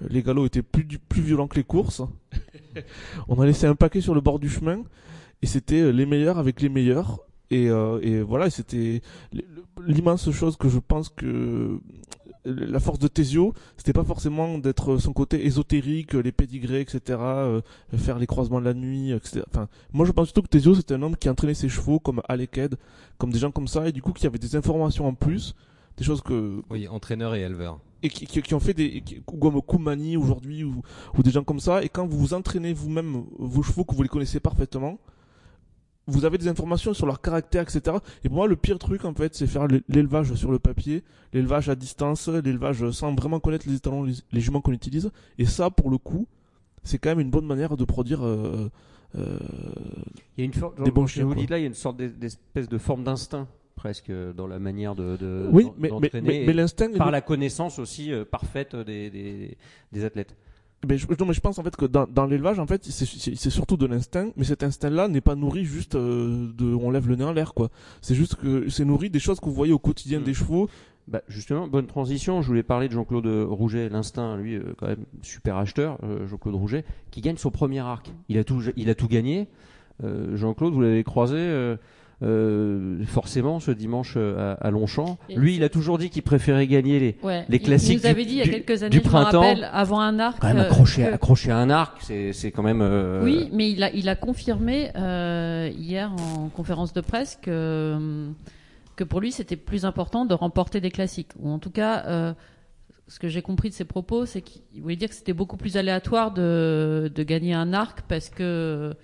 les 0.08 0.22
galops 0.22 0.46
étaient 0.46 0.62
plus 0.62 1.22
violents 1.22 1.48
que 1.48 1.56
les 1.56 1.64
courses. 1.64 2.02
On 3.28 3.40
a 3.40 3.46
laissé 3.46 3.66
un 3.66 3.74
paquet 3.74 4.00
sur 4.00 4.14
le 4.14 4.20
bord 4.20 4.38
du 4.38 4.48
chemin 4.48 4.82
et 5.42 5.46
c'était 5.46 5.80
euh, 5.80 5.90
les 5.90 6.06
meilleurs 6.06 6.38
avec 6.38 6.60
les 6.60 6.68
meilleurs. 6.68 7.18
Et, 7.50 7.68
euh, 7.68 7.98
et 8.00 8.22
voilà, 8.22 8.48
c'était 8.48 9.02
l'immense 9.86 10.30
chose 10.30 10.56
que 10.56 10.68
je 10.68 10.78
pense 10.78 11.08
que 11.10 11.80
la 12.44 12.80
force 12.80 12.98
de 12.98 13.08
Tesio, 13.08 13.54
c'était 13.76 13.92
pas 13.92 14.04
forcément 14.04 14.58
d'être 14.58 14.96
son 14.98 15.12
côté 15.12 15.46
ésotérique, 15.46 16.14
les 16.14 16.32
pédigrés, 16.32 16.80
etc., 16.80 17.00
euh, 17.20 17.60
faire 17.96 18.18
les 18.18 18.26
croisements 18.26 18.60
de 18.60 18.64
la 18.64 18.74
nuit, 18.74 19.12
etc. 19.12 19.42
Enfin, 19.48 19.68
moi 19.92 20.04
je 20.06 20.12
pense 20.12 20.26
surtout 20.28 20.42
que 20.42 20.48
Tesio 20.48 20.74
c'était 20.74 20.94
un 20.94 21.02
homme 21.02 21.16
qui 21.16 21.28
entraînait 21.28 21.54
ses 21.54 21.68
chevaux 21.68 22.00
comme 22.00 22.20
Aleked, 22.28 22.76
comme 23.18 23.30
des 23.30 23.38
gens 23.38 23.50
comme 23.52 23.68
ça, 23.68 23.88
et 23.88 23.92
du 23.92 24.02
coup 24.02 24.12
qui 24.12 24.26
avait 24.26 24.38
des 24.38 24.56
informations 24.56 25.06
en 25.06 25.14
plus, 25.14 25.54
des 25.96 26.04
choses 26.04 26.20
que 26.22 26.62
Oui, 26.70 26.88
entraîneur 26.88 27.34
et 27.34 27.42
éleveur. 27.42 27.78
et 28.02 28.08
qui, 28.08 28.26
qui, 28.26 28.42
qui 28.42 28.54
ont 28.54 28.60
fait 28.60 28.74
des 28.74 29.02
qui- 29.02 29.22
comme 29.40 29.62
Koumani 29.62 30.16
aujourd'hui 30.16 30.64
ou, 30.64 30.82
ou 31.16 31.22
des 31.22 31.30
gens 31.30 31.44
comme 31.44 31.60
ça 31.60 31.84
et 31.84 31.88
quand 31.88 32.06
vous 32.06 32.18
vous 32.18 32.34
entraînez 32.34 32.72
vous-même 32.72 33.22
vos 33.38 33.62
chevaux 33.62 33.84
que 33.84 33.94
vous 33.94 34.02
les 34.02 34.08
connaissez 34.08 34.40
parfaitement 34.40 34.98
vous 36.08 36.24
avez 36.24 36.36
des 36.38 36.48
informations 36.48 36.94
sur 36.94 37.06
leur 37.06 37.20
caractère 37.20 37.62
etc 37.62 37.96
et 38.24 38.28
pour 38.28 38.36
moi 38.38 38.46
le 38.48 38.56
pire 38.56 38.78
truc 38.78 39.04
en 39.04 39.14
fait 39.14 39.34
c'est 39.34 39.46
faire 39.46 39.66
l'é- 39.68 39.82
l'élevage 39.88 40.34
sur 40.34 40.50
le 40.50 40.58
papier 40.58 41.04
l'élevage 41.32 41.68
à 41.68 41.74
distance 41.76 42.28
l'élevage 42.28 42.90
sans 42.90 43.14
vraiment 43.14 43.38
connaître 43.40 43.68
les 43.68 43.76
étalons 43.76 44.02
les, 44.04 44.40
juments 44.40 44.60
qu'on 44.60 44.72
utilise 44.72 45.10
et 45.38 45.44
ça 45.44 45.70
pour 45.70 45.90
le 45.90 45.98
coup 45.98 46.26
c'est 46.82 46.98
quand 46.98 47.10
même 47.10 47.20
une 47.20 47.30
bonne 47.30 47.46
manière 47.46 47.76
de 47.76 47.84
produire 47.84 48.24
euh, 48.26 48.68
euh, 49.16 49.38
Il 50.36 50.40
y 50.40 50.42
a 50.42 50.44
une 50.46 50.52
forme. 50.54 50.74
Des 50.84 50.90
bons 50.90 51.06
chiens, 51.06 51.28
là, 51.28 51.58
il 51.58 51.60
y 51.60 51.64
a 51.64 51.66
une 51.68 51.74
sorte 51.74 51.96
d'es- 51.98 52.08
d'espèce 52.08 52.68
de 52.68 52.78
forme 52.78 53.04
d'instinct 53.04 53.46
presque 53.76 54.10
dans 54.36 54.46
la 54.46 54.58
manière 54.58 54.94
de. 54.94 55.16
de 55.16 55.48
oui 55.52 55.66
mais, 55.76 55.82
mais, 55.82 55.88
d'entraîner 55.90 56.28
mais, 56.28 56.42
et 56.42 56.46
mais 56.46 56.52
l'instinct 56.52 56.92
par 56.94 57.10
la 57.10 57.20
connaissance 57.20 57.78
aussi 57.78 58.12
euh, 58.12 58.24
parfaite 58.24 58.74
des, 58.74 59.10
des, 59.10 59.56
des 59.92 60.04
athlètes. 60.04 60.34
Mais 60.88 60.98
je, 60.98 61.06
non, 61.18 61.26
mais 61.26 61.32
je 61.32 61.40
pense 61.40 61.58
en 61.58 61.62
fait 61.62 61.76
que 61.76 61.84
dans, 61.86 62.06
dans 62.12 62.26
l'élevage, 62.26 62.58
en 62.58 62.66
fait, 62.66 62.84
c'est- 62.84 63.50
surtout 63.50 63.76
de 63.76 63.86
l'instinct, 63.86 64.30
mais 64.36 64.44
cet 64.44 64.64
instinct-là 64.64 65.06
n'est 65.08 65.20
pas 65.20 65.36
nourri 65.36 65.64
juste 65.64 65.94
euh, 65.94 66.50
de 66.58 66.74
on 66.74 66.90
lève 66.90 67.06
le 67.08 67.14
nez 67.16 67.24
en 67.24 67.32
l'air, 67.32 67.54
quoi. 67.54 67.70
C'est 68.00 68.16
juste 68.16 68.34
que 68.34 68.68
c'est 68.68 68.84
nourri 68.84 69.08
des 69.08 69.20
choses 69.20 69.38
que 69.38 69.44
vous 69.46 69.54
voyez 69.54 69.72
au 69.72 69.78
quotidien 69.78 70.18
Mm. 70.20 70.24
des 70.24 70.34
chevaux. 70.34 70.68
Bah, 71.08 71.20
justement, 71.28 71.66
bonne 71.68 71.86
transition. 71.86 72.42
Je 72.42 72.46
voulais 72.48 72.62
parler 72.62 72.88
de 72.88 72.92
Jean-Claude 72.94 73.26
Rouget, 73.48 73.88
l'instinct, 73.88 74.36
lui, 74.36 74.54
euh, 74.56 74.74
quand 74.76 74.86
même 74.86 75.04
super 75.22 75.56
acheteur, 75.56 75.98
euh, 76.04 76.26
Jean-Claude 76.28 76.54
Rouget, 76.54 76.84
qui 77.10 77.20
gagne 77.20 77.36
son 77.36 77.50
premier 77.50 77.80
arc. 77.80 78.12
Il 78.28 78.38
a 78.38 78.44
tout, 78.44 78.60
il 78.76 78.88
a 78.90 78.94
tout 78.94 79.08
gagné. 79.08 79.48
Euh, 80.04 80.36
Jean-Claude, 80.36 80.72
vous 80.74 80.80
l'avez 80.80 81.04
croisé 81.04 81.36
euh, 82.22 83.04
forcément 83.06 83.58
ce 83.60 83.70
dimanche 83.70 84.14
euh, 84.16 84.54
à, 84.60 84.66
à 84.66 84.70
Longchamp. 84.70 85.18
Et 85.28 85.34
Lui, 85.36 85.56
il 85.56 85.64
a 85.64 85.68
toujours 85.68 85.98
dit 85.98 86.08
qu'il 86.10 86.22
préférait 86.22 86.66
gagner 86.66 86.98
les. 87.00 87.16
Ouais. 87.22 87.44
Les 87.48 87.58
classiques 87.58 87.98
Il 87.98 88.00
nous 88.02 88.06
avait 88.06 88.22
du- 88.24 88.28
dit 88.30 88.34
il 88.36 88.38
y 88.38 88.42
a 88.42 88.48
quelques 88.48 88.82
années, 88.82 88.90
du 88.90 88.98
je 88.98 89.02
printemps. 89.02 89.40
rappelle, 89.40 89.68
avant 89.72 90.00
un 90.00 90.18
arc. 90.18 90.38
Quand 90.40 90.48
même 90.48 90.58
euh, 90.58 90.62
accroché, 90.62 91.02
que- 91.02 91.14
accroché 91.14 91.50
à 91.50 91.58
un 91.58 91.70
arc, 91.70 91.98
c'est, 92.02 92.52
quand 92.54 92.62
même. 92.62 92.80
euh, 92.82 93.22
Oui, 93.24 93.48
mais 93.52 93.70
il 93.70 93.82
a, 93.82 93.90
il 93.92 94.08
a 94.08 94.14
confirmé 94.16 94.90
euh, 94.96 95.70
hier 95.76 96.12
en 96.12 96.48
conférence 96.48 96.92
de 96.92 97.00
presse 97.00 97.38
que, 97.42 97.50
euh, 97.50 98.28
que 98.96 99.04
pour 99.04 99.20
lui 99.20 99.32
c'était 99.32 99.56
plus 99.56 99.84
important 99.84 100.24
de 100.24 100.34
remporter 100.34 100.80
des 100.80 100.90
classiques. 100.90 101.30
Ou 101.40 101.50
en 101.50 101.58
tout 101.58 101.70
cas, 101.70 102.04
euh, 102.06 102.32
ce 103.08 103.18
que 103.18 103.28
j'ai 103.28 103.42
compris 103.42 103.68
de 103.68 103.74
ses 103.74 103.84
propos, 103.84 104.26
c'est 104.26 104.42
qu'il 104.42 104.80
voulait 104.80 104.96
dire 104.96 105.08
que 105.08 105.14
c'était 105.14 105.32
beaucoup 105.32 105.56
plus 105.56 105.76
aléatoire 105.76 106.32
de, 106.32 107.10
de 107.14 107.22
gagner 107.24 107.52
un 107.54 107.72
arc 107.72 108.02
parce 108.08 108.28
que 108.30 108.94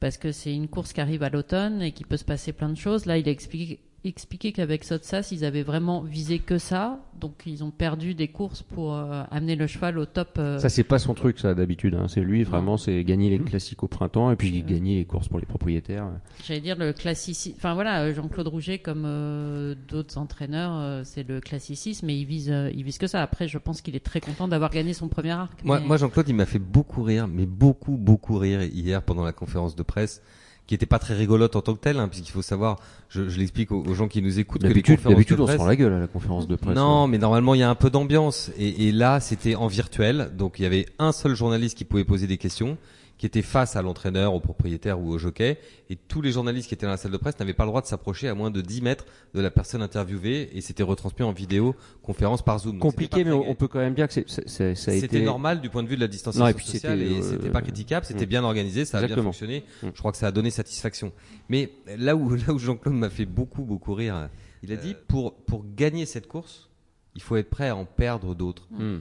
parce 0.00 0.16
que 0.16 0.32
c'est 0.32 0.54
une 0.54 0.68
course 0.68 0.92
qui 0.92 1.00
arrive 1.00 1.22
à 1.22 1.28
l'automne 1.28 1.82
et 1.82 1.92
qui 1.92 2.04
peut 2.04 2.16
se 2.16 2.24
passer 2.24 2.52
plein 2.52 2.70
de 2.70 2.76
choses. 2.76 3.06
Là, 3.06 3.18
il 3.18 3.28
a 3.28 3.32
expliqué, 3.32 3.78
expliqué 4.04 4.52
qu'avec 4.52 4.82
Sotsas, 4.84 5.28
ils 5.30 5.44
avaient 5.44 5.62
vraiment 5.62 6.00
visé 6.00 6.38
que 6.38 6.56
ça, 6.58 7.00
donc 7.20 7.42
ils 7.44 7.62
ont 7.62 7.70
perdu 7.70 8.14
des 8.14 8.28
courses 8.28 8.62
pour 8.62 8.94
euh, 8.94 9.24
amener 9.30 9.56
le 9.56 9.66
cheval 9.66 9.98
au 9.98 10.06
top. 10.06 10.36
euh, 10.38 10.58
Ça, 10.58 10.68
c'est 10.70 10.84
pas 10.84 10.98
son 10.98 11.12
truc, 11.12 11.38
ça, 11.38 11.54
d'habitude. 11.54 11.94
hein. 11.94 12.06
C'est 12.08 12.22
lui, 12.22 12.42
vraiment, 12.42 12.76
c'est 12.78 13.04
gagner 13.04 13.28
les 13.28 13.38
classiques 13.38 13.82
au 13.82 13.88
printemps 13.88 14.30
et 14.30 14.36
puis 14.36 14.62
gagner 14.62 14.96
les 14.96 15.04
courses 15.04 15.28
pour 15.28 15.38
les 15.38 15.44
propriétaires. 15.46 16.08
J'allais 16.46 16.60
dire 16.60 16.76
le 16.78 16.92
classicisme. 16.94 17.54
Enfin 17.58 17.74
voilà, 17.74 18.02
euh, 18.04 18.14
Jean-Claude 18.14 18.48
Rouget, 18.48 18.78
comme 18.78 19.04
euh, 19.04 19.74
d'autres 19.88 20.16
entraîneurs, 20.16 20.72
euh, 20.76 21.02
c'est 21.04 21.28
le 21.28 21.40
classicisme, 21.40 22.06
mais 22.06 22.18
il 22.18 22.24
vise, 22.24 22.50
euh, 22.50 22.70
il 22.74 22.84
vise 22.84 22.96
que 22.96 23.06
ça. 23.06 23.20
Après, 23.22 23.48
je 23.48 23.58
pense 23.58 23.82
qu'il 23.82 23.96
est 23.96 24.04
très 24.04 24.20
content 24.20 24.48
d'avoir 24.48 24.70
gagné 24.70 24.94
son 24.94 25.08
premier 25.08 25.32
arc. 25.32 25.62
Moi, 25.62 25.78
mais- 25.80 25.86
moi 25.86 25.96
Jean-Claude, 25.98 26.28
il 26.28 26.34
m'a 26.34 26.46
fait 26.46 26.58
beaucoup 26.58 27.02
rire, 27.02 27.28
mais 27.28 27.44
beaucoup, 27.44 27.96
beaucoup 27.98 28.38
rire 28.38 28.62
hier 28.62 29.02
pendant 29.02 29.24
la 29.24 29.32
conférence 29.32 29.76
de 29.76 29.82
presse, 29.82 30.22
qui 30.70 30.76
était 30.76 30.86
pas 30.86 31.00
très 31.00 31.14
rigolote 31.14 31.56
en 31.56 31.62
tant 31.62 31.74
que 31.74 31.80
telle, 31.80 31.98
hein, 31.98 32.06
puisqu'il 32.06 32.30
faut 32.30 32.42
savoir, 32.42 32.78
je, 33.08 33.28
je 33.28 33.40
l'explique 33.40 33.72
aux, 33.72 33.82
aux 33.82 33.94
gens 33.94 34.06
qui 34.06 34.22
nous 34.22 34.38
écoutent, 34.38 34.62
D'habitude, 34.62 35.00
on 35.04 35.46
se 35.48 35.54
prend 35.56 35.66
la 35.66 35.74
gueule 35.74 35.92
à 35.92 35.98
la 35.98 36.06
conférence 36.06 36.46
de 36.46 36.54
presse. 36.54 36.76
Non, 36.76 37.08
mais 37.08 37.18
normalement 37.18 37.56
il 37.56 37.58
y 37.58 37.64
a 37.64 37.68
un 37.68 37.74
peu 37.74 37.90
d'ambiance. 37.90 38.52
Et, 38.56 38.86
et 38.86 38.92
là, 38.92 39.18
c'était 39.18 39.56
en 39.56 39.66
virtuel, 39.66 40.30
donc 40.38 40.60
il 40.60 40.62
y 40.62 40.66
avait 40.66 40.86
un 41.00 41.10
seul 41.10 41.34
journaliste 41.34 41.76
qui 41.76 41.84
pouvait 41.84 42.04
poser 42.04 42.28
des 42.28 42.36
questions, 42.36 42.78
qui 43.20 43.26
était 43.26 43.42
face 43.42 43.76
à 43.76 43.82
l'entraîneur, 43.82 44.32
au 44.32 44.40
propriétaire 44.40 44.98
ou 44.98 45.10
au 45.10 45.18
jockey, 45.18 45.58
et 45.90 45.96
tous 45.96 46.22
les 46.22 46.32
journalistes 46.32 46.68
qui 46.68 46.74
étaient 46.74 46.86
dans 46.86 46.92
la 46.92 46.96
salle 46.96 47.12
de 47.12 47.18
presse 47.18 47.38
n'avaient 47.38 47.52
pas 47.52 47.64
le 47.64 47.68
droit 47.68 47.82
de 47.82 47.86
s'approcher 47.86 48.28
à 48.28 48.34
moins 48.34 48.50
de 48.50 48.62
10 48.62 48.80
mètres 48.80 49.04
de 49.34 49.42
la 49.42 49.50
personne 49.50 49.82
interviewée, 49.82 50.48
et 50.56 50.62
c'était 50.62 50.82
retransmis 50.82 51.22
en 51.26 51.30
vidéo, 51.30 51.76
conférence 52.02 52.40
par 52.40 52.58
Zoom. 52.60 52.78
Compliqué, 52.78 53.18
c'était 53.18 53.28
mais 53.28 53.36
on 53.36 53.54
peut 53.54 53.68
quand 53.68 53.78
même 53.80 53.92
dire 53.92 54.08
que 54.08 54.14
c'est- 54.14 54.24
c'est- 54.26 54.48
c'est- 54.48 54.74
ça 54.74 54.92
a 54.92 54.94
C'était 54.94 55.18
été 55.18 55.22
normal 55.22 55.60
du 55.60 55.68
point 55.68 55.82
de 55.82 55.88
vue 55.88 55.96
de 55.96 56.00
la 56.00 56.06
Non, 56.06 56.12
distanciation 56.12 56.48
et 56.48 56.54
puis 56.54 56.64
sociale 56.64 56.98
c'était, 56.98 57.12
et 57.12 57.18
euh, 57.18 57.22
c'était 57.22 57.50
pas 57.50 57.60
critiquable, 57.60 58.06
c'était 58.06 58.24
mm. 58.24 58.30
bien 58.30 58.42
organisé, 58.42 58.84
ça 58.86 58.96
a 58.96 59.02
Exactement. 59.02 59.22
bien 59.24 59.28
fonctionné. 59.32 59.64
Mm. 59.82 59.88
Je 59.94 59.98
crois 59.98 60.12
que 60.12 60.18
ça 60.18 60.28
a 60.28 60.32
donné 60.32 60.48
satisfaction. 60.48 61.12
Mais 61.50 61.70
là 61.98 62.16
où 62.16 62.30
là 62.34 62.54
où 62.54 62.58
Jean-Claude 62.58 62.94
m'a 62.94 63.10
fait 63.10 63.26
beaucoup 63.26 63.64
beaucoup 63.64 63.92
rire, 63.92 64.30
il 64.62 64.72
a 64.72 64.76
dit 64.76 64.96
pour 65.08 65.34
pour 65.44 65.66
gagner 65.76 66.06
cette 66.06 66.26
course, 66.26 66.70
il 67.14 67.20
faut 67.20 67.36
être 67.36 67.50
prêt 67.50 67.68
à 67.68 67.76
en 67.76 67.84
perdre 67.84 68.34
d'autres. 68.34 68.66
Hmm. 68.70 69.00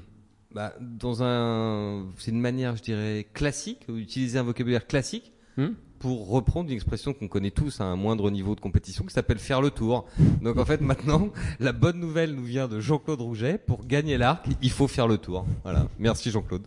Bah, 0.51 0.73
dans 0.81 1.21
un, 1.21 2.07
c'est 2.17 2.31
une 2.31 2.41
manière, 2.41 2.75
je 2.75 2.81
dirais, 2.81 3.27
classique, 3.33 3.85
utiliser 3.87 4.39
un 4.39 4.43
vocabulaire 4.43 4.87
classique 4.87 5.33
Hmm. 5.57 5.73
Pour 5.99 6.29
reprendre 6.29 6.69
une 6.69 6.75
expression 6.75 7.13
qu'on 7.13 7.27
connaît 7.27 7.51
tous 7.51 7.81
à 7.81 7.83
un 7.83 7.95
moindre 7.95 8.31
niveau 8.31 8.55
de 8.55 8.61
compétition 8.61 9.03
qui 9.03 9.13
s'appelle 9.13 9.37
faire 9.39 9.61
le 9.61 9.69
tour. 9.69 10.05
Donc 10.41 10.57
en 10.57 10.65
fait, 10.65 10.79
maintenant, 10.81 11.29
la 11.59 11.73
bonne 11.73 11.99
nouvelle 11.99 12.33
nous 12.33 12.43
vient 12.45 12.67
de 12.67 12.79
Jean-Claude 12.79 13.21
Rouget. 13.21 13.57
Pour 13.57 13.85
gagner 13.85 14.17
l'arc, 14.17 14.45
il 14.61 14.71
faut 14.71 14.87
faire 14.87 15.07
le 15.07 15.17
tour. 15.17 15.45
Voilà. 15.63 15.87
Merci 15.99 16.31
Jean-Claude. 16.31 16.63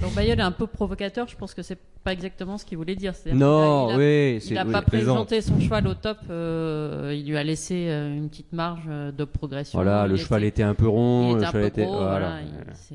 Donc 0.00 0.14
Bayol 0.14 0.38
est 0.38 0.42
un 0.42 0.52
peu 0.52 0.68
provocateur, 0.68 1.26
je 1.26 1.34
pense 1.36 1.54
que 1.54 1.62
c'est 1.62 1.78
pas 2.04 2.12
exactement 2.12 2.56
ce 2.56 2.64
qu'il 2.64 2.78
voulait 2.78 2.94
dire. 2.94 3.16
C'est-à-dire 3.16 3.40
Non, 3.44 3.88
qu'il 3.88 3.94
a- 3.94 3.98
il 3.98 4.00
a- 4.00 4.36
oui, 4.36 4.42
Il 4.48 4.54
n'a 4.54 4.64
oui. 4.66 4.72
pas 4.72 4.82
présenté 4.82 5.40
son 5.40 5.58
cheval 5.58 5.88
au 5.88 5.94
top, 5.94 6.18
euh, 6.30 7.12
il 7.18 7.28
lui 7.28 7.36
a 7.36 7.42
laissé 7.42 7.88
euh, 7.88 8.14
une 8.16 8.28
petite 8.28 8.52
marge 8.52 8.84
euh, 8.88 9.10
de 9.10 9.24
progression. 9.24 9.76
Voilà, 9.76 10.04
Il 10.04 10.10
le 10.10 10.14
était- 10.14 10.24
cheval 10.24 10.44
était 10.44 10.62
un 10.62 10.74
peu 10.74 10.84
il 10.84 10.88
rond, 10.88 11.30
était 11.32 11.40
le 11.40 11.42
un 11.42 11.46
cheval 11.48 11.62
peu 11.62 11.66
était 11.68 11.84
gros, 11.84 11.96
voilà. 11.98 12.18
voilà, 12.18 12.40
il- 12.42 12.74
c'est- 12.74 12.94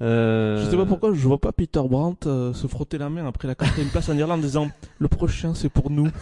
Euh, 0.00 0.64
Je 0.64 0.70
sais 0.70 0.76
pas 0.76 0.86
pourquoi 0.86 1.12
je 1.12 1.26
vois 1.26 1.38
pas 1.40 1.50
Peter 1.52 1.80
Brandt 1.84 2.28
euh, 2.28 2.52
se 2.52 2.66
frotter 2.68 2.98
la 2.98 3.08
main 3.10 3.26
après 3.26 3.48
la 3.48 3.54
quatrième 3.56 3.88
place 3.88 4.08
en 4.08 4.16
Irlande 4.16 4.38
en 4.38 4.42
disant 4.42 4.68
le 5.00 5.08
prochain 5.08 5.54
c'est 5.54 5.68
pour 5.68 5.90
nous. 5.90 6.08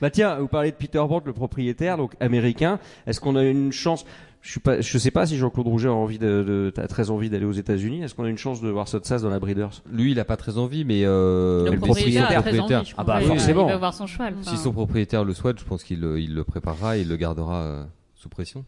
Bah 0.00 0.10
tiens, 0.10 0.36
vous 0.36 0.48
parlez 0.48 0.70
de 0.70 0.76
Peter 0.76 0.98
Brandt, 0.98 1.26
le 1.26 1.32
propriétaire, 1.32 1.96
donc 1.96 2.12
américain. 2.20 2.78
Est-ce 3.06 3.20
qu'on 3.20 3.36
a 3.36 3.42
une 3.42 3.72
chance 3.72 4.04
Je 4.40 4.50
suis 4.50 4.60
pas, 4.60 4.80
je 4.80 4.98
sais 4.98 5.10
pas 5.10 5.26
si 5.26 5.36
Jean-Claude 5.36 5.66
Rouget 5.66 5.88
a 5.88 5.92
envie 5.92 6.18
de, 6.18 6.70
de 6.76 6.80
a 6.80 6.86
très 6.88 7.10
envie 7.10 7.30
d'aller 7.30 7.44
aux 7.46 7.52
États-Unis. 7.52 8.02
Est-ce 8.02 8.14
qu'on 8.14 8.24
a 8.24 8.28
une 8.28 8.38
chance 8.38 8.60
de 8.60 8.68
voir 8.68 8.86
Sotsas 8.88 9.20
dans 9.20 9.30
la 9.30 9.38
Breeders? 9.38 9.82
Lui, 9.90 10.12
il 10.12 10.20
a 10.20 10.24
pas 10.24 10.36
très 10.36 10.58
envie, 10.58 10.84
mais 10.84 11.02
euh, 11.04 11.64
le 11.64 11.72
le 11.72 11.78
propriétaire 11.78 12.24
a 12.24 12.26
très 12.26 12.34
propriétaire. 12.56 12.80
envie, 12.80 12.90
je 12.90 12.94
Ah 12.98 13.04
bah, 13.04 13.20
forcément. 13.20 13.66
Il 13.68 13.72
va 13.72 13.78
voir 13.78 13.94
son 13.94 14.06
cheval. 14.06 14.34
Si 14.42 14.56
son 14.56 14.72
propriétaire 14.72 15.24
le 15.24 15.34
souhaite, 15.34 15.58
je 15.58 15.64
pense 15.64 15.84
qu'il 15.84 16.00
le, 16.00 16.20
il 16.20 16.34
le 16.34 16.44
préparera 16.44 16.98
et 16.98 17.02
il 17.02 17.08
le 17.08 17.16
gardera 17.16 17.62
euh, 17.62 17.84
sous 18.14 18.28
pression. 18.28 18.64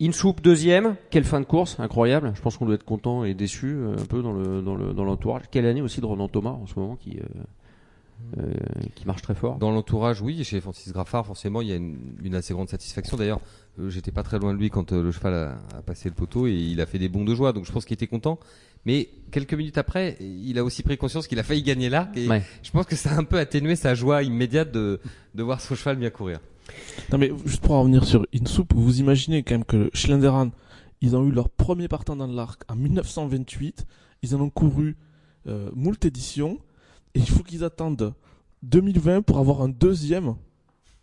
Insoup 0.00 0.34
deuxième, 0.42 0.96
quelle 1.10 1.24
fin 1.24 1.40
de 1.40 1.46
course, 1.46 1.80
incroyable. 1.80 2.32
Je 2.34 2.40
pense 2.42 2.56
qu'on 2.58 2.66
doit 2.66 2.74
être 2.74 2.84
content 2.84 3.24
et 3.24 3.32
déçu 3.34 3.68
euh, 3.76 3.96
un 3.98 4.04
peu 4.04 4.20
dans 4.22 4.32
le 4.32 4.60
dans 4.60 4.74
le 4.74 4.92
dans 4.92 5.04
l'entourage. 5.04 5.44
Quelle 5.50 5.64
année 5.66 5.80
aussi 5.80 6.00
de 6.02 6.06
Ronan 6.06 6.28
Thomas 6.28 6.50
en 6.50 6.66
ce 6.66 6.78
moment 6.78 6.96
qui 6.96 7.18
euh, 7.18 7.22
euh, 8.38 8.52
qui 8.94 9.06
marche 9.06 9.22
très 9.22 9.34
fort. 9.34 9.56
Dans 9.58 9.70
l'entourage, 9.70 10.20
oui, 10.22 10.42
chez 10.44 10.60
Francis 10.60 10.92
Graffard, 10.92 11.26
forcément, 11.26 11.60
il 11.62 11.68
y 11.68 11.72
a 11.72 11.76
une, 11.76 11.96
une 12.22 12.34
assez 12.34 12.52
grande 12.54 12.68
satisfaction. 12.68 13.16
D'ailleurs, 13.16 13.40
euh, 13.78 13.88
j'étais 13.90 14.10
pas 14.10 14.22
très 14.22 14.38
loin 14.38 14.52
de 14.54 14.58
lui 14.58 14.68
quand 14.70 14.92
euh, 14.92 15.02
le 15.02 15.12
cheval 15.12 15.34
a, 15.34 15.58
a 15.78 15.82
passé 15.82 16.08
le 16.08 16.14
poteau 16.14 16.46
et 16.46 16.52
il 16.54 16.80
a 16.80 16.86
fait 16.86 16.98
des 16.98 17.08
bonds 17.08 17.24
de 17.24 17.34
joie, 17.34 17.52
donc 17.52 17.64
je 17.66 17.72
pense 17.72 17.84
qu'il 17.84 17.94
était 17.94 18.06
content. 18.06 18.38
Mais 18.86 19.08
quelques 19.32 19.54
minutes 19.54 19.78
après, 19.78 20.16
il 20.20 20.58
a 20.58 20.64
aussi 20.64 20.82
pris 20.82 20.96
conscience 20.96 21.26
qu'il 21.26 21.38
a 21.38 21.42
failli 21.42 21.62
gagner 21.62 21.88
l'arc 21.88 22.16
et 22.16 22.28
Ouais. 22.28 22.42
je 22.62 22.70
pense 22.70 22.86
que 22.86 22.96
ça 22.96 23.10
a 23.12 23.16
un 23.18 23.24
peu 23.24 23.38
atténué 23.38 23.76
sa 23.76 23.94
joie 23.94 24.22
immédiate 24.22 24.70
de, 24.72 25.00
de 25.34 25.42
voir 25.42 25.60
son 25.60 25.74
cheval 25.74 25.96
bien 25.96 26.10
courir. 26.10 26.40
Non 27.12 27.18
mais 27.18 27.30
juste 27.44 27.62
pour 27.62 27.72
en 27.74 27.80
revenir 27.80 28.04
sur 28.04 28.26
Insoup, 28.34 28.66
vous 28.74 29.00
imaginez 29.00 29.42
quand 29.42 29.54
même 29.54 29.64
que 29.64 29.90
Schlenderan, 29.94 30.50
ils 31.00 31.14
ont 31.16 31.24
eu 31.26 31.30
leur 31.30 31.48
premier 31.48 31.88
partant 31.88 32.16
dans 32.16 32.26
l'arc 32.26 32.62
en 32.70 32.76
1928, 32.76 33.86
ils 34.22 34.34
en 34.34 34.40
ont 34.40 34.50
couru 34.50 34.96
euh, 35.46 35.70
moult 35.74 36.04
éditions, 36.04 36.58
et 37.14 37.20
il 37.20 37.28
faut 37.28 37.42
qu'ils 37.44 37.62
attendent 37.64 38.14
2020 38.62 39.22
pour 39.22 39.38
avoir 39.38 39.62
un 39.62 39.68
deuxième. 39.68 40.34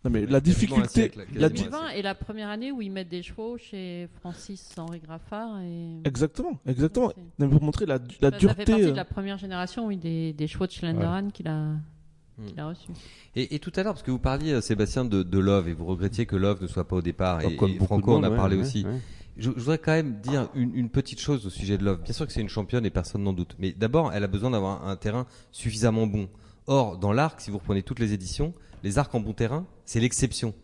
Non 0.04 0.10
mais 0.10 0.26
la 0.26 0.40
difficulté, 0.40 0.88
siècle, 0.88 1.24
la 1.34 1.48
quasiment 1.48 1.48
di- 1.48 1.62
2020 1.62 1.88
est 1.90 2.02
la 2.02 2.14
première 2.14 2.50
année 2.50 2.70
où 2.70 2.82
ils 2.82 2.90
mettent 2.92 3.08
des 3.08 3.22
chevaux 3.22 3.56
chez 3.56 4.06
Francis 4.20 4.74
Henri 4.76 5.00
Graffard. 5.00 5.60
Et... 5.62 6.00
exactement, 6.04 6.58
exactement. 6.66 7.08
C'est- 7.14 7.22
Non, 7.38 7.46
mais 7.46 7.48
pour 7.48 7.62
montrer 7.62 7.86
la, 7.86 7.94
la 7.96 8.00
Ça, 8.00 8.06
ça 8.20 8.30
fait 8.32 8.38
dureté. 8.38 8.64
partie 8.66 8.82
de 8.84 8.90
euh, 8.90 8.94
la 8.94 9.04
première 9.06 9.38
génération, 9.38 9.86
oui, 9.86 9.96
des, 9.96 10.34
des 10.34 10.46
chevaux 10.46 10.66
de 10.66 10.72
Schlenderan 10.72 11.30
qu'il 11.30 11.48
a, 11.48 11.68
qu'il 12.46 12.58
a 12.60 12.68
reçus. 12.68 12.88
Et, 13.36 13.54
et 13.54 13.58
tout 13.58 13.72
à 13.76 13.82
l'heure, 13.82 13.94
parce 13.94 14.02
que 14.02 14.10
vous 14.10 14.18
parliez, 14.18 14.52
euh, 14.52 14.60
Sébastien, 14.60 15.04
de, 15.04 15.22
de 15.22 15.38
Love 15.38 15.68
et 15.68 15.72
vous 15.74 15.84
regrettiez 15.86 16.26
que 16.26 16.36
Love 16.36 16.62
ne 16.62 16.66
soit 16.66 16.86
pas 16.88 16.96
au 16.96 17.02
départ 17.02 17.40
et, 17.42 17.56
Comme 17.56 17.70
et 17.70 17.78
Franco 17.78 18.14
en 18.16 18.22
a 18.22 18.30
ouais, 18.30 18.36
parlé 18.36 18.56
ouais, 18.56 18.62
aussi. 18.62 18.84
ouais. 18.84 19.00
Je, 19.36 19.50
je 19.50 19.58
voudrais 19.58 19.78
quand 19.78 19.92
même 19.92 20.20
dire 20.20 20.48
une, 20.54 20.74
une 20.76 20.88
petite 20.90 21.20
chose 21.20 21.44
au 21.46 21.50
sujet 21.50 21.76
de 21.76 21.84
Love. 21.84 22.02
Bien 22.02 22.12
sûr 22.12 22.26
que 22.26 22.32
c'est 22.32 22.40
une 22.40 22.48
championne 22.48 22.86
et 22.86 22.90
personne 22.90 23.22
n'en 23.24 23.32
doute. 23.32 23.56
Mais 23.58 23.72
d'abord, 23.72 24.12
elle 24.12 24.22
a 24.22 24.28
besoin 24.28 24.50
d'avoir 24.50 24.86
un 24.86 24.94
terrain 24.96 25.26
suffisamment 25.50 26.06
bon. 26.06 26.28
Or, 26.68 26.96
dans 26.98 27.12
l'arc, 27.12 27.40
si 27.40 27.50
vous 27.50 27.58
reprenez 27.58 27.82
toutes 27.82 27.98
les 27.98 28.12
éditions, 28.12 28.54
les 28.84 28.98
arcs 28.98 29.12
en 29.14 29.20
bon 29.20 29.32
terrain, 29.32 29.66
c'est 29.84 29.98
l'exception. 30.00 30.54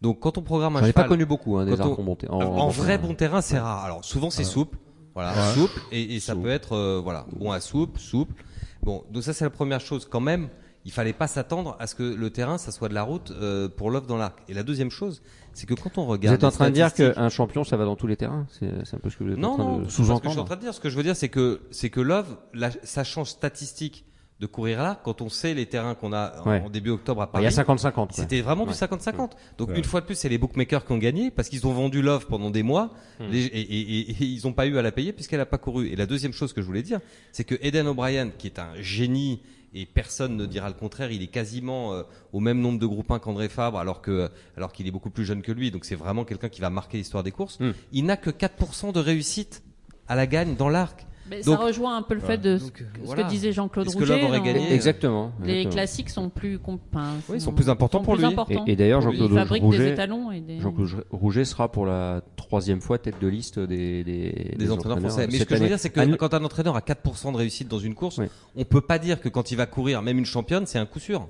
Donc, 0.00 0.20
quand 0.20 0.38
on 0.38 0.42
programme 0.42 0.76
un 0.76 0.80
ai 0.80 0.92
pas 0.92 1.02
cheval, 1.02 1.08
connu 1.08 1.26
beaucoup 1.26 1.56
hein, 1.58 1.64
des 1.64 1.72
on- 1.80 1.90
arcs 1.90 1.98
en 1.98 2.02
montée. 2.02 2.28
en, 2.30 2.38
en 2.40 2.68
vrai 2.68 2.98
bon 2.98 3.14
terrain, 3.14 3.40
c'est 3.40 3.58
rare. 3.58 3.84
Alors, 3.84 4.04
souvent, 4.04 4.30
c'est 4.30 4.44
souple. 4.44 4.78
Voilà, 5.14 5.34
souple. 5.52 5.80
Et, 5.92 6.16
et 6.16 6.20
ça 6.20 6.34
peut 6.36 6.48
être, 6.50 6.72
euh, 6.74 7.00
voilà, 7.02 7.26
bon 7.36 7.50
à 7.52 7.60
souple, 7.60 7.98
souple. 8.00 8.34
Bon, 8.82 9.04
donc 9.10 9.22
ça, 9.22 9.32
c'est 9.32 9.44
la 9.44 9.50
première 9.50 9.80
chose. 9.80 10.06
Quand 10.10 10.20
même, 10.20 10.48
il 10.84 10.92
fallait 10.92 11.12
pas 11.14 11.26
s'attendre 11.26 11.76
à 11.80 11.86
ce 11.86 11.94
que 11.94 12.02
le 12.02 12.30
terrain, 12.30 12.58
ça 12.58 12.70
soit 12.70 12.88
de 12.88 12.94
la 12.94 13.02
route 13.02 13.30
euh, 13.32 13.68
pour 13.68 13.90
l'offre 13.90 14.06
dans 14.06 14.16
l'arc. 14.18 14.38
Et 14.48 14.54
la 14.54 14.62
deuxième 14.62 14.90
chose, 14.90 15.22
c'est 15.54 15.66
que 15.66 15.74
quand 15.74 15.96
on 15.98 16.04
Vous 16.04 16.10
regarde. 16.12 16.34
êtes 16.36 16.44
en 16.44 16.50
train 16.50 16.68
de 16.68 16.74
dire 16.74 16.92
qu'un 16.92 17.28
champion, 17.30 17.64
ça 17.64 17.76
va 17.76 17.84
dans 17.84 17.96
tous 17.96 18.06
les 18.06 18.16
terrains 18.16 18.46
C'est 18.50 18.70
c'est 18.84 18.96
un 18.96 19.00
peu 19.00 19.08
ce 19.10 19.16
que 19.16 19.24
vous 19.24 19.32
êtes 19.32 19.38
non, 19.38 19.52
en 19.52 19.54
train 19.56 19.64
non, 19.64 19.78
de 19.78 19.84
c'est 19.84 19.86
pas 19.86 19.90
ce 19.90 19.96
que 19.96 20.02
je 20.02 20.04
suis 20.04 20.12
en 20.12 20.16
sous-entendre. 20.20 20.44
train 20.46 20.56
de 20.56 20.60
dire. 20.60 20.74
Ce 20.74 20.80
que 20.80 20.88
je 20.90 20.96
veux 20.96 21.02
dire, 21.02 21.16
c'est 21.16 21.28
que 21.30 21.60
c'est 21.70 21.90
que 21.90 22.00
Love, 22.00 22.36
la- 22.52 22.70
sa 22.82 23.02
chance 23.04 23.30
statistique 23.30 24.04
de 24.40 24.46
courir 24.46 24.82
là, 24.82 25.00
quand 25.04 25.22
on 25.22 25.28
sait 25.28 25.54
les 25.54 25.64
terrains 25.66 25.94
qu'on 25.94 26.12
a 26.12 26.32
en, 26.44 26.48
Ouais. 26.50 26.60
en 26.66 26.68
début 26.68 26.90
octobre 26.90 27.22
à 27.22 27.26
Bah, 27.26 27.30
Il 27.36 27.38
y 27.38 27.42
Paris, 27.44 27.46
a 27.46 27.50
50-50. 27.50 27.94
quoi. 27.94 28.06
c'était 28.10 28.40
vraiment 28.42 28.64
Ouais. 28.64 28.72
du 28.72 28.74
50-50. 28.76 29.30
Donc 29.58 29.68
Ouais. 29.70 29.78
une 29.78 29.84
fois 29.84 30.00
de 30.00 30.06
plus, 30.06 30.16
c'est 30.16 30.28
les 30.28 30.38
bookmakers 30.38 30.84
qui 30.84 30.92
ont 30.92 30.98
gagné 30.98 31.30
parce 31.30 31.48
qu'ils 31.48 31.66
ont 31.68 31.72
vendu 31.72 32.02
Love 32.02 32.26
pendant 32.26 32.50
des 32.50 32.64
mois 32.64 32.90
Hmm. 33.20 33.26
les- 33.30 33.44
et, 33.46 33.60
et- 33.60 33.80
et- 33.80 34.10
et 34.10 34.24
ils 34.24 34.42
n'ont 34.44 34.52
pas 34.52 34.66
eu 34.66 34.76
à 34.76 34.82
la 34.82 34.90
payer 34.92 35.12
puisqu'elle 35.12 35.38
n'a 35.38 35.46
pas 35.46 35.56
couru. 35.56 35.86
Et 35.86 35.96
la 35.96 36.06
deuxième 36.06 36.32
chose 36.32 36.52
que 36.52 36.60
je 36.60 36.66
voulais 36.66 36.82
dire, 36.82 36.98
c'est 37.32 37.44
que 37.44 37.54
Eden 37.62 37.86
O'Brien, 37.86 38.30
qui 38.36 38.48
est 38.48 38.58
un 38.58 38.70
génie 38.80 39.40
et 39.74 39.86
personne 39.86 40.36
ne 40.36 40.46
dira 40.46 40.68
le 40.68 40.74
contraire, 40.74 41.10
il 41.10 41.22
est 41.22 41.28
quasiment 41.28 41.92
euh, 41.92 42.02
au 42.32 42.40
même 42.40 42.60
nombre 42.60 42.78
de 42.78 42.86
groupes 42.86 43.10
1 43.10 43.18
qu'André 43.18 43.48
Fabre 43.48 43.78
alors 43.78 44.00
que 44.00 44.30
alors 44.56 44.72
qu'il 44.72 44.86
est 44.86 44.92
beaucoup 44.92 45.10
plus 45.10 45.24
jeune 45.24 45.42
que 45.42 45.52
lui. 45.52 45.70
Donc 45.70 45.84
c'est 45.84 45.96
vraiment 45.96 46.24
quelqu'un 46.24 46.48
qui 46.48 46.60
va 46.60 46.70
marquer 46.70 46.98
l'histoire 46.98 47.24
des 47.24 47.32
courses. 47.32 47.58
Hmm. 47.58 47.72
Il 47.92 48.04
n'a 48.06 48.16
que 48.16 48.30
4% 48.30 48.92
de 48.92 49.00
réussite 49.00 49.62
à 50.06 50.14
la 50.14 50.26
gagne 50.26 50.54
dans 50.54 50.68
l'arc. 50.68 51.06
Mais 51.30 51.40
Donc- 51.42 51.58
ça 51.58 51.64
rejoint 51.64 51.96
un 51.96 52.02
peu 52.02 52.14
le 52.14 52.20
fait 52.20 52.36
de 52.36 52.58
ce, 52.58 52.64
Donc, 52.64 52.72
ce 52.78 53.06
voilà. 53.06 53.22
que 53.22 53.28
disait 53.30 53.50
Jean-Claude 53.52 53.86
que 53.86 53.92
Rouget. 53.92 54.20
Love 54.20 54.28
aurait 54.28 54.38
dans- 54.38 54.44
gagné 54.44 54.72
Exactement. 54.74 55.32
Les 55.42 55.52
exactement. 55.52 55.72
classiques 55.72 56.10
sont 56.10 56.28
plus, 56.28 56.58
enfin, 56.66 57.04
Oui, 57.30 57.40
sont 57.40 57.52
plus 57.52 57.70
importants 57.70 57.98
sont 58.00 58.04
pour 58.04 58.14
plus 58.14 58.24
lui. 58.24 58.32
importants. 58.32 58.64
Et, 58.66 58.72
et 58.72 58.76
d'ailleurs, 58.76 59.00
Il 59.00 59.18
Jean-Claude 59.18 59.34
fabrique 59.38 59.62
des 59.62 59.66
Rouget, 59.66 59.90
étalons 59.92 60.30
et 60.32 60.40
des. 60.40 60.60
Jean-Claude 60.60 61.06
Rouget 61.10 61.44
sera 61.46 61.72
pour 61.72 61.86
la 61.86 62.20
troisième 62.36 62.80
fois 62.82 62.98
tête 62.98 63.18
de 63.20 63.26
liste 63.28 63.58
des, 63.58 64.04
des, 64.04 64.54
des 64.58 64.70
entraîneurs 64.70 65.00
français. 65.00 65.26
Mais 65.30 65.38
ce 65.38 65.44
que 65.44 65.56
je 65.56 65.62
veux 65.62 65.68
dire, 65.68 65.78
c'est 65.78 65.90
que 65.90 66.00
Anne- 66.00 66.16
quand 66.16 66.34
un 66.34 66.44
entraîneur 66.44 66.76
a 66.76 66.80
4% 66.80 67.32
de 67.32 67.36
réussite 67.38 67.68
dans 67.68 67.78
une 67.78 67.94
course, 67.94 68.18
Oui. 68.18 68.26
on 68.56 68.64
peut 68.64 68.80
pas 68.82 68.98
dire 68.98 69.20
que 69.20 69.28
quand 69.30 69.50
il 69.50 69.56
va 69.56 69.66
courir, 69.66 70.02
même 70.02 70.18
une 70.18 70.26
championne, 70.26 70.66
c'est 70.66 70.78
un 70.78 70.86
coup 70.86 70.98
sûr. 71.00 71.26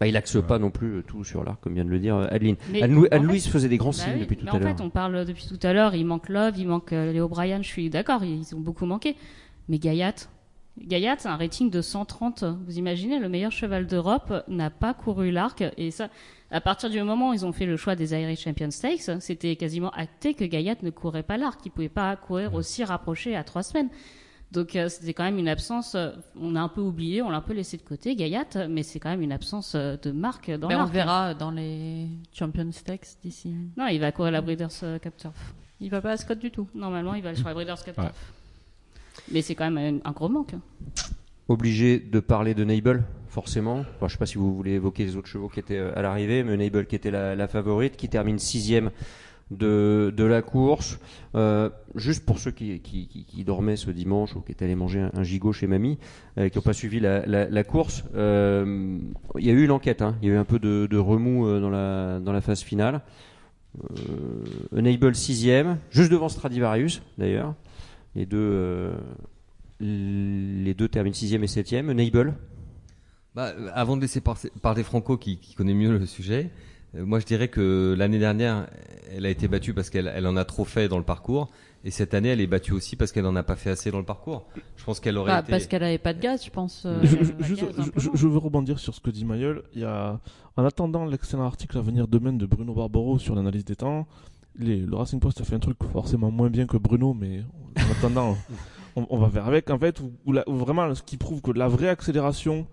Bah, 0.00 0.06
il 0.08 0.16
axe 0.16 0.36
pas 0.46 0.58
non 0.58 0.70
plus 0.70 0.96
euh, 0.98 1.02
tout 1.02 1.24
sur 1.24 1.44
l'arc, 1.44 1.60
comme 1.60 1.74
vient 1.74 1.84
de 1.84 1.90
le 1.90 1.98
dire 1.98 2.16
euh, 2.16 2.26
Adeline. 2.30 2.56
En 2.70 2.72
fait- 2.74 2.82
Anne-Louise 3.14 3.46
faisait 3.48 3.68
des 3.68 3.76
grands 3.78 3.90
Bah 3.90 3.96
signes 3.96 4.14
oui, 4.14 4.20
depuis 4.20 4.36
tout 4.36 4.46
à 4.48 4.54
en 4.54 4.58
l'heure. 4.58 4.76
fait, 4.76 4.82
on 4.82 4.90
parle 4.90 5.24
depuis 5.24 5.46
tout 5.46 5.58
à 5.62 5.72
l'heure, 5.72 5.94
il 5.94 6.04
manque 6.04 6.28
Love, 6.28 6.58
il 6.58 6.66
manque 6.68 6.92
euh, 6.92 7.12
Léo 7.12 7.28
Bryan, 7.28 7.62
je 7.62 7.68
suis 7.68 7.90
d'accord, 7.90 8.24
ils 8.24 8.54
ont 8.54 8.60
beaucoup 8.60 8.86
manqué. 8.86 9.16
Mais 9.68 9.78
Gayat, 9.78 10.14
Gayat, 10.78 11.16
a 11.24 11.32
un 11.32 11.36
rating 11.36 11.70
de 11.70 11.80
130. 11.80 12.44
Vous 12.66 12.78
imaginez, 12.78 13.20
le 13.20 13.28
meilleur 13.28 13.52
cheval 13.52 13.86
d'Europe 13.86 14.44
n'a 14.48 14.70
pas 14.70 14.92
couru 14.92 15.30
l'arc. 15.30 15.62
Et 15.76 15.92
ça, 15.92 16.08
à 16.50 16.60
partir 16.60 16.90
du 16.90 17.00
moment 17.02 17.30
où 17.30 17.32
ils 17.32 17.46
ont 17.46 17.52
fait 17.52 17.64
le 17.64 17.76
choix 17.76 17.94
des 17.94 18.12
Irish 18.12 18.42
Champion 18.42 18.70
Stakes, 18.72 19.20
c'était 19.20 19.54
quasiment 19.54 19.90
acté 19.90 20.34
que 20.34 20.44
Gayat 20.44 20.74
ne 20.82 20.90
courait 20.90 21.22
pas 21.22 21.36
l'arc. 21.36 21.60
Il 21.64 21.70
pouvait 21.70 21.88
pas 21.88 22.16
courir 22.16 22.54
aussi 22.54 22.82
rapproché 22.82 23.36
à 23.36 23.44
trois 23.44 23.62
semaines. 23.62 23.88
Donc 24.54 24.76
euh, 24.76 24.88
c'était 24.88 25.12
quand 25.12 25.24
même 25.24 25.38
une 25.38 25.48
absence, 25.48 25.96
euh, 25.96 26.12
on 26.40 26.54
a 26.54 26.60
un 26.60 26.68
peu 26.68 26.80
oublié, 26.80 27.20
on 27.22 27.28
l'a 27.28 27.38
un 27.38 27.42
peu 27.42 27.52
laissé 27.52 27.76
de 27.76 27.82
côté, 27.82 28.14
Gayat, 28.14 28.68
mais 28.70 28.84
c'est 28.84 29.00
quand 29.00 29.10
même 29.10 29.20
une 29.20 29.32
absence 29.32 29.74
euh, 29.74 29.96
de 30.00 30.12
marque 30.12 30.48
dans 30.48 30.68
Mais 30.68 30.76
on 30.76 30.84
verra 30.84 31.34
dans 31.34 31.50
les 31.50 32.06
Champions 32.32 32.70
Stakes 32.70 33.16
d'ici. 33.22 33.52
Non, 33.76 33.88
il 33.88 33.98
va 33.98 34.12
courir 34.12 34.30
la 34.30 34.40
Breeders' 34.40 34.70
euh, 34.84 34.98
Cup 35.00 35.16
Turf. 35.16 35.54
Il 35.80 35.90
va 35.90 36.00
pas 36.00 36.12
à 36.12 36.16
Scott 36.16 36.38
du 36.38 36.52
tout. 36.52 36.68
Normalement, 36.72 37.14
il 37.14 37.22
va 37.22 37.30
aller 37.30 37.38
sur 37.38 37.48
la 37.48 37.54
Breeders' 37.54 37.84
Cup 37.84 37.98
Ouais. 37.98 38.04
Turf. 38.04 38.32
Mais 39.32 39.42
c'est 39.42 39.56
quand 39.56 39.68
même 39.68 40.00
un, 40.04 40.08
un 40.08 40.12
gros 40.12 40.28
manque. 40.28 40.54
Obligé 41.48 41.98
de 41.98 42.20
parler 42.20 42.54
de 42.54 42.62
Nable, 42.62 43.02
forcément. 43.28 43.80
Enfin, 43.96 44.06
je 44.06 44.12
sais 44.12 44.18
pas 44.18 44.26
si 44.26 44.38
vous 44.38 44.54
voulez 44.54 44.72
évoquer 44.72 45.04
les 45.04 45.16
autres 45.16 45.28
chevaux 45.28 45.48
qui 45.48 45.58
étaient 45.58 45.78
à 45.78 46.00
l'arrivée, 46.00 46.44
mais 46.44 46.56
Nable 46.56 46.86
qui 46.86 46.94
était 46.94 47.10
la, 47.10 47.34
la 47.34 47.48
favorite, 47.48 47.96
qui 47.96 48.08
termine 48.08 48.38
sixième 48.38 48.92
de, 49.50 50.12
la 50.18 50.42
course. 50.42 50.98
Euh, 51.34 51.70
juste 51.94 52.24
pour 52.24 52.38
ceux 52.38 52.50
qui, 52.50 53.44
dormaient 53.44 53.76
ce 53.76 53.90
dimanche 53.90 54.36
ou 54.36 54.40
qui 54.40 54.52
étaient 54.52 54.64
allés 54.64 54.74
manger 54.74 55.06
un, 55.12 55.22
gigot 55.22 55.52
chez 55.52 55.66
mamie, 55.66 55.98
euh, 56.38 56.48
qui 56.48 56.58
n'ont 56.58 56.62
pas 56.62 56.72
suivi 56.72 57.00
la, 57.00 57.64
course, 57.64 58.04
euh, 58.14 58.98
il 59.38 59.44
y 59.44 59.50
a 59.50 59.52
eu 59.52 59.64
une 59.64 59.70
enquête. 59.70 60.02
Hein. 60.02 60.16
Il 60.22 60.28
y 60.28 60.30
a 60.30 60.34
eu 60.34 60.38
un 60.38 60.44
peu 60.44 60.58
de, 60.58 60.96
remous 60.96 61.60
dans 61.60 61.70
la, 61.70 62.20
dans 62.20 62.32
la 62.32 62.40
phase 62.40 62.60
finale. 62.60 63.00
Enable 64.76 65.16
sixième, 65.16 65.78
juste 65.90 66.10
devant 66.12 66.28
Stradivarius 66.28 67.02
d'ailleurs. 67.18 67.54
Les 68.14 68.26
deux, 68.26 68.92
les 69.80 70.74
deux 70.74 70.88
terminent 70.88 71.14
6 71.14 71.34
et 71.34 71.46
7 71.46 71.72
Enable 71.88 72.34
bah, 73.34 73.52
avant 73.74 73.96
de 73.96 74.02
laisser 74.02 74.20
par- 74.20 74.38
parler 74.62 74.84
Franco 74.84 75.16
qui, 75.16 75.38
connaît 75.56 75.74
mieux 75.74 75.98
le 75.98 76.06
sujet, 76.06 76.50
moi 76.96 77.18
je 77.20 77.26
dirais 77.26 77.48
que 77.48 77.94
l'année 77.96 78.18
dernière, 78.18 78.66
elle 79.14 79.26
a 79.26 79.30
été 79.30 79.48
battue 79.48 79.74
parce 79.74 79.90
qu'elle 79.90 80.10
elle 80.14 80.26
en 80.26 80.36
a 80.36 80.44
trop 80.44 80.64
fait 80.64 80.88
dans 80.88 80.98
le 80.98 81.04
parcours. 81.04 81.48
Et 81.86 81.90
cette 81.90 82.14
année, 82.14 82.30
elle 82.30 82.40
est 82.40 82.46
battue 82.46 82.72
aussi 82.72 82.96
parce 82.96 83.12
qu'elle 83.12 83.26
en 83.26 83.36
a 83.36 83.42
pas 83.42 83.56
fait 83.56 83.68
assez 83.68 83.90
dans 83.90 83.98
le 83.98 84.04
parcours. 84.06 84.46
Je 84.76 84.84
pense 84.84 85.00
qu'elle 85.00 85.18
aurait 85.18 85.32
Bah, 85.32 85.40
été. 85.40 85.50
Parce 85.50 85.66
qu'elle 85.66 85.82
avait 85.82 85.98
pas 85.98 86.14
de 86.14 86.20
gaz, 86.20 86.42
je 86.42 86.50
pense. 86.50 86.84
euh, 86.86 86.98
Je, 87.02 87.16
gaz, 87.54 88.24
veux 88.24 88.38
rebondir 88.38 88.78
sur 88.78 88.94
ce 88.94 89.00
que 89.00 89.10
dit 89.10 89.26
Mayol. 89.26 89.64
Il 89.74 89.82
y 89.82 89.84
a, 89.84 90.18
en 90.56 90.64
attendant 90.64 91.04
l'excellent 91.04 91.44
article 91.44 91.76
à 91.76 91.82
venir 91.82 92.08
demain 92.08 92.32
de 92.32 92.46
Bruno 92.46 92.72
Barbaro 92.72 93.18
sur 93.18 93.34
l'analyse 93.34 93.66
des 93.66 93.76
temps, 93.76 94.06
les- 94.58 94.78
le 94.80 94.96
Racing 94.96 95.20
Post 95.20 95.42
a 95.42 95.44
fait 95.44 95.56
un 95.56 95.58
truc 95.58 95.76
forcément 95.92 96.30
moins 96.30 96.48
bien 96.48 96.66
que 96.66 96.78
Bruno, 96.78 97.12
mais 97.12 97.42
en 97.76 97.90
attendant, 97.98 98.38
on, 98.96 99.06
on 99.10 99.18
va 99.18 99.28
faire 99.28 99.46
avec. 99.46 99.68
En 99.68 99.78
fait, 99.78 100.00
où, 100.00 100.10
où 100.24 100.32
la- 100.32 100.48
où 100.48 100.54
vraiment, 100.54 100.94
ce 100.94 101.02
qui 101.02 101.18
prouve 101.18 101.42
que 101.42 101.50
la 101.50 101.68
vraie 101.68 101.88
accélération, 101.90 102.66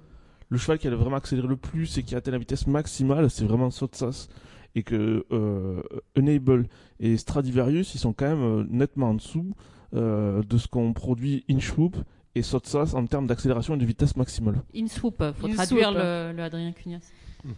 le 0.51 0.57
cheval 0.57 0.77
qui 0.77 0.87
a 0.87 0.91
vraiment 0.91 1.15
accéléré 1.15 1.47
le 1.47 1.55
plus 1.55 1.97
et 1.97 2.03
qui 2.03 2.13
a 2.13 2.17
atteint 2.17 2.31
la 2.31 2.37
vitesse 2.37 2.67
maximale, 2.67 3.29
c'est 3.29 3.45
vraiment 3.45 3.71
Sotsas. 3.71 4.27
Et 4.75 4.83
que 4.83 5.25
euh, 5.31 5.81
Enable 6.17 6.67
et 6.99 7.17
Stradivarius, 7.17 7.95
ils 7.95 7.99
sont 7.99 8.13
quand 8.13 8.27
même 8.27 8.43
euh, 8.43 8.65
nettement 8.69 9.09
en 9.09 9.13
dessous 9.15 9.53
euh, 9.93 10.43
de 10.43 10.57
ce 10.57 10.67
qu'on 10.67 10.93
produit 10.93 11.43
Inchwoop 11.49 11.97
et 12.35 12.41
Sotsas 12.41 12.93
en 12.93 13.05
termes 13.05 13.27
d'accélération 13.27 13.75
et 13.75 13.77
de 13.77 13.85
vitesse 13.85 14.15
maximale. 14.15 14.61
In 14.75 14.87
swoop, 14.87 15.23
faut 15.37 15.47
In 15.47 15.53
traduire 15.53 15.91
le, 15.91 16.33
le 16.33 16.43
Adrien 16.43 16.71
Cugnas. 16.71 17.11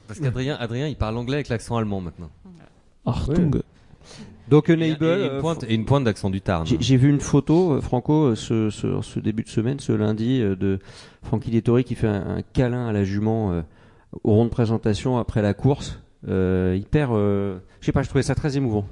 Parce 0.08 0.20
qu'Adrien, 0.20 0.56
Adrien, 0.56 0.88
il 0.88 0.96
parle 0.96 1.18
anglais 1.18 1.36
avec 1.36 1.50
l'accent 1.50 1.78
allemand 1.78 2.02
maintenant. 2.02 2.32
Artung. 3.06 3.62
Donc 4.54 4.70
Enable. 4.70 5.04
et 5.04 5.08
euh, 5.08 5.34
une 5.36 5.42
pointe, 5.42 5.64
et 5.68 5.74
une 5.74 5.86
pointe 5.86 6.04
d'accent 6.04 6.30
du 6.30 6.40
Tarn. 6.40 6.68
J'ai 6.80 6.96
vu 6.96 7.10
une 7.10 7.20
photo, 7.20 7.74
euh, 7.74 7.82
Franco, 7.82 8.26
euh, 8.26 8.36
ce, 8.36 8.70
ce, 8.70 9.02
ce 9.02 9.20
début 9.20 9.42
de 9.42 9.50
semaine, 9.50 9.80
ce 9.80 9.92
lundi, 9.94 10.42
euh, 10.44 10.56
de 10.56 10.78
Francky 11.24 11.50
Dettori 11.50 11.84
qui 11.84 11.96
fait 11.96 12.06
un, 12.08 12.38
un 12.38 12.42
câlin 12.44 12.86
à 12.86 12.92
la 12.92 13.04
jument 13.04 13.52
euh, 13.52 13.62
au 14.24 14.34
rond 14.34 14.46
de 14.46 14.52
présentation 14.52 15.18
après 15.18 15.42
la 15.42 15.56
course. 15.56 16.00
Euh, 16.28 16.78
hyper, 16.80 17.10
euh, 17.14 17.58
je 17.80 17.88
sais 17.88 17.92
pas, 17.92 18.04
je 18.04 18.10
trouvais 18.10 18.22
ça 18.22 18.36
très 18.36 18.56
émouvant. 18.56 18.86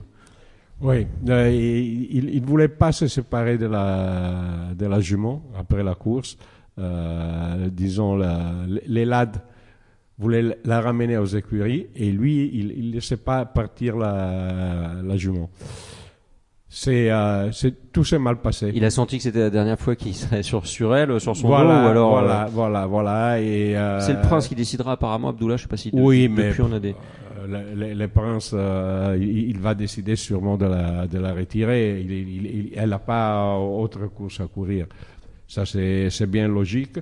Oui, 0.82 1.06
euh, 1.30 1.52
il 1.52 2.41
ne 2.41 2.47
voulait 2.47 2.67
pas 2.67 2.91
se 2.91 3.06
séparer 3.06 3.60
de 3.60 3.67
la, 3.67 4.74
de 4.76 4.88
la 4.88 5.00
jument 5.00 5.43
après 5.56 5.84
la 5.84 5.93
course. 5.93 6.38
Euh, 6.80 7.69
disons, 7.71 8.15
la, 8.15 8.52
les 8.88 9.06
lads 9.06 9.43
voulaient 10.21 10.57
la 10.65 10.79
ramener 10.81 11.17
aux 11.17 11.25
écuries 11.25 11.88
et 11.95 12.10
lui, 12.12 12.49
il 12.53 12.88
ne 12.89 12.93
laissait 12.93 13.17
pas 13.17 13.43
partir 13.45 13.97
la, 13.97 14.93
la 15.03 15.17
jument. 15.17 15.49
C'est, 16.73 17.12
euh, 17.12 17.51
c'est- 17.51 17.91
tout 17.91 18.05
s'est 18.05 18.17
mal 18.19 18.38
passé. 18.38 18.71
Il 18.73 18.86
a 18.86 18.89
senti 18.89 19.17
que 19.17 19.23
c'était 19.23 19.39
la 19.39 19.49
dernière 19.49 19.77
fois 19.77 19.95
qu'il 19.97 20.15
serait 20.15 20.41
sur, 20.43 20.65
sur 20.65 20.95
elle, 20.95 21.19
sur 21.19 21.36
son 21.36 21.47
voilà, 21.47 21.81
dos, 21.81 21.88
ou 21.88 21.89
alors. 21.89 22.10
voilà, 22.12 22.43
euh, 22.43 22.49
voilà, 22.49 22.86
voilà. 22.86 23.41
Et, 23.41 23.75
euh, 23.75 23.99
C'est 23.99 24.13
le 24.13 24.21
prince 24.21 24.47
qui 24.47 24.55
décidera 24.55 24.93
apparemment, 24.93 25.29
Abdullah, 25.29 25.57
je 25.57 25.63
sais 25.63 25.67
pas 25.67 25.75
si 25.75 25.89
Oui, 25.91 26.29
depuis, 26.29 26.41
mais 26.41 26.49
depuis 26.49 26.62
on 26.62 26.71
a 26.71 26.79
des. 26.79 26.95
Le, 27.45 27.75
le- 27.75 27.93
le 27.95 28.07
prince, 28.07 28.55
il, 29.19 29.49
il 29.49 29.57
va 29.60 29.73
décider 29.73 30.15
sûrement 30.15 30.55
de 30.57 30.65
la, 30.67 31.07
de 31.07 31.17
la 31.19 31.34
retirer. 31.34 31.99
Il, 31.99 32.12
il- 32.12 32.45
il- 32.45 32.71
elle 32.75 32.89
n'a 32.89 32.99
pas 32.99 33.57
autre 33.57 34.05
course 34.07 34.39
à 34.39 34.45
courir. 34.45 34.86
Ça, 35.47 35.65
c'est 35.65 36.10
c'est 36.10 36.27
bien 36.27 36.47
logique. 36.47 36.99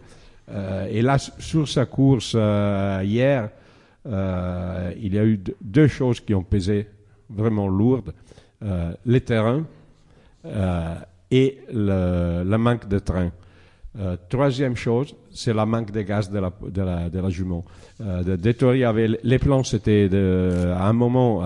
Euh, 0.51 0.87
et 0.89 1.01
là, 1.01 1.17
sur 1.17 1.67
sa 1.67 1.85
course 1.85 2.33
euh, 2.35 3.01
hier, 3.03 3.49
euh, 4.07 4.91
il 4.99 5.13
y 5.13 5.19
a 5.19 5.25
eu 5.25 5.39
deux- 5.61 5.87
choses 5.87 6.19
qui 6.19 6.33
ont 6.33 6.43
pesé 6.43 6.87
vraiment 7.29 7.67
lourdes. 7.67 8.13
Les 9.05 9.21
terrains 9.21 9.63
et 11.31 11.57
le, 11.73 12.57
manque 12.57 12.89
de 12.89 12.99
train. 12.99 13.31
Troisième 14.27 14.75
chose, 14.75 15.15
c'est 15.31 15.53
la 15.53 15.65
manque 15.65 15.91
de 15.91 16.01
gaz 16.01 16.29
de 16.29 16.39
la, 16.39 16.51
de 16.61 16.81
la, 16.81 17.09
avait 18.83 19.07
les 19.23 19.39
plans, 19.39 19.63
c'était 19.63 20.09
à 20.13 20.89
un 20.89 20.93
moment, 20.93 21.41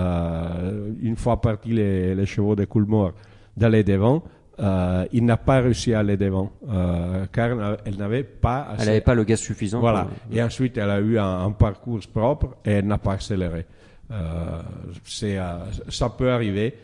une 1.02 1.16
fois 1.16 1.40
partis 1.40 1.74
les, 1.74 2.16
les 2.16 2.26
chevaux 2.26 2.56
de 2.56 2.66
Coulmore, 2.66 3.12
d'aller 3.56 3.84
devant. 3.84 4.24
Euh, 4.60 5.06
il 5.12 5.26
n'a 5.26 5.38
pas 5.38 5.62
réussi 5.62 5.94
à 5.96 6.00
aller 6.00 6.16
devant, 6.16 6.52
euh, 6.70 7.26
car 7.32 7.80
elle 7.86 7.98
n'avait 7.98 8.24
pas 8.24 8.68
assez. 8.70 8.82
Elle 8.84 8.88
n'avait 8.90 9.02
pas 9.02 9.16
le 9.16 9.24
gaz 9.24 9.40
suffisant. 9.40 9.80
Voilà. 9.80 10.04
pour- 10.04 10.38
Et 10.38 10.44
ensuite, 10.44 10.78
elle 10.78 10.92
a 10.92 11.00
eu 11.00 11.18
un, 11.18 11.46
un 11.46 11.52
parcours 11.52 12.00
propre 12.14 12.56
et 12.64 12.72
elle 12.74 12.86
n'a 12.86 13.00
pas 13.00 13.14
accéléré. 13.14 13.66
Euh, 14.12 14.62
c'est, 15.06 15.40
ça 15.90 16.10
peut 16.10 16.30
arriver. 16.32 16.76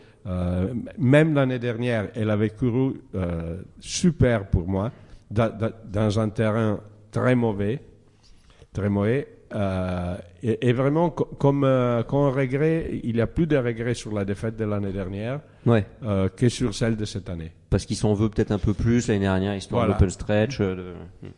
Même 0.98 1.34
l'année 1.36 1.60
dernière, 1.60 2.10
elle 2.16 2.30
avait 2.32 2.50
couru 2.50 2.94
super 3.80 4.48
pour 4.48 4.68
moi, 4.68 4.92
da- 5.30 5.50
da- 5.50 5.72
dans 5.86 6.20
un 6.20 6.30
terrain 6.30 6.80
très 7.12 7.36
mauvais, 7.36 7.80
très 8.74 8.90
mauvais. 8.90 9.28
Euh, 9.56 10.16
et, 10.44 10.70
et 10.70 10.74
vraiment, 10.74 11.10
co- 11.10 11.26
comme, 11.40 11.64
euh, 11.64 12.04
comme 12.04 12.28
regret, 12.34 12.92
il 13.04 13.16
y 13.18 13.22
a 13.22 13.28
plus 13.28 13.48
de 13.48 13.58
regrets 13.58 13.96
sur 13.96 14.14
la 14.14 14.24
défaite 14.26 14.56
de 14.58 14.66
l'année 14.66 14.92
dernière 14.92 15.40
Ouais. 15.66 15.86
euh, 16.04 16.30
que 16.30 16.50
sur 16.50 16.74
celle 16.76 16.96
de 16.96 17.06
cette 17.06 17.30
année. 17.30 17.52
parce 17.72 17.86
qu'il 17.86 17.96
s'en 17.96 18.14
veut 18.14 18.30
peut-être 18.30 18.52
un 18.52 18.60
peu 18.60 18.74
plus 18.74 19.08
l'année 19.08 19.22
dernière, 19.22 19.56
histoire 19.56 19.82
Voilà. 19.82 19.94
d'open 19.94 20.10
stretch. 20.10 20.60
euh, 20.62 20.76
de- 20.76 21.28
Hmm. 21.28 21.32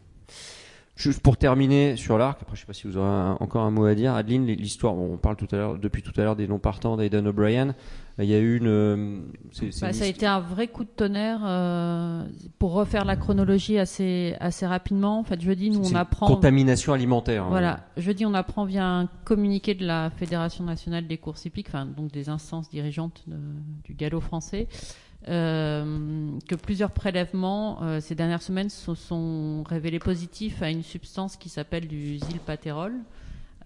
Juste 1.02 1.22
pour 1.22 1.36
terminer 1.38 1.96
sur 1.96 2.18
l'arc, 2.18 2.38
après 2.42 2.56
je 2.56 2.62
sais 2.62 2.68
pas 2.68 2.74
si 2.74 2.86
vous 2.88 2.96
aurez 2.98 3.08
un- 3.10 3.38
encore 3.40 3.64
un 3.64 3.72
mot 3.72 3.86
à 3.86 3.96
dire, 3.96 4.14
Adeline, 4.14 4.46
l'histoire, 4.46 4.94
bon, 4.94 5.14
on 5.14 5.18
parle 5.18 5.36
tout 5.36 5.48
à 5.52 5.56
l'heure, 5.56 5.78
depuis 5.80 6.04
tout 6.04 6.14
à 6.18 6.24
l'heure 6.24 6.36
des 6.36 6.48
non 6.48 6.60
partants 6.60 6.96
d'Aidan 6.98 7.26
O'Brien. 7.26 7.74
Il 8.20 8.26
y 8.26 8.36
a 8.36 8.40
eu 8.40 8.58
une, 8.58 9.24
c'est 9.52 9.72
Bah, 9.82 9.88
une 9.88 9.94
ça 9.94 10.04
a 10.04 10.08
été 10.08 10.28
un 10.28 10.40
vrai 10.42 10.68
coup 10.68 10.84
de 10.84 10.90
tonnerre 10.90 11.40
euh, 11.44 12.24
pour 12.60 12.74
refaire 12.74 13.04
la 13.04 13.16
chronologie 13.16 13.80
assez, 13.80 14.36
assez 14.40 14.68
rapidement. 14.68 15.18
En 15.20 15.24
fait, 15.24 15.42
jeudi, 15.42 15.72
nous, 15.72 15.82
on 15.92 15.96
apprend. 15.96 16.28
contamination 16.28 16.94
alimentaire. 16.94 17.46
hein. 17.46 17.50
Voilà, 17.50 17.80
jeudi, 17.98 18.26
on 18.26 18.34
apprend 18.36 18.66
via 18.66 18.86
un 18.86 19.08
communiqué 19.24 19.74
de 19.74 19.86
la 19.88 20.12
Fédération 20.12 20.64
nationale 20.64 21.08
des 21.08 21.18
courses 21.18 21.46
hippiques, 21.46 21.70
enfin, 21.70 21.88
donc 21.88 22.12
des 22.12 22.30
instances 22.30 22.70
dirigeantes 22.70 23.24
de- 23.26 23.38
du 23.86 23.96
galop 23.96 24.20
français, 24.22 24.68
euh, 25.28 26.32
que 26.48 26.56
plusieurs 26.56 26.92
prélèvements 26.92 27.84
euh, 27.84 28.00
ces 28.00 28.16
dernières 28.16 28.42
semaines 28.42 28.70
se 28.70 28.96
sont 28.96 29.64
révélés 29.64 30.00
positifs 30.00 30.64
à 30.64 30.70
une 30.70 30.82
substance 30.82 31.38
qui 31.38 31.50
s'appelle 31.50 31.88
du 31.88 32.18
zylpatérol. 32.18 32.94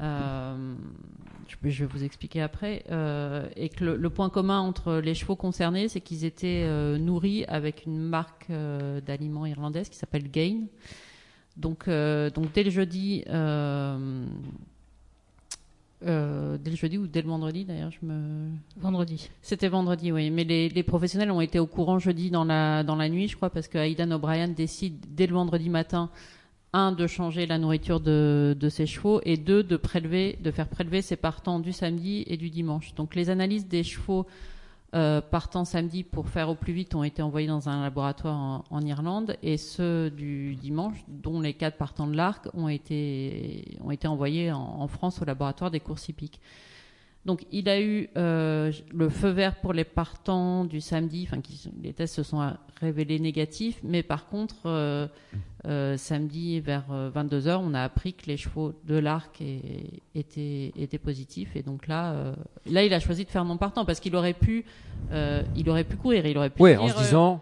Euh, 0.02 0.76
je, 1.48 1.56
vais 1.62 1.86
vous 1.86 2.04
expliquer 2.04 2.42
après. 2.42 2.84
Euh, 2.92 3.48
et 3.56 3.70
que 3.70 3.86
le, 3.86 4.10
point 4.10 4.30
commun 4.30 4.60
entre 4.60 4.96
les 4.96 5.14
chevaux 5.14 5.38
concernés, 5.38 5.88
c'est 5.88 6.02
qu'ils 6.02 6.26
étaient 6.26 6.68
nourris 6.98 7.46
avec 7.46 7.86
une 7.86 8.00
marque 8.00 8.52
d'aliments 9.06 9.46
irlandaise 9.46 9.88
qui 9.88 9.98
s'appelle 9.98 10.30
Gain. 10.30 10.64
Donc, 11.56 11.88
donc 11.88 12.52
dès 12.54 12.64
le 12.64 12.72
jeudi, 12.72 13.24
euh, 16.06 16.58
dès 16.58 16.72
le 16.72 16.78
jeudi 16.78 16.98
ou 16.98 17.08
dès 17.08 17.22
le 17.22 17.28
vendredi 17.28 17.66
d'ailleurs, 17.66 17.92
je 17.92 18.06
me. 18.06 18.50
Vendredi. 18.78 19.30
C'était 19.42 19.68
vendredi, 19.68 20.12
oui. 20.12 20.30
Mais 20.30 20.44
les, 20.44 20.70
les 20.70 20.84
professionnels 20.84 21.32
ont 21.32 21.42
été 21.42 21.60
au 21.60 21.68
courant 21.68 22.00
jeudi 22.00 22.30
dans 22.30 22.46
la 22.46 22.84
dans 22.84 22.96
la 22.96 23.10
nuit, 23.10 23.28
je 23.28 23.36
crois, 23.36 23.50
parce 23.50 23.68
que 23.68 23.78
Aidan 23.78 24.12
O'Brien 24.12 24.48
décide 24.48 25.06
dès 25.10 25.28
le 25.28 25.34
vendredi 25.34 25.70
matin, 25.70 26.10
un 26.74 26.92
de 26.92 27.08
changer 27.08 27.46
la 27.46 27.58
nourriture 27.58 28.00
de, 28.02 28.56
de 28.60 28.70
ses 28.70 28.86
chevaux 28.86 29.22
et 29.24 29.38
deux 29.38 29.64
de 29.64 29.78
prélever, 29.78 30.38
de 30.42 30.52
faire 30.52 30.68
prélever 30.68 31.02
ses 31.02 31.16
partants 31.16 31.60
du 31.60 31.72
samedi 31.72 32.24
et 32.28 32.38
du 32.38 32.50
dimanche. 32.50 32.94
Donc 32.96 33.16
les 33.16 33.30
analyses 33.30 33.68
des 33.68 33.84
chevaux 33.84 34.26
euh, 34.96 35.20
partant 35.20 35.66
samedi 35.66 36.04
pour 36.04 36.30
faire 36.30 36.50
au 36.50 36.56
plus 36.56 36.72
vite 36.74 36.96
ont 36.96 37.04
été 37.04 37.22
envoyés 37.22 37.48
dans 37.48 37.68
un 37.68 37.82
laboratoire 37.82 38.64
en, 38.70 38.82
Irlande 38.82 39.36
et 39.44 39.58
ceux 39.58 40.10
du 40.10 40.56
dimanche, 40.56 40.98
dont 41.08 41.42
les 41.42 41.54
quatre 41.54 41.78
partants 41.78 42.08
de 42.08 42.16
l'arc, 42.16 42.48
ont 42.54 42.70
été, 42.70 43.78
ont 43.84 43.92
été 43.92 44.08
envoyés 44.08 44.52
en, 44.52 44.60
en 44.62 44.88
France 44.88 45.22
au 45.22 45.26
laboratoire 45.26 45.70
des 45.70 45.80
courses 45.80 46.08
hippiques. 46.08 46.40
Donc 47.26 47.46
il 47.52 47.68
a 47.70 47.82
eu 47.82 48.08
euh, 48.18 48.72
le 48.94 49.10
feu 49.10 49.30
vert 49.30 49.56
pour 49.56 49.74
les 49.74 49.84
partants 49.84 50.64
du 50.64 50.80
samedi, 50.80 51.28
enfin 51.28 51.42
qui, 51.42 51.70
les 51.82 51.92
tests 51.92 52.16
se 52.16 52.24
sont 52.24 52.54
révélés 52.80 53.18
négatifs, 53.18 53.80
mais 53.84 54.04
par 54.04 54.28
contre 54.28 54.56
euh, 54.66 55.08
euh, 55.66 55.98
samedi 55.98 56.60
vers 56.60 56.86
22h, 56.92 57.58
on 57.64 57.74
a 57.74 57.82
appris 57.82 58.14
que 58.14 58.28
les 58.28 58.38
chevaux 58.38 58.74
de 58.86 58.96
l'arc 58.96 59.42
étaient, 60.14 60.72
étaient 60.76 60.98
positifs. 61.00 61.56
Et 61.56 61.64
donc 61.64 61.88
là, 61.88 62.14
euh, 62.14 62.36
là 62.70 62.84
il 62.84 62.94
a 62.94 63.00
choisi 63.00 63.26
de 63.26 63.30
faire 63.30 63.46
non 63.46 63.58
partant 63.58 63.86
parce 63.86 64.00
qu'il 64.00 64.16
aurait 64.16 64.34
pu, 64.34 64.66
euh, 65.12 65.42
il 65.56 65.68
aurait 65.70 65.84
pu 65.84 65.96
courir, 65.96 66.26
il 66.26 66.38
aurait 66.38 66.52
pu 66.52 66.62
dire, 66.62 66.82
en 66.82 66.88
se 66.88 66.94
euh, 66.94 67.02
disant, 67.02 67.42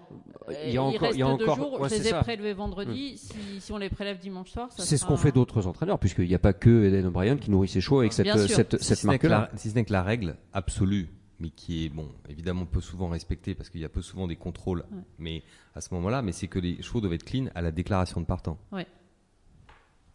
il 0.65 0.73
y 0.73 0.77
a 0.77 0.81
euh, 0.81 0.83
encore, 0.85 1.01
reste 1.01 1.13
il 1.15 1.19
y 1.19 1.23
a 1.23 1.25
deux 1.25 1.31
encore, 1.43 1.55
jours, 1.55 1.79
ouais, 1.81 1.89
je 1.89 1.95
les 1.95 2.07
ai 2.07 2.09
ça. 2.11 2.19
prélevés 2.23 2.53
vendredi. 2.53 3.17
Si, 3.17 3.33
si 3.59 3.71
on 3.71 3.77
les 3.77 3.89
prélève 3.89 4.17
dimanche 4.19 4.49
soir, 4.51 4.71
ça 4.71 4.83
C'est 4.83 4.97
ce 4.97 5.05
qu'ont 5.05 5.17
fait 5.17 5.31
d'autres 5.31 5.67
entraîneurs, 5.67 5.99
puisqu'il 5.99 6.27
n'y 6.27 6.35
a 6.35 6.39
pas 6.39 6.53
que 6.53 6.85
Eden 6.85 7.05
O'Brien 7.07 7.37
qui 7.37 7.49
nourrit 7.51 7.67
ses 7.67 7.81
chevaux 7.81 7.99
avec 7.99 8.13
cette, 8.13 8.25
Bien 8.25 8.37
sûr. 8.37 8.55
cette, 8.55 8.77
Si 8.79 8.85
cette 8.87 8.97
ce 8.99 9.07
n'est 9.07 9.19
que 9.19 9.27
marque-là. 9.27 9.49
la- 9.51 9.57
si 9.57 9.69
ce 9.69 9.75
n'est 9.75 9.85
que 9.85 9.93
la 9.93 10.03
règle 10.03 10.35
absolue, 10.53 11.09
mais 11.39 11.49
qui 11.49 11.85
est 11.85 11.89
bon, 11.89 12.07
évidemment 12.29 12.65
peu 12.65 12.81
souvent 12.81 13.09
respectée 13.09 13.55
parce 13.55 13.69
qu'il 13.69 13.81
y 13.81 13.85
a 13.85 13.89
peu 13.89 14.01
souvent 14.01 14.27
des 14.27 14.35
contrôles, 14.35 14.85
Ouais. 14.91 14.99
mais 15.19 15.43
à 15.75 15.81
ce 15.81 15.93
moment-là, 15.93 16.21
mais 16.21 16.31
c'est 16.31 16.47
que 16.47 16.59
les 16.59 16.81
chevaux 16.81 17.01
doivent 17.01 17.13
être 17.13 17.25
clean 17.25 17.45
à 17.55 17.61
la 17.61 17.71
déclaration 17.71 18.21
de 18.21 18.25
partant. 18.25 18.57
Oui, 18.71 18.83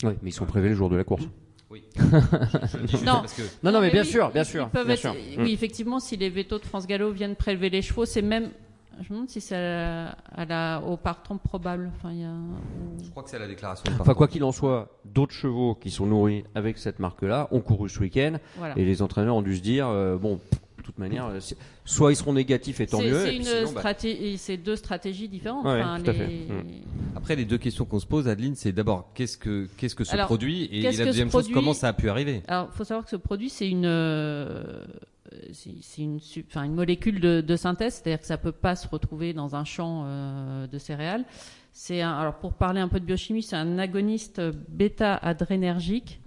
mais 0.03 0.31
ils 0.31 0.33
sont 0.33 0.47
prélevés 0.47 0.69
le 0.71 0.75
jour 0.77 0.89
de 0.91 0.97
la 0.97 1.05
course. 1.05 1.25
Oui. 1.71 1.83
Non. 3.05 3.21
Parce 3.21 3.35
que 3.35 3.43
Non, 3.63 3.73
non, 3.73 3.81
mais 3.81 3.91
bien 3.91 4.03
oui, 4.03 4.09
sûr, 4.09 4.31
bien 4.31 4.45
sûr. 4.45 4.69
bien 4.69 4.89
être- 4.89 4.99
sûr. 5.01 5.15
Oui, 5.39 5.53
effectivement, 5.53 6.01
si 6.01 6.17
les 6.17 6.31
vétos 6.31 6.59
de 6.59 6.65
France 6.65 6.87
Gallo 6.87 7.11
viennent 7.13 7.37
prélever 7.37 7.69
les 7.69 7.83
chevaux, 7.83 8.07
c'est 8.07 8.23
même 8.23 8.51
Je 9.01 9.05
me 9.13 9.15
demande 9.19 9.29
si 9.31 9.41
c'est 9.41 9.55
à 9.55 9.61
la- 9.61 10.17
à 10.35 10.45
la- 10.45 10.83
au 10.87 10.97
partant 10.97 11.37
probable. 11.39 11.91
Enfin, 11.97 12.13
il 12.13 12.21
y 12.21 12.25
a, 12.25 12.33
Je 13.05 13.11
crois 13.11 13.23
que 13.23 13.31
c'est 13.31 13.37
à 13.37 13.41
la 13.41 13.47
déclaration 13.49 13.85
de 13.95 14.01
Enfin, 14.01 14.15
quoi 14.15 14.29
qu'il 14.29 14.43
en 14.45 14.53
soit, 14.53 14.89
d'autres 15.05 15.35
chevaux 15.35 15.75
qui 15.75 15.91
sont 15.91 16.07
nourris 16.07 16.45
avec 16.55 16.79
cette 16.79 16.99
marque-là 16.99 17.49
ont 17.53 17.61
couru 17.61 17.89
ce 17.89 18.01
week-end 18.01 18.39
voilà. 18.57 18.77
et 18.79 18.85
les 18.85 19.01
entraîneurs 19.03 19.37
ont 19.37 19.43
dû 19.43 19.57
se 19.57 19.63
dire, 19.63 19.87
euh, 19.89 20.17
bon, 20.17 20.41
de 20.79 20.83
toute 20.83 20.99
manière, 20.99 21.27
euh, 21.27 21.39
soit 21.85 22.13
ils 22.13 22.17
seront 22.17 22.33
négatifs 22.33 22.81
et 22.81 22.87
tant 22.87 23.01
mieux. 23.03 23.25
c'est 23.43 23.63
bah, 23.63 23.67
stratégie, 23.67 24.39
c'est 24.39 24.57
deux 24.57 24.77
stratégies 24.77 25.29
différentes. 25.29 25.65
Ouais, 25.67 25.81
Enfin, 25.83 26.01
tout 26.03 26.11
à 26.11 26.15
fait. 26.15 26.27
les- 26.27 26.47
Mm. 26.47 26.65
Après, 27.17 27.37
les 27.37 27.45
deux 27.45 27.59
questions 27.59 27.85
qu'on 27.85 28.01
se 28.01 28.07
pose, 28.07 28.27
Adeline, 28.27 28.55
c'est 28.55 28.73
d'abord 28.73 29.11
qu'est-ce 29.15 29.37
que 29.37 29.69
qu'est-ce 29.77 29.95
que 29.95 30.05
ce 30.05 30.15
Alors, 30.15 30.27
produit 30.27 30.65
et, 30.73 30.83
la 30.83 30.91
deuxième 31.05 31.27
chose, 31.31 31.43
produit 31.43 31.53
comment 31.55 31.73
ça 31.75 31.89
a 31.89 31.93
pu 31.93 32.09
arriver? 32.09 32.43
Alors, 32.49 32.73
faut 32.73 32.85
savoir 32.85 33.05
que 33.05 33.11
ce 33.11 33.17
produit, 33.17 33.51
c'est 33.51 33.69
une, 33.69 33.85
euh, 33.87 34.85
c'est 35.53 35.71
c'est 35.83 36.03
une, 36.03 36.75
molécule 36.75 37.21
de, 37.21 37.57
synthèse, 37.57 37.95
c'est-à-dire 37.95 38.21
que 38.21 38.27
ça 38.27 38.39
peut 38.39 38.53
pas 38.53 38.77
se 38.77 38.89
retrouver 38.89 39.33
dans 39.33 39.57
un 39.57 39.65
champ 39.65 40.05
euh, 40.05 40.67
de 40.67 40.79
céréales. 40.79 41.25
C'est 41.73 42.01
alors 42.01 42.39
pour 42.39 42.55
parler 42.55 42.81
un 42.81 42.89
peu 42.89 43.01
de 43.01 43.05
biochimie, 43.05 43.43
c'est 43.43 43.57
un 43.57 43.79
agoniste 43.79 44.41
bêta-adrénergique. 44.69 46.21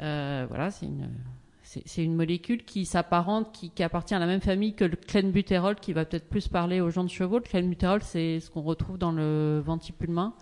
Euh, 0.00 0.46
voilà, 0.48 0.70
c'est 0.70 2.04
une, 2.04 2.14
molécule 2.14 2.64
qui 2.64 2.84
s'apparente, 2.84 3.52
qui, 3.52 3.70
qui 3.70 3.82
appartient 3.82 4.14
à 4.14 4.18
la 4.18 4.26
même 4.26 4.40
famille 4.40 4.74
que 4.74 4.84
le 4.84 4.96
clenbutérol, 4.96 5.76
qui 5.76 5.92
va 5.92 6.04
peut-être 6.04 6.28
plus 6.28 6.48
parler 6.48 6.80
aux 6.80 6.90
gens 6.90 7.04
de 7.04 7.10
chevaux. 7.10 7.38
Le 7.38 7.44
clenbutérol, 7.44 8.02
c'est 8.02 8.40
ce 8.40 8.50
qu'on 8.50 8.62
retrouve 8.62 8.98
dans 8.98 9.12
le 9.12 9.62
ventipulmin 9.64 10.34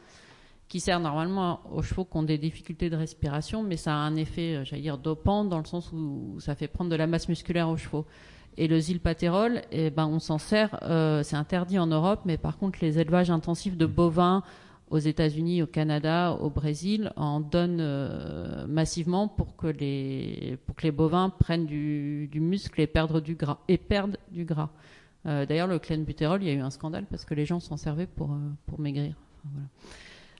qui 0.68 0.80
sert 0.80 1.00
normalement 1.00 1.60
aux 1.72 1.82
chevaux 1.82 2.04
qui 2.04 2.16
ont 2.16 2.22
des 2.22 2.38
difficultés 2.38 2.90
de 2.90 2.96
respiration, 2.96 3.62
mais 3.62 3.76
ça 3.76 3.94
a 3.94 3.96
un 3.96 4.16
effet, 4.16 4.56
euh, 4.56 4.64
j'allais 4.64 4.82
dire, 4.82 4.98
dopant 4.98 5.44
dans 5.44 5.58
le 5.58 5.64
sens 5.64 5.90
où 5.92 6.36
ça 6.40 6.54
fait 6.54 6.68
prendre 6.68 6.90
de 6.90 6.96
la 6.96 7.06
masse 7.06 7.28
musculaire 7.28 7.68
aux 7.68 7.76
chevaux. 7.76 8.06
Et 8.56 8.66
le 8.66 8.78
zylpatérol, 8.78 9.62
eh 9.70 9.90
ben, 9.90 10.06
on 10.06 10.18
s'en 10.18 10.38
sert, 10.38 10.78
euh, 10.82 11.22
c'est 11.22 11.36
interdit 11.36 11.78
en 11.78 11.86
Europe, 11.86 12.20
mais 12.24 12.36
par 12.36 12.58
contre, 12.58 12.80
les 12.82 12.98
élevages 12.98 13.30
intensifs 13.30 13.76
de 13.76 13.86
bovins 13.86 14.42
aux 14.90 14.98
États-Unis, 14.98 15.62
au 15.62 15.66
Canada, 15.66 16.36
au 16.40 16.50
Brésil 16.50 17.12
en 17.16 17.40
donnent 17.40 17.80
euh, 17.80 18.66
massivement 18.66 19.28
pour 19.28 19.56
que 19.56 19.66
les 19.66 20.58
pour 20.66 20.76
que 20.76 20.82
les 20.82 20.92
bovins 20.92 21.30
prennent 21.30 21.66
du, 21.66 22.28
du 22.28 22.40
muscle 22.40 22.80
et 22.80 22.86
perdent 22.86 23.20
du 23.20 23.34
gras 23.34 23.58
et 23.68 23.78
perdent 23.78 24.16
du 24.30 24.44
gras. 24.44 24.70
Euh, 25.26 25.46
D'ailleurs, 25.46 25.66
le 25.66 25.78
clenbutérol, 25.78 26.42
il 26.42 26.48
y 26.48 26.50
a 26.50 26.54
eu 26.54 26.60
un 26.60 26.70
scandale 26.70 27.06
parce 27.10 27.24
que 27.24 27.34
les 27.34 27.44
gens 27.44 27.60
s'en 27.60 27.76
servaient 27.76 28.06
pour 28.06 28.32
euh, 28.32 28.38
pour 28.66 28.80
maigrir. 28.80 29.14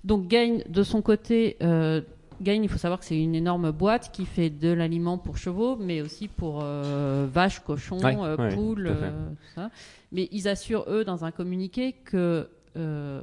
Donc 0.05 0.29
Gain, 0.29 0.59
de 0.69 0.83
son 0.83 1.03
côté, 1.03 1.57
euh, 1.63 2.01
Gain, 2.41 2.63
il 2.63 2.69
faut 2.69 2.79
savoir 2.79 3.01
que 3.01 3.05
c'est 3.05 3.21
une 3.21 3.35
énorme 3.35 3.73
boîte 3.73 4.13
qui 4.13 4.25
fait 4.25 4.49
de 4.51 4.69
l'aliment 4.69 5.19
pour 5.19 5.39
chevaux, 5.39 5.77
mais 5.77 6.01
aussi 6.03 6.29
pour 6.29 6.61
euh, 6.63 7.27
vaches, 7.33 7.61
cochons, 7.61 7.99
Ouais, 8.01 8.17
euh, 8.17 8.37
ouais, 8.37 8.55
poules, 8.55 8.87
euh, 8.89 9.29
ça. 9.55 9.71
Mais 10.13 10.29
ils 10.31 10.47
assurent 10.49 10.85
eux 10.89 11.05
dans 11.05 11.25
un 11.25 11.33
communiqué 11.33 11.93
que 12.05 12.49
euh, 12.77 13.21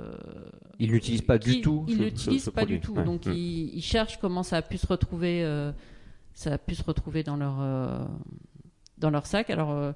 Ils 0.80 0.92
n'utilisent 0.92 1.22
pas 1.22 1.38
du 1.38 1.62
tout. 1.62 1.86
Ils 1.88 2.12
ce 2.40 2.50
pas 2.50 2.62
produit. 2.62 2.76
du 2.80 2.82
tout. 2.86 2.94
Ouais. 2.94 3.04
Donc 3.06 3.26
Mm. 3.26 3.32
ils, 3.34 3.76
ils 3.78 3.82
cherchent 3.82 4.20
comment 4.20 4.44
ça 4.44 4.58
a 4.58 4.62
pu 4.62 4.78
se 4.78 4.86
retrouver. 4.88 5.44
euh, 5.46 5.72
ça 6.34 6.52
a 6.54 6.58
pu 6.58 6.76
se 6.76 6.84
retrouver 6.84 7.24
dans 7.24 7.38
leur 7.38 7.56
euh, 7.62 8.04
dans 8.98 9.10
leur 9.10 9.26
sac. 9.26 9.50
Alors 9.50 9.72
euh, 9.72 9.94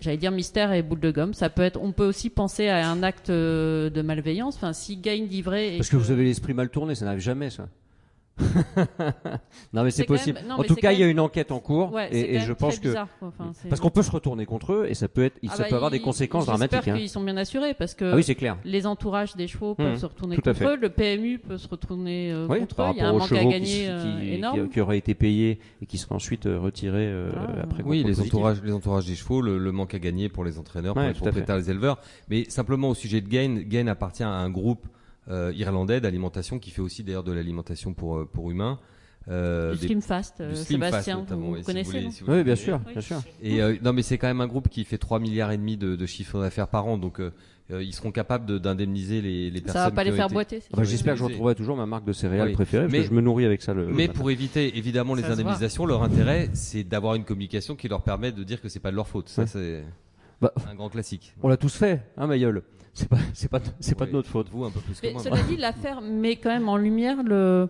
j'allais 0.00 0.16
dire 0.16 0.30
mystère 0.30 0.72
et 0.72 0.82
boule 0.82 1.00
de 1.00 1.10
gomme. 1.10 1.34
Ça 1.34 1.50
peut 1.50 1.62
être. 1.62 1.80
On 1.80 1.92
peut 1.92 2.06
aussi 2.06 2.30
penser 2.30 2.68
à 2.68 2.88
un 2.88 3.02
acte 3.02 3.30
euh, 3.30 3.90
de 3.90 4.02
malveillance. 4.02 4.56
Enfin, 4.56 4.72
si 4.72 4.96
Gain 4.96 5.26
dit 5.28 5.42
vrai. 5.42 5.74
et 5.74 5.76
Parce 5.76 5.88
que 5.88 5.96
vous 5.96 6.10
avez 6.10 6.24
l'esprit 6.24 6.54
mal 6.54 6.70
tourné, 6.70 6.94
ça 6.94 7.04
n'arrive 7.04 7.20
jamais, 7.20 7.50
ça. 7.50 7.68
non, 9.72 9.84
mais 9.84 9.90
c'est 9.90 10.04
possible. 10.04 10.38
même- 10.38 10.48
non, 10.48 10.54
en 10.56 10.62
tout 10.64 10.74
cas, 10.74 10.92
il 10.92 10.98
y 11.00 11.02
a 11.02 11.06
une 11.08 11.20
enquête 11.20 11.52
en 11.52 11.58
cours 11.60 11.92
Ouais, 11.92 12.08
c'est 12.10 12.18
et, 12.20 12.34
et 12.36 12.40
je 12.40 12.52
pense 12.52 12.78
que 12.78 12.88
bizarre. 12.88 13.08
Enfin, 13.20 13.52
parce 13.68 13.80
qu'on 13.80 13.90
peut 13.90 14.02
se 14.02 14.10
retourner 14.10 14.46
contre 14.46 14.72
eux 14.72 14.86
et 14.88 14.94
ça 14.94 15.08
peut 15.08 15.24
être, 15.24 15.38
Ah 15.46 15.56
ça 15.56 15.62
bah, 15.64 15.68
peut 15.68 15.74
avoir 15.76 15.90
des 15.90 16.00
conséquences 16.00 16.46
j'espère 16.46 16.68
dramatiques. 16.68 16.88
hein. 16.88 16.96
qu'ils 16.98 17.08
sont 17.08 17.22
bien 17.22 17.36
assurés 17.36 17.74
parce 17.74 17.94
que 17.94 18.04
Ah 18.12 18.16
oui, 18.16 18.22
c'est 18.22 18.34
clair. 18.34 18.56
les 18.64 18.86
entourages 18.86 19.36
des 19.36 19.46
chevaux 19.46 19.74
peuvent 19.74 19.94
Mmh, 19.94 19.98
se 19.98 20.06
retourner 20.06 20.36
contre 20.36 20.52
fait. 20.54 20.64
eux. 20.64 20.76
Le 20.76 20.88
PMU 20.88 21.38
peut 21.38 21.58
se 21.58 21.68
retourner 21.68 22.32
euh, 22.32 22.46
Oui, 22.48 22.60
contre 22.60 22.74
par 22.76 22.90
eux. 22.90 22.94
Il 22.96 22.98
y 22.98 23.00
a 23.02 23.08
un 23.08 23.12
rapport 23.12 23.16
aux 23.16 23.18
manque 23.20 23.32
à 23.32 23.36
chevaux 23.40 23.50
gagner 23.50 23.66
qui, 23.66 23.86
euh, 23.86 24.20
qui- 24.20 24.32
énorme. 24.34 24.62
qui, 24.68 24.68
qui 24.74 24.80
auraient 24.80 24.98
été 24.98 25.14
payés 25.14 25.58
et 25.82 25.86
qui 25.86 25.98
seraient 25.98 26.14
ensuite 26.14 26.46
euh, 26.46 26.58
retirés 26.58 27.06
euh, 27.08 27.30
Ah. 27.36 27.60
après. 27.64 27.82
Oui, 27.84 28.02
les 28.04 28.20
entourages, 28.20 28.62
les 28.62 28.72
entourages 28.72 29.06
des 29.06 29.16
chevaux, 29.16 29.42
le, 29.42 29.58
le 29.58 29.72
manque 29.72 29.94
à 29.94 29.98
gagner 29.98 30.28
pour 30.28 30.44
les 30.44 30.58
entraîneurs, 30.58 30.94
pour 30.94 31.02
les 31.02 31.12
propriétaires, 31.14 31.56
les 31.56 31.70
éleveurs. 31.70 31.98
Mais 32.28 32.44
simplement 32.48 32.88
au 32.90 32.94
sujet 32.94 33.20
de 33.20 33.28
Gain, 33.28 33.62
Gain 33.66 33.86
appartient 33.86 34.22
à 34.22 34.30
un 34.30 34.50
groupe 34.50 34.86
irlandais 35.54 36.00
d'alimentation 36.00 36.58
qui 36.58 36.70
fait 36.70 36.82
aussi 36.82 37.02
d'ailleurs 37.04 37.24
de 37.24 37.32
l'alimentation 37.32 37.94
pour 37.94 38.16
euh, 38.18 38.24
pour 38.30 38.50
humains. 38.50 38.78
Euh, 39.28 39.72
Du 39.74 39.80
des- 39.80 39.86
Slim 39.88 40.00
Fast, 40.00 40.38
du 40.38 40.44
euh, 40.44 40.50
Fast, 40.54 40.64
Sébastien, 40.64 41.26
vous, 41.28 41.56
si 41.58 41.62
connaissez 41.62 41.90
voulez- 42.00 42.10
si 42.10 42.24
vous 42.24 42.32
Oui, 42.32 42.42
bien 42.42 42.56
sûr, 42.56 42.80
Oui. 42.86 42.92
bien 42.94 43.02
sûr. 43.02 43.20
Et 43.42 43.60
euh, 43.62 43.76
non, 43.82 43.92
mais 43.92 44.00
c'est 44.02 44.16
quand 44.16 44.26
même 44.28 44.40
un 44.40 44.46
groupe 44.46 44.68
qui 44.70 44.82
fait 44.84 44.96
3 44.96 45.20
milliards 45.20 45.52
et 45.52 45.58
demi 45.58 45.76
de, 45.76 45.94
de 45.94 46.06
chiffre 46.06 46.40
d'affaires 46.40 46.68
par 46.68 46.86
an, 46.86 46.96
donc 46.96 47.20
euh, 47.20 47.30
euh, 47.70 47.82
ils 47.82 47.92
seront 47.94 48.12
capables 48.12 48.46
de- 48.46 48.56
d'indemniser 48.56 49.20
les, 49.20 49.50
les 49.50 49.60
personnes. 49.60 49.82
Ça 49.82 49.88
va 49.90 49.94
pas 49.94 50.04
les 50.04 50.12
faire 50.12 50.24
été- 50.24 50.32
boiter. 50.34 50.60
c'est 50.60 50.68
Ah 50.72 50.78
bah. 50.78 50.84
J'espère 50.84 51.12
que 51.14 51.18
je 51.20 51.24
retrouverai 51.24 51.54
toujours 51.54 51.76
ma 51.76 51.84
marque 51.84 52.06
de 52.06 52.14
céréales 52.14 52.48
Oui. 52.48 52.54
préférée 52.54 52.84
parce 52.84 52.92
Mais- 52.92 53.00
que 53.00 53.04
je 53.08 53.12
me 53.12 53.20
nourris 53.20 53.44
avec 53.44 53.60
ça 53.60 53.74
le. 53.74 53.88
Mais 53.88 54.08
pour 54.08 54.30
éviter 54.30 54.76
évidemment 54.78 55.14
les 55.14 55.22
Ça 55.22 55.32
indemnisations, 55.34 55.84
leur 55.84 56.02
intérêt, 56.02 56.48
c'est 56.54 56.82
d'avoir 56.82 57.14
une 57.14 57.24
communication 57.24 57.76
qui 57.76 57.88
leur 57.88 58.02
permet 58.02 58.32
de 58.32 58.42
dire 58.42 58.60
que 58.62 58.70
c'est 58.70 58.80
pas 58.80 58.90
de 58.90 58.96
leur 58.96 59.06
faute. 59.06 59.28
Ça, 59.28 59.42
Ouais. 59.42 59.46
c'est 59.48 59.84
Bah, 60.40 60.52
un 60.68 60.74
grand 60.74 60.88
classique. 60.88 61.34
On 61.42 61.48
l'a 61.48 61.58
tous 61.58 61.74
fait, 61.76 62.00
hein, 62.16 62.26
Mayol. 62.26 62.62
C'est 62.92 63.08
pas, 63.08 63.18
c'est 63.34 63.48
pas, 63.50 63.60
c'est 63.78 63.94
pas 63.96 64.06
de 64.06 64.12
notre 64.12 64.28
faute. 64.28 64.48
Vous 64.50 64.64
un 64.64 64.70
peu 64.70 64.80
plus 64.80 65.00
que 65.00 65.06
Mais 65.06 65.12
moi. 65.12 65.22
cela 65.22 65.40
dit, 65.42 65.56
l'affaire 65.56 66.00
met 66.00 66.36
quand 66.36 66.50
même 66.50 66.68
en 66.68 66.76
lumière 66.76 67.22
le, 67.22 67.68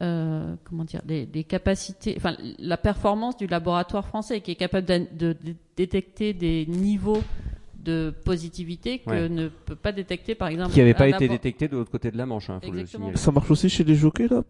euh, 0.00 0.54
comment 0.64 0.84
dire, 0.84 1.02
les, 1.06 1.26
les 1.32 1.44
capacités, 1.44 2.14
enfin 2.16 2.36
la 2.58 2.76
performance 2.76 3.36
du 3.36 3.46
laboratoire 3.46 4.06
français 4.06 4.40
qui 4.40 4.52
est 4.52 4.56
capable 4.56 4.86
de, 4.86 5.06
de- 5.18 5.36
de 5.44 5.54
détecter 5.76 6.32
des 6.32 6.64
niveaux 6.66 7.22
de 7.84 8.14
positivité 8.24 9.00
que 9.00 9.10
Ouais. 9.10 9.28
ne 9.28 9.48
peut 9.48 9.74
pas 9.74 9.90
détecter 9.90 10.36
par 10.36 10.48
exemple. 10.48 10.72
Qui 10.72 10.78
n'avait 10.78 10.94
pas 10.94 11.08
été 11.08 11.26
détecté 11.28 11.66
de 11.66 11.76
l'autre 11.76 11.90
côté 11.90 12.12
de 12.12 12.16
la 12.16 12.24
Manche, 12.26 12.48
hein, 12.48 12.60
faut 12.64 12.70
le 12.70 12.86
signaler. 12.86 13.16
Ça 13.16 13.32
marche 13.32 13.50
aussi 13.50 13.68
chez 13.68 13.82
les 13.82 13.96
jockeys 13.96 14.28
là? 14.28 14.44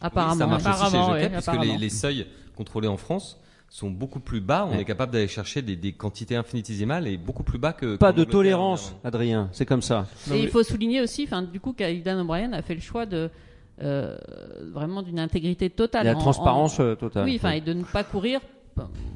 Apparemment, 0.00 0.32
Oui, 0.32 0.38
ça 0.38 0.46
marche 0.46 0.62
aussi 0.64 0.72
chez 0.72 0.72
les 0.72 0.86
apparemment, 0.86 1.06
jockeys, 1.12 1.22
ouais, 1.24 1.28
puisque 1.30 1.48
apparemment. 1.48 1.72
les, 1.74 1.78
les 1.78 1.88
seuils 1.90 2.26
contrôlés 2.56 2.88
en 2.88 2.96
France 2.96 3.38
sont 3.72 3.88
beaucoup 3.90 4.18
plus 4.20 4.40
bas. 4.40 4.66
On 4.68 4.74
Ouais. 4.74 4.82
est 4.82 4.84
capable 4.84 5.12
d'aller 5.12 5.28
chercher 5.28 5.62
des, 5.62 5.76
des 5.76 5.92
quantités 5.92 6.34
infinitésimales 6.34 7.06
et 7.06 7.16
beaucoup 7.16 7.44
plus 7.44 7.58
bas 7.58 7.72
que. 7.72 7.96
Pas 7.96 8.12
de 8.12 8.24
tolérance, 8.24 8.86
notamment. 8.90 9.00
Adrien, 9.04 9.48
c'est 9.52 9.64
comme 9.64 9.80
ça. 9.80 10.06
Non, 10.26 10.34
Et 10.34 10.38
mais- 10.38 10.44
il 10.44 10.48
faut 10.50 10.62
souligner 10.64 11.00
aussi, 11.00 11.22
enfin, 11.24 11.40
du 11.42 11.60
coup, 11.60 11.72
qu'Aidan 11.72 12.20
O'Brien 12.20 12.52
a 12.52 12.62
fait 12.62 12.74
le 12.74 12.80
choix 12.80 13.06
de 13.06 13.30
euh, 13.82 14.18
vraiment 14.74 15.02
d'une 15.02 15.18
intégrité 15.20 15.70
totale. 15.70 16.04
La 16.04 16.14
en- 16.14 16.18
transparence 16.18 16.78
en- 16.80 16.82
euh, 16.82 16.94
totale. 16.96 17.24
Oui, 17.24 17.36
enfin, 17.36 17.52
et 17.52 17.60
de 17.62 17.72
ne 17.72 17.82
pas 17.84 18.04
courir. 18.04 18.40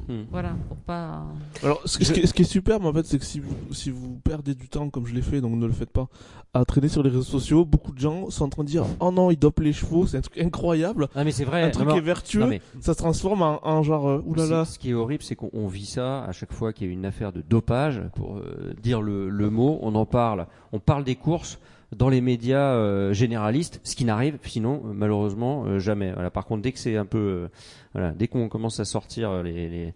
Hmm. 0.09 0.25
Voilà, 0.31 0.55
pour 0.69 0.77
pas. 0.79 1.25
Alors, 1.63 1.81
ce, 1.87 2.05
ce 2.05 2.13
qui, 2.13 2.21
est- 2.21 2.27
ce 2.27 2.35
qui 2.35 2.43
est 2.43 2.45
superbe 2.45 2.85
en 2.85 2.93
fait, 2.93 3.07
c'est 3.07 3.19
que 3.19 3.25
si 3.25 3.41
vous, 3.41 3.55
si 3.73 3.91
vous 3.91 4.21
perdez 4.23 4.55
du 4.55 4.69
temps, 4.69 4.91
comme 4.91 5.07
je 5.07 5.15
l'ai 5.15 5.23
fait, 5.23 5.41
donc 5.41 5.53
ne 5.55 5.67
le 5.67 5.73
faites 5.73 5.91
pas, 5.91 6.09
à 6.53 6.65
traîner 6.67 6.89
sur 6.89 7.03
les 7.03 7.09
réseaux 7.09 7.23
sociaux, 7.23 7.65
beaucoup 7.65 7.93
de 7.93 7.99
gens 7.99 8.29
sont 8.29 8.45
en 8.45 8.49
train 8.51 8.65
de 8.65 8.69
dire 8.69 8.85
Oh 9.01 9.11
non, 9.11 9.31
ils 9.31 9.39
dopent 9.39 9.61
les 9.61 9.73
chevaux, 9.73 10.07
c'est 10.07 10.19
un 10.19 10.21
truc 10.21 10.39
incroyable. 10.39 11.09
Ah 11.15 11.25
mais 11.25 11.33
c'est 11.33 11.45
vrai. 11.45 11.63
un 11.63 11.71
truc 11.71 11.85
vraiment. 11.87 11.93
qui 11.93 11.99
est 11.99 12.07
vertueux, 12.07 12.41
Non, 12.41 12.47
mais 12.49 12.61
ça 12.81 12.93
se 12.93 12.99
transforme 12.99 13.41
en, 13.43 13.67
en 13.67 13.83
genre 13.83 14.07
euh, 14.09 14.23
oulala. 14.27 14.65
Ce 14.67 14.79
qui 14.79 14.91
est 14.91 14.95
horrible, 14.95 15.23
c'est 15.23 15.37
qu'on 15.37 15.51
on 15.55 15.69
vit 15.69 15.87
ça 15.87 16.25
à 16.25 16.33
chaque 16.33 16.53
fois 16.53 16.73
qu'il 16.75 16.87
y 16.87 16.91
a 16.91 16.93
une 16.93 17.07
affaire 17.07 17.33
de 17.33 17.41
dopage. 17.41 18.03
Pour 18.15 18.37
euh, 18.37 18.75
dire 18.83 19.01
le, 19.01 19.31
le 19.31 19.49
mot, 19.51 19.79
on 19.81 19.95
en 19.95 20.05
parle. 20.05 20.47
On 20.73 20.79
parle 20.81 21.05
des 21.05 21.17
courses 21.17 21.59
dans 21.95 22.09
les 22.09 22.21
médias 22.21 22.75
euh, 22.75 23.13
généralistes, 23.13 23.81
ce 23.85 23.97
qui 23.97 24.05
n'arrive 24.05 24.39
sinon 24.45 24.83
euh, 24.87 24.93
malheureusement 24.93 25.65
euh, 25.67 25.79
jamais. 25.79 26.13
Voilà. 26.13 26.31
Par 26.31 26.45
contre, 26.47 26.63
dès 26.63 26.73
que 26.73 26.79
c'est 26.79 26.97
un 26.97 27.07
peu, 27.07 27.19
euh, 27.19 27.49
voilà, 27.93 28.13
dès 28.13 28.29
qu'on 28.29 28.49
commence 28.49 28.81
à 28.81 28.85
sortir 28.85 29.43
les, 29.43 29.69
les 29.69 29.95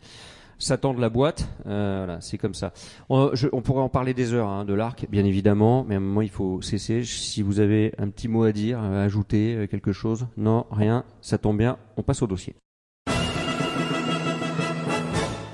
Satan 0.61 0.93
de 0.95 1.01
la 1.01 1.09
boîte, 1.09 1.49
voilà, 1.65 2.21
c'est 2.21 2.37
comme 2.39 2.55
ça. 2.55 2.73
On, 3.09 3.31
je- 3.35 3.49
on 3.53 3.63
pourrait 3.63 3.83
en 3.83 3.89
parler 3.89 4.13
des 4.15 4.33
heures 4.33 4.49
hein, 4.49 4.65
de 4.65 4.75
l'arc, 4.75 5.07
bien 5.09 5.25
évidemment, 5.25 5.85
mais 5.87 5.95
à 5.95 5.99
un 5.99 6.01
moment 6.01 6.23
il 6.23 6.31
faut 6.31 6.61
cesser. 6.63 7.05
Si 7.05 7.43
vous 7.43 7.61
avez 7.61 7.95
un 7.99 8.09
petit 8.09 8.27
mot 8.27 8.43
à 8.43 8.51
dire, 8.53 8.81
à 8.81 9.03
ajouter 9.03 9.69
quelque 9.71 9.93
chose, 9.93 10.27
non, 10.37 10.67
rien, 10.73 11.05
ça 11.21 11.39
tombe 11.39 11.59
bien. 11.59 11.79
On 11.97 12.03
passe 12.03 12.23
au 12.23 12.27
dossier. 12.27 12.55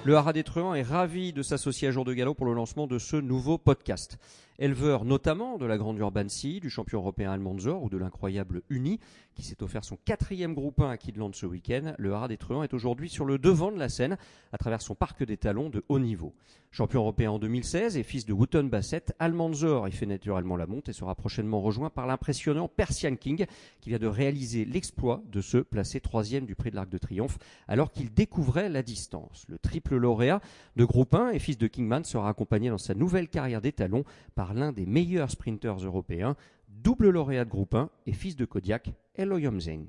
Le 0.07 0.17
Haras 0.17 0.35
des 0.35 0.45
est 0.75 0.83
ravi 0.83 1.33
de 1.33 1.43
s'associer 1.43 1.89
à 1.89 1.91
Jour 1.91 2.05
de 2.05 2.13
Galop 2.13 2.35
pour 2.35 2.45
le 2.45 2.53
lancement 2.53 2.87
de 2.87 2.99
ce 2.99 3.17
nouveau 3.17 3.57
podcast. 3.57 4.19
Éleveur 4.61 5.05
notamment 5.05 5.59
de 5.59 5.67
la 5.67 5.77
grande 5.77 5.99
Urban 5.99 6.29
Sea, 6.29 6.61
du 6.61 6.71
champion 6.71 7.01
européen 7.01 7.33
Almanzor 7.33 7.83
ou 7.83 7.91
de 7.91 7.97
l'incroyable 7.97 8.63
Uni, 8.71 9.01
qui 9.35 9.43
s'est 9.43 9.65
offert 9.65 9.85
son 9.85 9.97
quatrième 10.05 10.55
groupe 10.55 10.81
1 10.81 10.91
à 10.91 10.97
Kidland 10.97 11.35
ce 11.35 11.45
week-end, 11.45 11.95
le 11.99 12.15
des 12.29 12.37
Truands 12.37 12.63
est 12.63 12.73
aujourd'hui 12.73 13.09
sur 13.09 13.25
le 13.25 13.39
devant 13.39 13.73
de 13.73 13.79
la 13.79 13.89
scène 13.89 14.17
à 14.53 14.59
travers 14.59 14.81
son 14.81 14.95
parc 14.95 15.25
des 15.25 15.37
talons 15.37 15.71
de 15.71 15.83
haut 15.89 15.99
niveau. 15.99 16.33
Champion 16.71 17.01
européen 17.01 17.31
en 17.31 17.39
2016 17.39 17.97
et 17.97 18.03
fils 18.03 18.27
de 18.27 18.33
Wotton 18.33 18.65
Bassett, 18.65 19.15
Almanzor 19.21 19.87
y 19.87 19.93
fait 19.93 20.07
naturellement 20.07 20.57
la 20.57 20.67
monte 20.67 20.89
et 20.89 20.93
sera 20.93 21.15
prochainement 21.15 21.61
rejoint 21.61 21.89
par 21.89 22.07
l'impressionnant 22.09 22.67
Persian 22.67 23.15
King 23.15 23.47
qui 23.81 23.91
vient 23.91 23.99
de 24.01 24.09
réaliser 24.09 24.65
l'exploit 24.65 25.23
de 25.31 25.41
se 25.41 25.59
placer 25.59 26.01
troisième 26.01 26.47
du 26.47 26.57
prix 26.57 26.71
de 26.71 26.77
l'Arc 26.77 26.89
de 26.89 26.99
Triomphe 26.99 27.39
alors 27.69 27.93
qu'il 27.93 28.13
découvrait 28.13 28.69
la 28.69 28.83
distance. 28.83 29.45
Le 29.49 29.59
triple 29.59 29.97
lauréat 29.97 30.41
de 30.75 30.85
groupe 30.85 31.15
1 31.15 31.31
et 31.31 31.39
fils 31.39 31.59
de 31.59 31.69
Kingman 31.69 32.05
sera 32.05 32.29
accompagné 32.29 32.71
dans 32.71 32.79
sa 32.79 32.95
nouvelle 32.95 33.29
carrière 33.29 33.61
des 33.61 33.73
talons 33.73 34.05
par 34.35 34.44
l'un 34.53 34.73
des 34.73 34.85
meilleurs 34.85 35.31
sprinteurs 35.31 35.79
européens, 35.79 36.37
double 36.69 37.11
lauréat 37.11 37.45
de 37.45 37.51
groupe 37.51 37.75
1 37.75 37.89
et 38.07 38.13
fils 38.13 38.37
de 38.37 38.45
Kodiak, 38.45 38.93
Eloy 39.17 39.47
Omzen. 39.47 39.87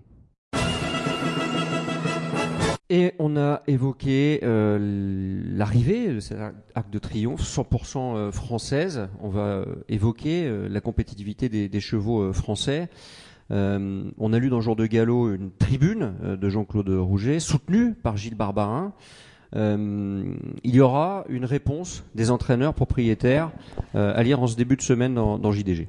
Et 2.91 3.13
on 3.17 3.35
a 3.35 3.63
évoqué 3.65 4.41
euh, 4.43 5.41
l'arrivée 5.43 6.13
de 6.13 6.19
cet 6.19 6.37
arc 6.75 6.89
de 6.91 6.99
triomphe 6.99 7.41
100% 7.41 7.97
euh, 7.97 8.31
française. 8.31 9.09
On 9.21 9.29
va 9.29 9.41
euh, 9.41 9.65
évoquer 9.89 10.51
la 10.69 10.81
compétitivité 10.81 11.49
des, 11.49 11.79
chevaux 11.79 12.31
français. 12.31 12.89
On 13.49 14.33
a 14.33 14.39
lu 14.39 14.49
dans 14.49 14.61
Jour 14.61 14.75
de 14.75 14.85
Galop 14.85 15.33
une 15.33 15.51
tribune 15.51 16.13
de 16.23 16.49
Jean-Claude 16.49 16.89
Rouget, 16.89 17.39
soutenue 17.39 17.93
par 17.93 18.17
Gilles 18.17 18.35
Barbarin. 18.35 18.93
Euh, 19.55 20.23
il 20.63 20.75
y 20.75 20.81
aura 20.81 21.23
une 21.29 21.45
réponse 21.45 22.03
des 22.13 22.29
entraîneurs 22.31 22.73
propriétaires 22.73 23.51
euh, 23.95 24.13
à 24.15 24.21
lire 24.23 24.41
en 24.41 24.47
ce 24.47 24.55
début 24.55 24.75
de 24.75 24.81
semaine 24.81 25.13
dans, 25.15 25.37
dans 25.37 25.51
JDG. 25.51 25.87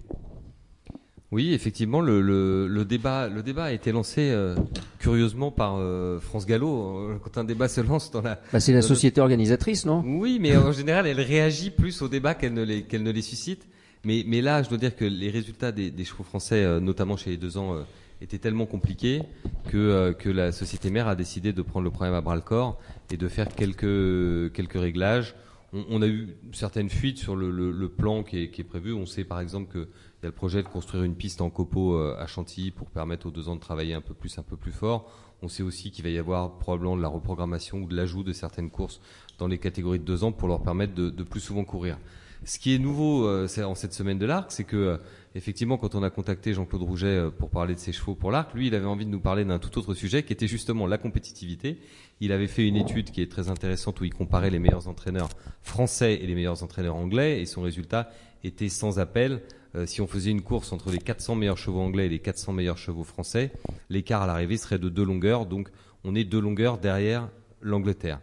Oui, 1.32 1.52
effectivement, 1.52 2.00
le, 2.00 2.20
le, 2.20 2.68
le 2.68 2.84
débat, 2.84 3.28
le 3.28 3.42
débat 3.42 3.64
a 3.64 3.72
été 3.72 3.90
lancé 3.90 4.30
euh, 4.30 4.54
curieusement 5.00 5.50
par 5.50 5.74
euh, 5.78 6.20
France 6.20 6.46
Gallo. 6.46 7.18
Quand 7.24 7.38
un 7.38 7.44
débat 7.44 7.66
se 7.66 7.80
lance 7.80 8.12
dans 8.12 8.22
la, 8.22 8.38
Bah, 8.52 8.60
c'est 8.60 8.70
la 8.72 8.78
le- 8.78 8.82
société 8.82 9.20
organisatrice, 9.20 9.84
non? 9.86 10.04
Oui, 10.06 10.38
mais 10.40 10.56
en 10.56 10.70
général, 10.70 11.06
elle 11.08 11.20
réagit 11.20 11.70
plus 11.70 12.00
au 12.00 12.08
débat 12.08 12.34
qu'elle 12.34 12.54
ne 12.54 12.62
les, 12.62 12.82
qu'elle 12.82 13.02
ne 13.02 13.10
les 13.10 13.22
suscite. 13.22 13.66
Mais, 14.04 14.22
mais 14.24 14.40
là, 14.40 14.62
je 14.62 14.68
dois 14.68 14.78
dire 14.78 14.94
que 14.94 15.04
les 15.04 15.28
résultats 15.30 15.72
des, 15.72 15.90
des 15.90 16.04
chevaux 16.04 16.22
français, 16.22 16.62
euh, 16.62 16.78
notamment 16.78 17.16
chez 17.16 17.30
les 17.30 17.36
deux 17.36 17.58
ans, 17.58 17.74
étaient 18.20 18.38
tellement 18.38 18.66
compliqués 18.66 19.22
que, 19.68 19.76
euh, 19.76 20.12
que 20.12 20.28
la 20.28 20.52
société 20.52 20.90
mère 20.90 21.08
a 21.08 21.16
décidé 21.16 21.52
de 21.52 21.62
prendre 21.62 21.84
le 21.84 21.90
problème 21.90 22.14
à 22.14 22.20
bras 22.20 22.34
le 22.34 22.40
corps 22.40 22.78
et 23.10 23.16
de 23.16 23.28
faire 23.28 23.48
quelques, 23.48 24.52
quelques 24.52 24.80
réglages. 24.80 25.34
On, 25.72 25.84
on 25.90 26.02
a 26.02 26.06
eu 26.06 26.36
certaines 26.52 26.88
fuites 26.88 27.18
sur 27.18 27.36
le, 27.36 27.50
le, 27.50 27.70
le 27.70 27.88
plan 27.88 28.22
qui 28.22 28.44
est, 28.44 28.50
qui 28.50 28.62
est 28.62 28.64
prévu. 28.64 28.92
On 28.92 29.06
sait 29.06 29.24
par 29.24 29.40
exemple 29.40 29.70
qu'il 29.70 29.88
y 30.22 30.26
a 30.26 30.28
le 30.28 30.32
projet 30.32 30.62
de 30.62 30.68
construire 30.68 31.04
une 31.04 31.14
piste 31.14 31.40
en 31.40 31.50
copeaux 31.50 31.96
euh, 31.96 32.16
à 32.18 32.26
Chantilly 32.26 32.70
pour 32.70 32.88
permettre 32.90 33.26
aux 33.26 33.30
deux 33.30 33.48
ans 33.48 33.56
de 33.56 33.60
travailler 33.60 33.94
un 33.94 34.00
peu 34.00 34.14
plus, 34.14 34.38
un 34.38 34.42
peu 34.42 34.56
plus 34.56 34.72
fort. 34.72 35.10
On 35.42 35.48
sait 35.48 35.62
aussi 35.62 35.90
qu'il 35.90 36.02
va 36.02 36.10
y 36.10 36.16
avoir 36.16 36.58
probablement 36.58 36.96
de 36.96 37.02
la 37.02 37.08
reprogrammation 37.08 37.82
ou 37.82 37.86
de 37.86 37.94
l'ajout 37.94 38.22
de 38.22 38.32
certaines 38.32 38.70
courses 38.70 39.00
dans 39.38 39.48
les 39.48 39.58
catégories 39.58 39.98
de 39.98 40.04
deux 40.04 40.24
ans 40.24 40.32
pour 40.32 40.48
leur 40.48 40.62
permettre 40.62 40.94
de, 40.94 41.10
de 41.10 41.22
plus 41.22 41.40
souvent 41.40 41.64
courir. 41.64 41.98
Ce 42.46 42.60
qui 42.60 42.74
est 42.74 42.78
nouveau 42.78 43.26
euh, 43.26 43.48
en 43.64 43.74
cette 43.74 43.92
semaine 43.92 44.18
de 44.18 44.24
l'arc, 44.24 44.52
c'est 44.52 44.62
que 44.62 44.76
euh, 44.76 44.96
effectivement, 45.34 45.78
quand 45.78 45.96
on 45.96 46.04
a 46.04 46.10
contacté 46.10 46.54
Jean-Claude 46.54 46.82
Rouget 46.82 47.06
euh, 47.08 47.30
pour 47.30 47.50
parler 47.50 47.74
de 47.74 47.80
ses 47.80 47.90
chevaux 47.90 48.14
pour 48.14 48.30
l'arc, 48.30 48.54
lui, 48.54 48.68
il 48.68 48.74
avait 48.76 48.86
envie 48.86 49.04
de 49.04 49.10
nous 49.10 49.18
parler 49.18 49.44
d'un 49.44 49.58
tout 49.58 49.76
autre 49.80 49.94
sujet 49.94 50.22
qui 50.22 50.32
était 50.32 50.46
justement 50.46 50.86
la 50.86 50.96
compétitivité. 50.96 51.80
Il 52.20 52.30
avait 52.30 52.46
fait 52.46 52.64
une 52.64 52.76
étude 52.76 53.10
qui 53.10 53.20
est 53.20 53.30
très 53.30 53.50
intéressante 53.50 54.00
où 54.00 54.04
il 54.04 54.14
comparait 54.14 54.50
les 54.50 54.60
meilleurs 54.60 54.86
entraîneurs 54.86 55.28
français 55.60 56.14
et 56.14 56.26
les 56.26 56.36
meilleurs 56.36 56.62
entraîneurs 56.62 56.94
anglais 56.94 57.40
et 57.40 57.46
son 57.46 57.62
résultat 57.62 58.10
était 58.44 58.68
sans 58.68 59.00
appel. 59.00 59.42
Euh, 59.74 59.84
si 59.84 60.00
on 60.00 60.06
faisait 60.06 60.30
une 60.30 60.42
course 60.42 60.72
entre 60.72 60.92
les 60.92 60.98
400 60.98 61.34
meilleurs 61.34 61.58
chevaux 61.58 61.80
anglais 61.80 62.06
et 62.06 62.10
les 62.10 62.20
400 62.20 62.52
meilleurs 62.52 62.78
chevaux 62.78 63.02
français, 63.02 63.50
l'écart 63.90 64.22
à 64.22 64.26
l'arrivée 64.28 64.56
serait 64.56 64.78
de 64.78 64.88
deux 64.88 65.04
longueurs, 65.04 65.46
donc 65.46 65.68
on 66.04 66.14
est 66.14 66.22
deux 66.22 66.40
longueurs 66.40 66.78
derrière 66.78 67.28
l'Angleterre. 67.60 68.20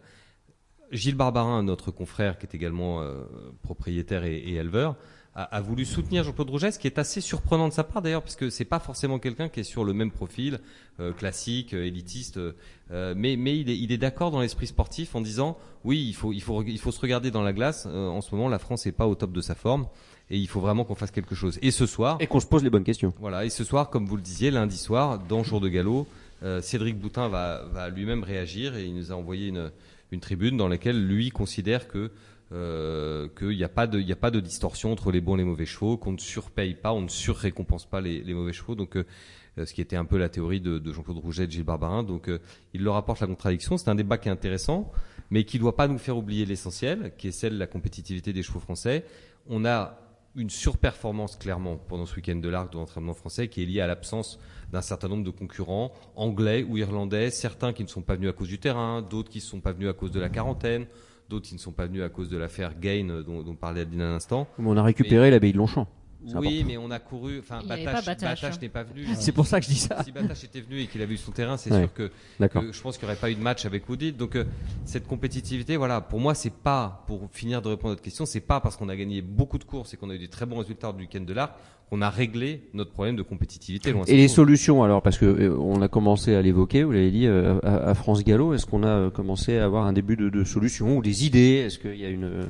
Gilles 0.94 1.16
Barbarin, 1.16 1.64
notre 1.64 1.92
confrère 1.92 2.38
qui 2.38 2.46
est 2.46 2.56
également 2.56 3.02
euh, 3.02 3.24
propriétaire 3.64 4.24
et, 4.24 4.38
et 4.38 4.56
éleveur, 4.56 4.96
a, 5.36 5.44
a 5.44 5.62
voulu 5.62 5.84
soutenir 5.84 6.24
Jean-Claude 6.24 6.50
Rouget, 6.50 6.72
ce 6.72 6.78
qui 6.80 6.86
est 6.88 7.00
assez 7.00 7.20
surprenant 7.20 7.68
de 7.68 7.74
sa 7.74 7.84
part 7.84 8.02
d'ailleurs, 8.04 8.22
parce 8.22 8.36
que 8.36 8.50
c'est 8.52 8.66
pas 8.66 8.80
forcément 8.80 9.18
quelqu'un 9.18 9.50
qui 9.50 9.62
est 9.62 9.64
sur 9.64 9.84
le 9.84 9.94
même 9.94 10.12
profil, 10.12 10.60
euh, 11.00 11.12
classique, 11.12 11.74
euh, 11.74 11.86
élitiste, 11.86 12.38
euh, 12.38 13.14
mais, 13.18 13.36
mais 13.36 13.58
il 13.58 13.70
est, 13.70 13.78
il 13.78 13.92
est 13.92 13.98
d'accord 13.98 14.30
dans 14.30 14.42
l'esprit 14.42 14.68
sportif 14.68 15.16
en 15.16 15.22
disant 15.22 15.58
oui, 15.84 16.06
il 16.08 16.14
faut, 16.14 16.34
il 16.34 16.42
faut, 16.42 16.62
il 16.64 16.78
faut 16.80 16.92
se 16.92 17.00
regarder 17.00 17.32
dans 17.32 17.42
la 17.42 17.52
glace. 17.52 17.88
Euh, 17.88 18.08
en 18.10 18.22
ce 18.22 18.34
moment, 18.36 18.48
la 18.48 18.60
France 18.60 18.86
n'est 18.86 18.92
pas 18.92 19.08
au 19.08 19.16
top 19.16 19.32
de 19.32 19.42
sa 19.42 19.56
forme 19.56 19.88
et 20.30 20.38
il 20.38 20.48
faut 20.48 20.62
vraiment 20.62 20.84
qu'on 20.86 20.96
fasse 20.96 21.12
quelque 21.12 21.34
chose. 21.36 21.58
Et 21.64 21.72
ce 21.72 21.88
soir, 21.88 22.18
Et 22.20 22.28
qu'on 22.28 22.40
se 22.40 22.46
pose 22.48 22.64
les 22.64 22.70
bonnes 22.70 22.84
questions. 22.84 23.12
voilà, 23.20 23.44
et 23.44 23.50
ce 23.50 23.64
soir, 23.64 23.90
comme 23.90 24.06
vous 24.06 24.16
le 24.16 24.22
disiez, 24.22 24.52
lundi 24.52 24.78
soir, 24.78 25.18
dans 25.18 25.44
Jour 25.44 25.60
de 25.62 25.68
Galop, 25.68 26.08
euh, 26.44 26.62
Cédric 26.62 26.98
Boutin 27.00 27.28
va, 27.28 27.64
va 27.74 27.90
lui-même 27.90 28.24
réagir 28.24 28.76
et 28.76 28.86
il 28.86 28.94
nous 28.94 29.12
a 29.12 29.16
envoyé 29.16 29.48
une, 29.48 29.72
une 30.14 30.22
tribune 30.22 30.58
dans 30.58 30.68
laquelle 30.68 31.06
lui 31.06 31.30
considère 31.30 31.88
que 31.88 32.12
euh, 32.52 33.28
qu'il 33.38 33.58
n'y 33.58 33.64
a 33.64 33.70
pas 33.70 33.88
de 33.88 34.00
il 34.00 34.12
a 34.12 34.16
pas 34.16 34.30
de 34.30 34.40
distorsion 34.40 34.92
entre 34.92 35.12
les 35.12 35.22
bons 35.22 35.36
et 35.36 35.40
les 35.40 35.44
mauvais 35.44 35.66
chevaux, 35.66 35.98
qu'on 35.98 36.12
ne 36.12 36.20
surpaye 36.20 36.76
pas, 36.76 36.94
on 36.94 37.02
ne 37.02 37.08
surrécompense 37.08 37.86
pas 37.86 38.00
les, 38.00 38.22
les 38.22 38.34
mauvais 38.34 38.54
chevaux. 38.54 38.76
Donc 38.76 38.96
euh, 38.96 39.06
euh, 39.58 39.66
ce 39.66 39.74
qui 39.74 39.82
était 39.82 39.96
un 39.96 40.06
peu 40.06 40.18
la 40.18 40.30
théorie 40.30 40.62
de, 40.62 40.80
de 40.80 40.94
Jean-Claude 40.94 41.18
Rouget 41.18 41.44
et 41.44 41.48
de 41.48 41.52
Gilles 41.52 41.64
Barbarin. 41.64 42.04
Donc 42.04 42.30
euh, 42.30 42.40
il 42.74 42.84
leur 42.84 42.96
apporte 42.96 43.22
la 43.22 43.28
contradiction. 43.28 43.78
C'est 43.78 43.90
un 43.90 43.96
débat 43.96 44.18
qui 44.18 44.30
est 44.30 44.32
intéressant, 44.32 44.92
mais 45.30 45.44
qui 45.44 45.58
ne 45.58 45.62
doit 45.62 45.76
pas 45.76 45.88
nous 45.88 45.98
faire 45.98 46.18
oublier 46.18 46.46
l'essentiel, 46.46 47.14
qui 47.18 47.28
est 47.28 47.32
celle 47.32 47.54
de 47.54 47.60
la 47.60 47.68
compétitivité 47.68 48.34
des 48.34 48.44
chevaux 48.44 48.60
français. 48.60 49.06
On 49.48 49.66
a 49.66 50.00
une 50.36 50.50
surperformance 50.50 51.36
clairement 51.36 51.78
pendant 51.78 52.06
ce 52.06 52.16
week-end 52.16 52.36
de 52.36 52.50
l'arc 52.50 52.72
de 52.72 52.78
l'entraînement 52.78 53.14
français 53.14 53.48
qui 53.48 53.62
est 53.62 53.66
liée 53.66 53.82
à 53.82 53.88
l'absence 53.88 54.40
d'un 54.72 54.82
certain 54.82 55.08
nombre 55.08 55.24
de 55.24 55.30
concurrents 55.30 55.94
anglais 56.16 56.66
ou 56.68 56.78
irlandais, 56.78 57.30
certains 57.30 57.74
qui 57.74 57.84
ne 57.84 57.88
sont 57.88 58.02
pas 58.02 58.16
venus 58.16 58.30
à 58.30 58.34
cause 58.34 58.48
du 58.48 58.60
terrain, 58.60 59.02
d'autres 59.02 59.30
qui 59.30 59.38
ne 59.38 59.44
sont 59.44 59.62
pas 59.62 59.74
venus 59.74 59.90
à 59.90 59.94
cause 59.94 60.12
de 60.12 60.20
la 60.20 60.30
quarantaine, 60.30 60.88
d'autres 61.30 61.48
qui 61.48 61.54
ne 61.54 61.60
sont 61.60 61.72
pas 61.72 61.86
venus 61.86 62.04
à 62.04 62.10
cause 62.10 62.30
de 62.30 62.38
l'affaire 62.38 62.80
Gain 62.80 63.22
dont, 63.26 63.44
dont 63.44 63.56
parlait 63.56 63.82
Adeline 63.82 64.02
à 64.02 64.10
l'instant. 64.10 64.48
On 64.58 64.76
a 64.76 64.84
récupéré 64.84 65.30
l'abbaye 65.30 65.54
de 65.54 65.58
Longchamp? 65.58 65.88
Oui, 66.36 66.64
mais 66.66 66.78
on 66.78 66.90
a 66.92 67.00
couru. 67.00 67.40
Enfin, 67.40 67.62
Batache, 67.68 68.08
hein. 68.44 68.50
n'est 68.62 68.70
pas 68.70 68.84
venu. 68.84 69.06
C'est 69.16 69.32
pour 69.32 69.48
ça 69.48 69.60
que 69.60 69.66
je 69.66 69.72
dis 69.72 69.78
ça. 69.80 70.04
Si 70.04 70.12
Batache 70.12 70.44
était 70.46 70.62
venu 70.62 70.80
et 70.82 70.88
qu'il 70.88 71.02
avait 71.02 71.14
eu 71.14 71.18
son 71.18 71.32
terrain, 71.32 71.58
c'est 71.58 71.72
Ouais. 71.72 71.80
sûr 71.82 71.94
que 71.94 72.12
je 72.40 72.82
pense 72.82 72.98
qu'il 72.98 73.08
n'y 73.08 73.12
aurait 73.12 73.20
pas 73.20 73.30
eu 73.32 73.36
de 73.36 73.42
match 73.42 73.66
avec 73.66 73.88
Woodit. 73.90 74.14
Donc 74.14 74.36
euh, 74.36 74.46
cette 74.86 75.08
compétitivité, 75.08 75.76
voilà, 75.78 76.02
pour 76.02 76.20
moi, 76.20 76.36
c'est 76.36 76.54
pas 76.54 77.04
pour 77.08 77.30
finir 77.32 77.62
de 77.62 77.70
répondre 77.70 77.90
à 77.90 77.94
votre 77.94 78.02
question, 78.04 78.26
c'est 78.26 78.40
pas 78.42 78.60
parce 78.60 78.78
qu'on 78.78 78.90
a 78.90 78.96
gagné 78.96 79.22
beaucoup 79.22 79.58
de 79.58 79.64
courses 79.64 79.94
et 79.94 79.98
qu'on 79.98 80.10
a 80.10 80.16
eu 80.16 80.20
des 80.20 80.28
très 80.30 80.46
bons 80.46 80.58
résultats 80.60 80.92
du 80.94 81.02
week-end 81.04 81.22
de 81.22 81.34
l'arc 81.34 81.54
qu'on 81.90 82.02
a 82.02 82.10
réglé 82.10 82.62
notre 82.74 82.92
problème 82.92 83.16
de 83.16 83.22
compétitivité. 83.22 83.92
Loin 83.92 84.04
Et 84.08 84.16
les 84.18 84.28
solutions 84.28 84.84
alors, 84.84 85.02
parce 85.02 85.18
que 85.18 85.26
euh, 85.26 85.56
on 85.60 85.82
a 85.82 85.88
commencé 85.88 86.34
à 86.36 86.42
l'évoquer, 86.42 86.84
vous 86.84 86.92
l'avez 86.92 87.12
dit 87.12 87.28
euh, 87.28 87.60
à, 87.64 87.90
à 87.90 87.94
France 87.94 88.24
Gallo, 88.24 88.54
est-ce 88.54 88.66
qu'on 88.66 88.84
a 88.84 88.88
euh, 88.88 89.10
commencé 89.10 89.58
à 89.58 89.66
avoir 89.66 89.86
un 89.86 89.94
début 89.94 90.16
de, 90.16 90.30
de 90.30 90.44
solution 90.44 90.98
ou 90.98 91.02
des 91.02 91.26
idées? 91.26 91.64
Est-ce 91.66 91.78
qu'il 91.80 91.96
y 92.00 92.06
a 92.06 92.10
une, 92.10 92.48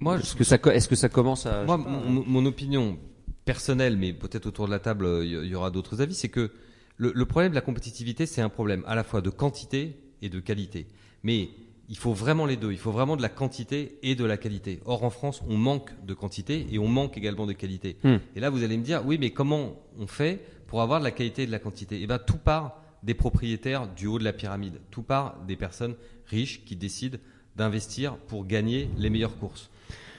Moi, 0.00 0.18
est-ce 0.18 0.34
que 0.34 0.44
ça, 0.44 0.58
co- 0.58 0.70
est-ce 0.70 0.88
que 0.88 0.96
ça 0.96 1.08
commence 1.08 1.46
à 1.46 1.64
Moi, 1.64 1.82
pas, 1.82 1.90
mon, 1.90 2.24
mon 2.26 2.46
opinion 2.46 2.98
personnelle, 3.44 3.96
mais 3.96 4.12
peut-être 4.12 4.46
autour 4.46 4.66
de 4.66 4.72
la 4.72 4.80
table, 4.80 5.06
il 5.22 5.28
y, 5.44 5.48
y 5.48 5.54
aura 5.54 5.70
d'autres 5.70 6.00
avis, 6.02 6.14
c'est 6.14 6.28
que 6.28 6.50
le, 6.96 7.12
le 7.14 7.24
problème 7.26 7.50
de 7.52 7.54
la 7.54 7.60
compétitivité, 7.60 8.26
c'est 8.26 8.40
un 8.42 8.48
problème 8.48 8.82
à 8.86 8.94
la 8.94 9.04
fois 9.04 9.20
de 9.20 9.30
quantité 9.30 9.96
et 10.22 10.28
de 10.28 10.40
qualité. 10.40 10.86
Mais 11.22 11.48
il 11.88 11.96
faut 11.96 12.12
vraiment 12.12 12.46
les 12.46 12.56
deux. 12.56 12.72
Il 12.72 12.78
faut 12.78 12.90
vraiment 12.90 13.16
de 13.16 13.22
la 13.22 13.28
quantité 13.28 13.98
et 14.02 14.14
de 14.14 14.24
la 14.24 14.36
qualité. 14.36 14.80
Or, 14.84 15.04
en 15.04 15.10
France, 15.10 15.42
on 15.48 15.56
manque 15.56 15.90
de 16.04 16.14
quantité 16.14 16.66
et 16.70 16.78
on 16.78 16.88
manque 16.88 17.16
également 17.16 17.46
de 17.46 17.52
qualité. 17.52 17.96
Hmm. 18.02 18.16
Et 18.34 18.40
là, 18.40 18.50
vous 18.50 18.62
allez 18.64 18.76
me 18.76 18.82
dire, 18.82 19.02
oui, 19.06 19.18
mais 19.18 19.30
comment 19.30 19.76
on 19.98 20.06
fait 20.06 20.44
pour 20.66 20.82
avoir 20.82 20.98
de 20.98 21.04
la 21.04 21.12
qualité 21.12 21.44
et 21.44 21.46
de 21.46 21.52
la 21.52 21.58
quantité? 21.58 22.00
Eh 22.02 22.06
ben, 22.06 22.18
tout 22.18 22.38
part 22.38 22.82
des 23.02 23.14
propriétaires 23.14 23.86
du 23.86 24.06
haut 24.06 24.18
de 24.18 24.24
la 24.24 24.32
pyramide. 24.32 24.80
Tout 24.90 25.02
part 25.02 25.36
des 25.46 25.56
personnes 25.56 25.94
riches 26.26 26.64
qui 26.64 26.74
décident 26.74 27.18
d'investir 27.54 28.16
pour 28.16 28.46
gagner 28.46 28.90
les 28.96 29.10
meilleures 29.10 29.38
courses. 29.38 29.70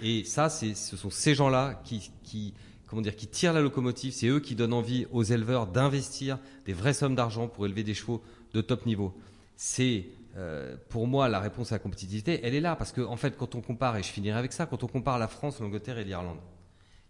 Et 0.02 0.24
ça, 0.24 0.50
c'est, 0.50 0.74
ce 0.74 0.96
sont 0.96 1.10
ces 1.10 1.36
gens-là 1.36 1.82
qui, 1.84 2.12
qui, 2.24 2.54
comment 2.88 3.02
dire, 3.02 3.16
qui 3.16 3.28
tirent 3.28 3.54
la 3.54 3.62
locomotive. 3.62 4.14
C'est 4.14 4.28
eux 4.28 4.40
qui 4.40 4.56
donnent 4.56 4.74
envie 4.74 5.06
aux 5.12 5.24
éleveurs 5.24 5.68
d'investir 5.68 6.40
des 6.66 6.74
vraies 6.74 6.94
sommes 6.94 7.16
d'argent 7.16 7.48
pour 7.48 7.66
élever 7.66 7.84
des 7.84 7.94
chevaux 7.94 8.22
de 8.54 8.62
top 8.62 8.86
niveau. 8.86 9.14
C'est 9.56 10.06
euh, 10.38 10.76
pour 10.90 11.08
moi 11.08 11.30
la 11.30 11.40
réponse 11.40 11.72
à 11.72 11.76
la 11.76 11.80
compétitivité. 11.80 12.40
Elle 12.44 12.54
est 12.54 12.62
là 12.62 12.76
parce 12.76 12.92
que 12.92 13.02
en 13.02 13.18
fait, 13.18 13.36
quand 13.38 13.56
on 13.56 13.62
compare, 13.62 13.98
et 13.98 14.04
je 14.04 14.10
finirai 14.10 14.38
avec 14.38 14.54
ça, 14.54 14.66
quand 14.66 14.84
on 14.84 14.88
compare 14.88 15.18
la 15.18 15.28
France, 15.28 15.60
l'Angleterre 15.60 15.98
et 15.98 16.04
l'Irlande, 16.04 16.40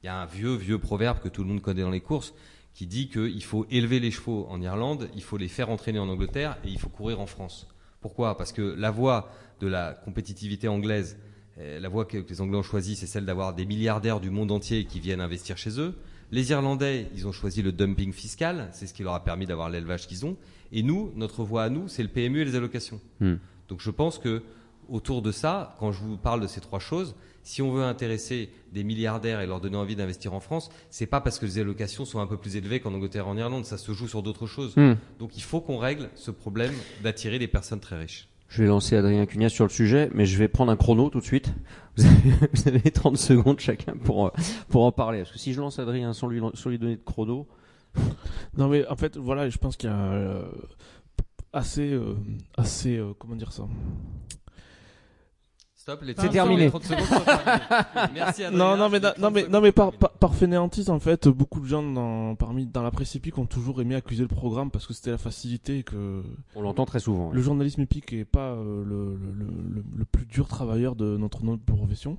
il 0.02 0.06
y 0.06 0.10
a 0.10 0.16
un 0.16 0.26
vieux 0.26 0.56
vieux 0.56 0.80
proverbe 0.80 1.20
que 1.20 1.28
tout 1.28 1.44
le 1.44 1.50
monde 1.50 1.62
connaît 1.62 1.82
dans 1.82 1.90
les 1.90 2.02
courses 2.02 2.34
qui 2.74 2.86
dit 2.86 3.10
qu'il 3.10 3.44
faut 3.44 3.66
élever 3.72 4.00
les 4.00 4.12
chevaux 4.12 4.46
en 4.50 4.62
Irlande, 4.62 5.10
il 5.16 5.24
faut 5.24 5.38
les 5.38 5.48
faire 5.48 5.72
entraîner 5.72 5.98
en 5.98 6.08
Angleterre 6.10 6.60
et 6.64 6.70
il 6.70 6.80
faut 6.80 6.90
courir 6.90 7.20
en 7.20 7.26
France. 7.26 7.68
Pourquoi? 8.02 8.38
Parce 8.38 8.54
que 8.54 8.62
la 8.62 8.92
voie 8.92 9.32
de 9.60 9.66
la 9.66 9.94
compétitivité 9.94 10.68
anglaise, 10.68 11.18
euh, 11.58 11.80
la 11.80 11.90
voie 11.90 12.06
que, 12.06 12.20
que 12.20 12.30
les 12.30 12.40
Anglais 12.40 12.58
ont 12.58 12.64
choisie, 12.64 12.96
c'est 12.96 13.08
celle 13.08 13.26
d'avoir 13.26 13.56
des 13.56 13.66
milliardaires 13.66 14.20
du 14.20 14.30
monde 14.30 14.52
entier 14.52 14.86
qui 14.86 15.00
viennent 15.00 15.22
investir 15.22 15.58
chez 15.58 15.80
eux. 15.80 15.98
Les 16.32 16.52
Irlandais, 16.52 17.08
ils 17.16 17.26
ont 17.26 17.32
choisi 17.32 17.64
le 17.64 17.72
dumping 17.72 18.14
fiscal, 18.14 18.70
c'est 18.74 18.86
ce 18.86 18.94
qui 18.94 19.02
leur 19.02 19.16
a 19.16 19.24
permis 19.24 19.48
d'avoir 19.48 19.70
l'élevage 19.70 20.06
qu'ils 20.06 20.26
ont. 20.26 20.38
Et 20.72 20.84
nous, 20.84 21.12
notre 21.16 21.44
voie 21.44 21.64
à 21.64 21.70
nous, 21.70 21.88
c'est 21.88 22.04
le 22.04 22.10
PMU 22.10 22.42
et 22.42 22.46
les 22.46 22.56
allocations. 22.56 23.00
Hmm. 23.20 23.36
Donc 23.70 23.82
je 23.82 23.92
pense 23.92 24.18
que 24.18 24.44
autour 24.90 25.22
de 25.22 25.32
ça, 25.32 25.76
quand 25.80 25.92
je 25.92 26.00
vous 26.00 26.18
parle 26.18 26.42
de 26.42 26.48
ces 26.48 26.62
trois 26.62 26.80
choses, 26.80 27.16
si 27.44 27.62
on 27.62 27.72
veut 27.72 27.84
intéresser 27.84 28.50
des 28.74 28.84
milliardaires 28.84 29.40
et 29.42 29.48
leur 29.48 29.62
donner 29.62 29.78
envie 29.78 29.96
d'investir 29.96 30.34
en 30.34 30.40
France, 30.40 30.70
c'est 30.90 31.06
pas 31.06 31.22
parce 31.22 31.40
que 31.40 31.46
les 31.46 31.60
allocations 31.60 32.06
sont 32.06 32.20
un 32.20 32.28
peu 32.28 32.38
plus 32.38 32.56
élevées 32.56 32.80
qu'en 32.80 32.94
Angleterre 32.94 33.26
et 33.26 33.30
en 33.30 33.38
Irlande, 33.38 33.66
ça 33.66 33.78
se 33.78 33.92
joue 33.94 34.08
sur 34.08 34.24
d'autres 34.24 34.48
choses. 34.48 34.76
Hmm. 34.76 34.96
Donc 35.20 35.38
il 35.38 35.44
faut 35.44 35.62
qu'on 35.62 35.78
règle 35.78 36.10
ce 36.16 36.32
problème 36.32 36.74
d'attirer 37.04 37.40
des 37.40 37.48
personnes 37.48 37.80
très 37.80 37.98
riches. 37.98 38.28
Je 38.50 38.64
vais 38.64 38.70
lancer 38.70 38.96
Adrien 38.96 39.26
Cugnas 39.26 39.50
sur 39.50 39.66
le 39.66 39.70
sujet, 39.70 40.10
mais 40.14 40.26
je 40.26 40.38
vais 40.38 40.48
prendre 40.48 40.72
un 40.72 40.78
chrono 40.78 41.10
tout 41.10 41.20
de 41.20 41.26
suite. 41.26 41.54
Vous 41.98 42.06
avez, 42.06 42.34
vous 42.54 42.68
avez 42.68 42.92
30 42.92 43.18
secondes 43.18 43.60
chacun 43.60 43.94
pour, 43.98 44.28
euh, 44.28 44.32
pour 44.70 44.86
en 44.86 44.92
parler. 44.92 45.20
Parce 45.20 45.32
que 45.32 45.40
si 45.40 45.54
je 45.54 45.60
lance 45.60 45.80
Adrien 45.80 46.14
sans 46.14 46.28
lui, 46.28 46.42
sans 46.54 46.70
lui 46.70 46.80
donner 46.80 46.96
de 46.96 47.04
chrono, 47.04 47.48
Non 48.58 48.68
mais 48.68 48.88
en 48.88 48.96
fait 48.96 49.18
voilà, 49.18 49.50
je 49.50 49.58
pense 49.58 49.76
qu'il 49.78 49.90
y 49.90 49.94
a 49.94 49.96
euh, 49.98 50.46
assez 51.54 51.92
euh, 51.94 52.16
assez 52.58 52.98
euh, 52.98 53.14
comment 53.18 53.36
dire 53.36 53.52
ça? 53.52 53.64
Stop, 55.76 56.02
les 56.02 56.08
C'est 56.10 56.16
30 56.16 56.32
terminé. 56.32 56.68
30 56.70 56.84
secondes 56.84 57.06
sont 57.06 57.20
terminées. 57.22 57.64
Merci 58.14 58.44
Adrien. 58.44 58.58
Non, 58.60 58.76
non, 58.76 58.90
mais, 58.90 58.98
Les 58.98 59.00
da- 59.02 59.12
30 59.12 59.22
non, 59.24 59.32
mais, 59.32 59.48
non, 59.48 59.62
mais 59.62 59.72
par, 59.72 59.94
par, 59.94 60.10
par 60.12 60.36
fainéantise, 60.36 60.90
en 60.90 61.00
fait, 61.00 61.30
beaucoup 61.30 61.62
de 61.62 61.66
gens 61.66 61.82
dans, 61.82 62.36
parmi, 62.36 62.66
dans 62.66 62.84
la 62.84 62.92
presse 62.92 63.16
hippique 63.16 63.38
ont 63.38 63.46
toujours 63.46 63.80
aimé 63.80 63.96
accuser 63.96 64.24
le 64.24 64.28
programme 64.28 64.70
parce 64.70 64.86
que 64.86 64.92
c'était 64.94 65.12
la 65.12 65.18
facilité 65.18 65.80
et 65.80 65.84
que 65.84 66.24
On 66.56 66.62
l'entend 66.62 66.84
très 66.86 67.00
souvent. 67.00 67.32
le 67.32 67.42
journalisme 67.42 67.84
hippique 67.84 68.12
est 68.12 68.26
pas 68.26 68.52
euh, 68.52 68.84
le, 68.84 69.16
le, 69.16 69.32
le, 69.32 69.46
le- 69.76 69.86
le 69.96 70.06
plus 70.06 70.26
dur 70.26 70.50
travailleur 70.50 70.98
de 70.98 71.16
notre, 71.16 71.46
notre 71.46 71.64
profession. 71.64 72.18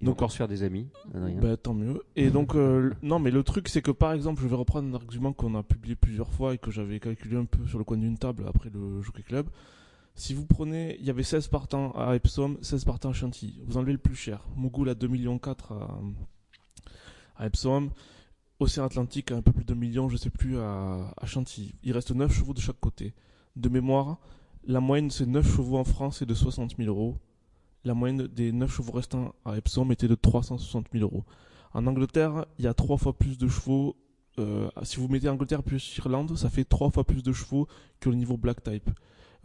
Va 0.00 0.06
Donc, 0.06 0.14
encore 0.16 0.32
se 0.32 0.38
faire 0.38 0.48
des 0.48 0.62
amis. 0.62 0.88
Bah, 1.14 1.56
tant 1.56 1.74
mieux. 1.74 2.02
Et 2.16 2.30
donc, 2.30 2.54
euh, 2.54 2.92
non, 3.02 3.18
mais 3.18 3.30
le 3.30 3.42
truc, 3.42 3.68
c'est 3.68 3.82
que 3.82 3.90
par 3.90 4.12
exemple, 4.12 4.42
je 4.42 4.48
vais 4.48 4.56
reprendre 4.56 4.88
un 4.88 4.94
argument 4.94 5.32
qu'on 5.32 5.54
a 5.54 5.62
publié 5.62 5.94
plusieurs 5.94 6.32
fois 6.32 6.54
et 6.54 6.58
que 6.58 6.70
j'avais 6.70 7.00
calculé 7.00 7.36
un 7.36 7.44
peu 7.44 7.66
sur 7.66 7.78
le 7.78 7.84
coin 7.84 7.98
d'une 7.98 8.16
table 8.16 8.44
après 8.48 8.70
le 8.70 9.02
Jockey 9.02 9.22
Club. 9.22 9.48
Si 10.14 10.34
vous 10.34 10.46
prenez, 10.46 10.96
il 10.98 11.06
y 11.06 11.10
avait 11.10 11.22
16 11.22 11.48
partants 11.48 11.92
à 11.92 12.14
Epsom, 12.14 12.56
16 12.62 12.84
partants 12.84 13.10
à 13.10 13.12
Chantilly. 13.12 13.62
Vous 13.66 13.76
enlevez 13.76 13.92
le 13.92 13.98
plus 13.98 14.14
cher. 14.14 14.44
Mogul 14.56 14.88
à 14.88 14.94
2,4 14.94 15.08
millions 15.08 15.40
à, 15.70 17.42
à 17.42 17.46
Epsom. 17.46 17.90
Océan 18.58 18.84
Atlantique 18.84 19.32
à 19.32 19.36
un 19.36 19.42
peu 19.42 19.52
plus 19.52 19.64
de 19.64 19.72
2 19.72 19.74
millions, 19.74 20.08
je 20.08 20.16
sais 20.16 20.30
plus, 20.30 20.58
à, 20.58 21.14
à 21.16 21.26
Chantilly. 21.26 21.74
Il 21.82 21.92
reste 21.92 22.10
9 22.10 22.32
chevaux 22.32 22.52
de 22.52 22.60
chaque 22.60 22.80
côté. 22.80 23.14
De 23.56 23.68
mémoire, 23.68 24.18
la 24.66 24.80
moyenne 24.80 25.08
de 25.08 25.12
ces 25.12 25.26
9 25.26 25.46
chevaux 25.46 25.78
en 25.78 25.84
France 25.84 26.22
est 26.22 26.26
de 26.26 26.34
60 26.34 26.76
000 26.76 26.88
euros. 26.88 27.16
La 27.84 27.94
moyenne 27.94 28.26
des 28.26 28.52
9 28.52 28.70
chevaux 28.70 28.92
restants 28.92 29.34
à 29.44 29.56
Epsom 29.56 29.90
était 29.92 30.08
de 30.08 30.14
360 30.14 30.86
000 30.92 31.04
euros. 31.04 31.24
En 31.72 31.86
Angleterre, 31.86 32.44
il 32.58 32.64
y 32.64 32.68
a 32.68 32.74
3 32.74 32.96
fois 32.98 33.12
plus 33.16 33.38
de 33.38 33.48
chevaux. 33.48 33.96
euh, 34.38 34.68
si 34.82 34.96
vous 34.98 35.08
mettez 35.08 35.28
Angleterre 35.28 35.62
plus 35.62 35.96
Irlande, 35.98 36.36
ça 36.36 36.50
fait 36.50 36.64
3 36.64 36.90
fois 36.90 37.04
plus 37.04 37.22
de 37.22 37.32
chevaux 37.32 37.68
que 38.00 38.10
le 38.10 38.16
niveau 38.16 38.36
Black 38.36 38.62
Type. 38.62 38.90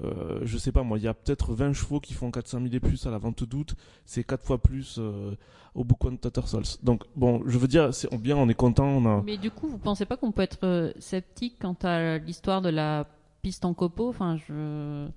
Euh, 0.03 0.41
je 0.43 0.57
sais 0.57 0.73
pas 0.73 0.83
moi, 0.83 0.97
il 0.97 1.05
y 1.05 1.07
a 1.07 1.13
peut-être 1.13 1.53
20 1.53 1.71
chevaux 1.71 2.01
qui 2.01 2.13
font 2.13 2.29
400 2.29 2.59
000 2.63 2.73
et 2.73 2.79
plus 2.81 3.05
à 3.07 3.11
la 3.11 3.17
vente 3.17 3.45
d'août, 3.45 3.75
c'est 4.05 4.25
4 4.25 4.43
fois 4.43 4.57
plus 4.57 4.97
euh, 4.99 5.35
au 5.73 5.85
Book 5.85 6.03
of 6.03 6.19
Tattersall. 6.19 6.63
Donc 6.83 7.03
bon, 7.15 7.41
je 7.45 7.57
veux 7.57 7.67
dire, 7.69 7.93
c'est 7.93 8.13
bien, 8.17 8.35
on 8.35 8.49
est 8.49 8.53
content. 8.55 9.21
Mais 9.23 9.37
du 9.37 9.51
coup, 9.51 9.67
vous 9.69 9.77
pensez 9.77 10.05
pas 10.05 10.17
qu'on 10.17 10.33
peut 10.33 10.41
être 10.41 10.59
euh, 10.63 10.91
sceptique 10.99 11.55
quant 11.61 11.77
à 11.83 12.17
l'histoire 12.17 12.61
de 12.61 12.69
la 12.69 13.07
piste 13.41 13.63
en 13.63 13.73
copeaux? 13.73 14.09
Enfin, 14.09 14.37
je. 14.47 15.07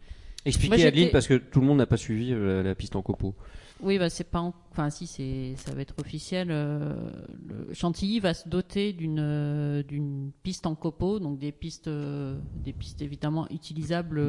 Expliquez 0.49 0.77
Moi, 0.79 0.87
Adeline 0.87 1.11
parce 1.11 1.27
que 1.27 1.35
tout 1.35 1.61
le 1.61 1.67
monde 1.67 1.79
n'a 1.79 1.87
pas 1.87 1.97
suivi 1.97 2.33
euh, 2.33 2.63
la 2.63 2.75
piste 2.75 2.97
en 2.97 3.03
copeaux. 3.03 3.35
Oui, 3.81 3.99
bah 3.99 4.11
c'est 4.11 4.25
pas. 4.25 4.41
en- 4.41 4.55
Enfin, 4.73 4.91
si, 4.91 5.07
c'est, 5.07 5.55
ça 5.57 5.73
va 5.75 5.83
être 5.83 5.95
officiel. 6.01 6.49
euh, 6.51 6.95
le 7.47 7.73
Chantilly 7.75 8.19
va 8.21 8.35
se 8.35 8.49
doter 8.49 8.93
d'une 8.93 9.19
euh, 9.21 9.83
d'une 9.85 10.33
piste 10.43 10.67
en 10.67 10.75
copeaux, 10.75 11.19
donc 11.21 11.39
des 11.39 11.53
pistes, 11.53 11.87
euh, 11.89 12.39
des 12.65 12.73
pistes 12.73 13.03
évidemment 13.03 13.47
utilisables 13.51 14.21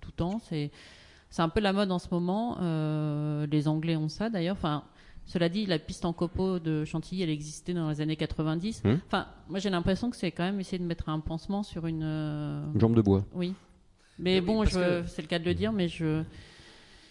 tout 0.00 0.12
temps. 0.12 0.40
C'est 0.48 0.70
c'est 1.28 1.42
un 1.42 1.48
peu 1.50 1.60
la 1.60 1.72
mode 1.74 1.90
en 1.92 1.98
ce 1.98 2.08
moment. 2.10 2.56
les 3.50 3.68
Anglais 3.68 3.96
ont 3.96 4.08
ça 4.08 4.30
d'ailleurs. 4.30 4.56
Enfin. 4.56 4.84
Cela 5.28 5.48
dit, 5.48 5.66
la 5.66 5.80
piste 5.80 6.04
en 6.04 6.12
copeaux 6.12 6.60
de 6.60 6.84
Chantilly, 6.84 7.22
elle 7.22 7.30
existait 7.30 7.74
dans 7.74 7.90
les 7.90 8.00
années 8.00 8.14
90. 8.14 8.84
Hmm. 8.84 8.94
Enfin, 9.08 9.26
moi 9.48 9.58
j'ai 9.58 9.70
l'impression 9.70 10.08
que 10.08 10.16
c'est 10.16 10.30
quand 10.30 10.44
même 10.44 10.60
essayer 10.60 10.78
de 10.78 10.84
mettre 10.84 11.08
un 11.08 11.18
pansement 11.18 11.64
sur 11.64 11.88
une. 11.88 12.04
Une 12.04 12.78
jambe 12.80 12.94
de 12.94 13.00
bois. 13.02 13.24
Oui. 13.34 13.52
Mais 14.18 14.40
oui, 14.40 14.46
bon, 14.46 14.64
que- 14.64 15.04
c'est 15.06 15.22
le 15.22 15.28
cas 15.28 15.38
de 15.38 15.44
le 15.44 15.54
dire, 15.54 15.72
mais 15.72 15.88
je. 15.88 16.22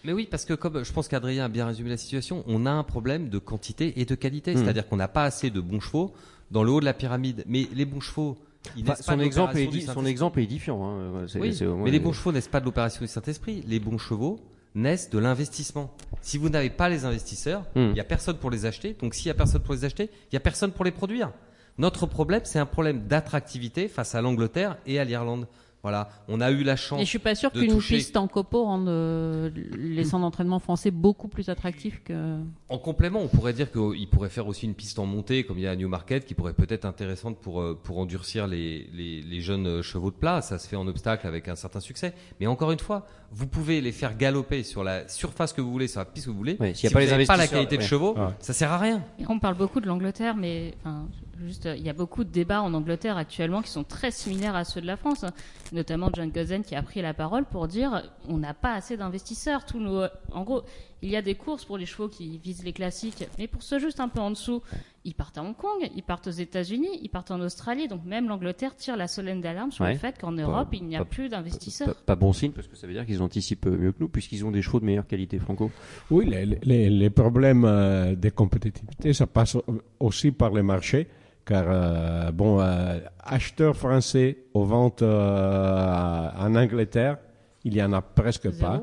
Mais 0.04 0.12
oui, 0.12 0.28
parce 0.30 0.44
que 0.44 0.54
comme 0.54 0.84
je 0.84 0.92
pense 0.92 1.08
qu'Adrien 1.08 1.44
a 1.44 1.48
bien 1.48 1.66
résumé 1.66 1.90
la 1.90 1.96
situation, 1.96 2.44
on 2.46 2.64
a 2.66 2.70
un 2.70 2.84
problème 2.84 3.28
de 3.28 3.38
quantité 3.38 4.00
et 4.00 4.04
de 4.04 4.14
qualité. 4.14 4.54
Hmm. 4.54 4.58
C'est-à-dire 4.58 4.88
qu'on 4.88 4.96
n'a 4.96 5.08
pas 5.08 5.24
assez 5.24 5.50
de 5.50 5.60
bons 5.60 5.80
chevaux 5.80 6.12
dans 6.50 6.62
le 6.62 6.70
haut 6.70 6.80
de 6.80 6.84
la 6.84 6.94
pyramide. 6.94 7.42
Mais 7.46 7.66
les 7.74 7.84
bons 7.84 8.00
chevaux, 8.00 8.36
ils 8.76 8.82
Enfin, 8.88 8.94
son, 9.02 9.16
de 9.16 9.22
exemple 9.24 9.56
est 9.56 9.64
l'opération 9.64 9.70
du 9.70 9.76
édi- 9.78 9.80
son 9.80 9.86
Saint-Esprit. 9.94 10.10
exemple 10.10 10.40
est 10.40 10.44
édifiant. 10.44 10.84
hein. 10.86 11.26
Oui, 11.36 11.56
moins- 11.62 11.84
mais 11.84 11.90
les 11.90 11.98
bons 12.00 12.12
chevaux 12.12 12.30
naissent 12.32 12.46
pas 12.48 12.60
de 12.60 12.64
l'opération 12.66 13.00
du 13.04 13.08
Saint-Esprit. 13.08 13.62
Les 13.66 13.80
bons 13.80 13.98
chevaux 13.98 14.38
naissent 14.76 15.10
de 15.10 15.18
l'investissement. 15.18 15.92
Si 16.20 16.38
vous 16.38 16.50
n'avez 16.50 16.70
pas 16.70 16.88
les 16.88 17.04
investisseurs, 17.04 17.64
il 17.74 17.82
Hmm. 17.82 17.92
n'y 17.94 18.00
a 18.00 18.04
personne 18.04 18.36
pour 18.36 18.50
les 18.50 18.64
acheter. 18.66 18.94
Donc 19.00 19.14
s'il 19.14 19.26
y 19.26 19.30
a 19.30 19.34
personne 19.34 19.62
pour 19.62 19.74
les 19.74 19.84
acheter, 19.84 20.04
il 20.04 20.34
n'y 20.34 20.36
a 20.36 20.40
personne 20.40 20.70
pour 20.70 20.84
les 20.84 20.90
produire. 20.92 21.32
Notre 21.78 22.06
problème, 22.06 22.42
c'est 22.44 22.58
un 22.60 22.66
problème 22.66 23.06
d'attractivité 23.08 23.88
face 23.88 24.14
à 24.14 24.22
l'Angleterre 24.22 24.76
et 24.86 24.98
à 25.00 25.04
l'Irlande. 25.04 25.46
Voilà, 25.86 26.08
on 26.26 26.40
a 26.40 26.50
eu 26.50 26.64
la 26.64 26.74
chance. 26.74 27.00
Et 27.00 27.04
je 27.04 27.08
suis 27.10 27.20
pas 27.20 27.36
sûr 27.36 27.52
qu'une 27.52 27.68
toucher- 27.70 27.94
piste 27.98 28.16
en 28.16 28.26
copeaux 28.26 28.64
rende 28.64 28.88
euh, 28.88 29.50
les 29.78 30.02
centres 30.02 30.22
d'entraînement 30.24 30.58
français 30.58 30.90
beaucoup 30.90 31.28
plus 31.28 31.48
attractifs 31.48 32.02
que. 32.02 32.38
En 32.68 32.78
complément, 32.78 33.20
on 33.22 33.28
pourrait 33.28 33.52
dire 33.52 33.70
qu'il 33.70 34.08
pourrait 34.10 34.28
faire 34.28 34.48
aussi 34.48 34.66
une 34.66 34.74
piste 34.74 34.98
en 34.98 35.06
montée, 35.06 35.44
comme 35.44 35.58
il 35.58 35.62
y 35.62 35.66
a 35.68 35.70
à 35.70 35.76
Newmarket, 35.76 36.24
qui 36.24 36.34
pourrait 36.34 36.54
peut-être 36.54 36.86
intéressante 36.86 37.38
pour, 37.38 37.60
euh, 37.60 37.78
pour 37.80 37.98
endurcir 38.00 38.48
les, 38.48 38.88
les, 38.92 39.22
les 39.22 39.40
jeunes 39.40 39.68
euh, 39.68 39.82
chevaux 39.82 40.10
de 40.10 40.16
plat. 40.16 40.42
Ça 40.42 40.58
se 40.58 40.66
fait 40.66 40.74
en 40.74 40.88
obstacle 40.88 41.24
avec 41.28 41.46
un 41.46 41.54
certain 41.54 41.78
succès. 41.78 42.14
Mais 42.40 42.48
encore 42.48 42.72
une 42.72 42.80
fois, 42.80 43.06
vous 43.30 43.46
pouvez 43.46 43.80
les 43.80 43.92
faire 43.92 44.16
galoper 44.16 44.64
sur 44.64 44.82
la 44.82 45.06
surface 45.06 45.52
que 45.52 45.60
vous 45.60 45.70
voulez, 45.70 45.86
sur 45.86 46.00
la 46.00 46.04
piste 46.06 46.26
que 46.26 46.32
vous 46.32 46.36
voulez. 46.36 46.56
Ouais, 46.58 46.74
s'il 46.74 46.82
y 46.82 46.86
a 46.86 46.88
si 46.88 46.94
pas 46.94 46.98
vous 46.98 47.04
les 47.06 47.12
n'avez 47.12 47.26
pas 47.26 47.36
la 47.36 47.46
qualité 47.46 47.76
de 47.76 47.82
chevaux, 47.82 48.14
Ouais. 48.16 48.32
ça 48.40 48.52
sert 48.52 48.72
à 48.72 48.78
rien. 48.78 49.04
Et 49.20 49.24
on 49.28 49.38
parle 49.38 49.54
beaucoup 49.56 49.80
de 49.80 49.86
l'Angleterre, 49.86 50.34
mais 50.34 50.74
enfin, 50.80 51.06
juste, 51.38 51.66
euh, 51.66 51.76
il 51.76 51.82
y 51.84 51.88
a 51.88 51.92
beaucoup 51.92 52.24
de 52.24 52.30
débats 52.30 52.62
en 52.62 52.72
Angleterre 52.74 53.16
actuellement 53.16 53.62
qui 53.62 53.70
sont 53.70 53.84
très 53.84 54.10
similaires 54.10 54.54
à 54.56 54.64
ceux 54.64 54.80
de 54.80 54.86
la 54.86 54.96
France. 54.96 55.24
Notamment 55.72 56.10
John 56.14 56.30
Gozen 56.30 56.62
qui 56.62 56.74
a 56.74 56.82
pris 56.82 57.02
la 57.02 57.14
parole 57.14 57.44
pour 57.44 57.68
dire 57.68 58.02
on 58.28 58.38
n'a 58.38 58.54
pas 58.54 58.72
assez 58.74 58.96
d'investisseurs. 58.96 59.64
Tous 59.66 59.80
nos, 59.80 60.04
en 60.32 60.44
gros, 60.44 60.62
il 61.02 61.10
y 61.10 61.16
a 61.16 61.22
des 61.22 61.34
courses 61.34 61.64
pour 61.64 61.76
les 61.78 61.86
chevaux 61.86 62.08
qui 62.08 62.38
visent 62.38 62.64
les 62.64 62.72
classiques, 62.72 63.26
mais 63.38 63.46
pour 63.46 63.62
ceux 63.62 63.78
juste 63.78 64.00
un 64.00 64.08
peu 64.08 64.20
en 64.20 64.30
dessous, 64.30 64.62
ils 65.04 65.14
partent 65.14 65.38
à 65.38 65.42
Hong 65.42 65.54
Kong, 65.56 65.88
ils 65.94 66.02
partent 66.02 66.26
aux 66.26 66.30
États-Unis, 66.30 66.88
ils 67.02 67.08
partent 67.08 67.30
en 67.30 67.40
Australie. 67.40 67.86
Donc 67.88 68.04
même 68.04 68.28
l'Angleterre 68.28 68.74
tire 68.74 68.96
la 68.96 69.06
solenne 69.06 69.40
d'alarme 69.40 69.70
sur 69.72 69.84
Ouais. 69.84 69.92
le 69.92 69.98
fait 69.98 70.18
qu'en 70.18 70.32
Europe 70.32 70.68
il 70.72 70.84
n'y 70.84 70.96
a 70.96 71.00
pas- 71.00 71.04
plus 71.04 71.28
d'investisseurs. 71.28 71.88
Pas, 71.94 72.00
pas 72.06 72.16
bon 72.16 72.32
signe 72.32 72.52
parce 72.52 72.66
que 72.66 72.76
ça 72.76 72.86
veut 72.86 72.92
dire 72.92 73.04
qu'ils 73.06 73.22
anticipent 73.22 73.66
mieux 73.66 73.92
que 73.92 73.98
nous 74.00 74.08
puisqu'ils 74.08 74.44
ont 74.44 74.50
des 74.50 74.62
chevaux 74.62 74.80
de 74.80 74.84
meilleure 74.86 75.06
qualité, 75.06 75.38
Franco. 75.38 75.70
Oui, 76.10 76.26
les, 76.26 76.46
les, 76.62 76.90
les 76.90 77.10
problèmes 77.10 77.64
euh, 77.64 78.14
de 78.16 78.30
compétitivité, 78.30 79.12
ça 79.12 79.26
passe 79.26 79.54
au- 79.56 79.64
aussi 80.00 80.30
par 80.32 80.50
les 80.52 80.62
marchés, 80.62 81.06
car 81.46 81.64
euh, 81.68 82.30
bon, 82.32 82.60
euh, 82.60 82.98
acheteurs 83.24 83.76
français 83.76 84.36
aux 84.52 84.64
ventes 84.64 85.00
euh, 85.02 86.28
en 86.38 86.54
Angleterre, 86.56 87.16
il 87.64 87.74
y 87.74 87.82
en 87.82 87.92
a 87.92 88.02
presque 88.02 88.50
Zéro. 88.50 88.72
pas. 88.72 88.82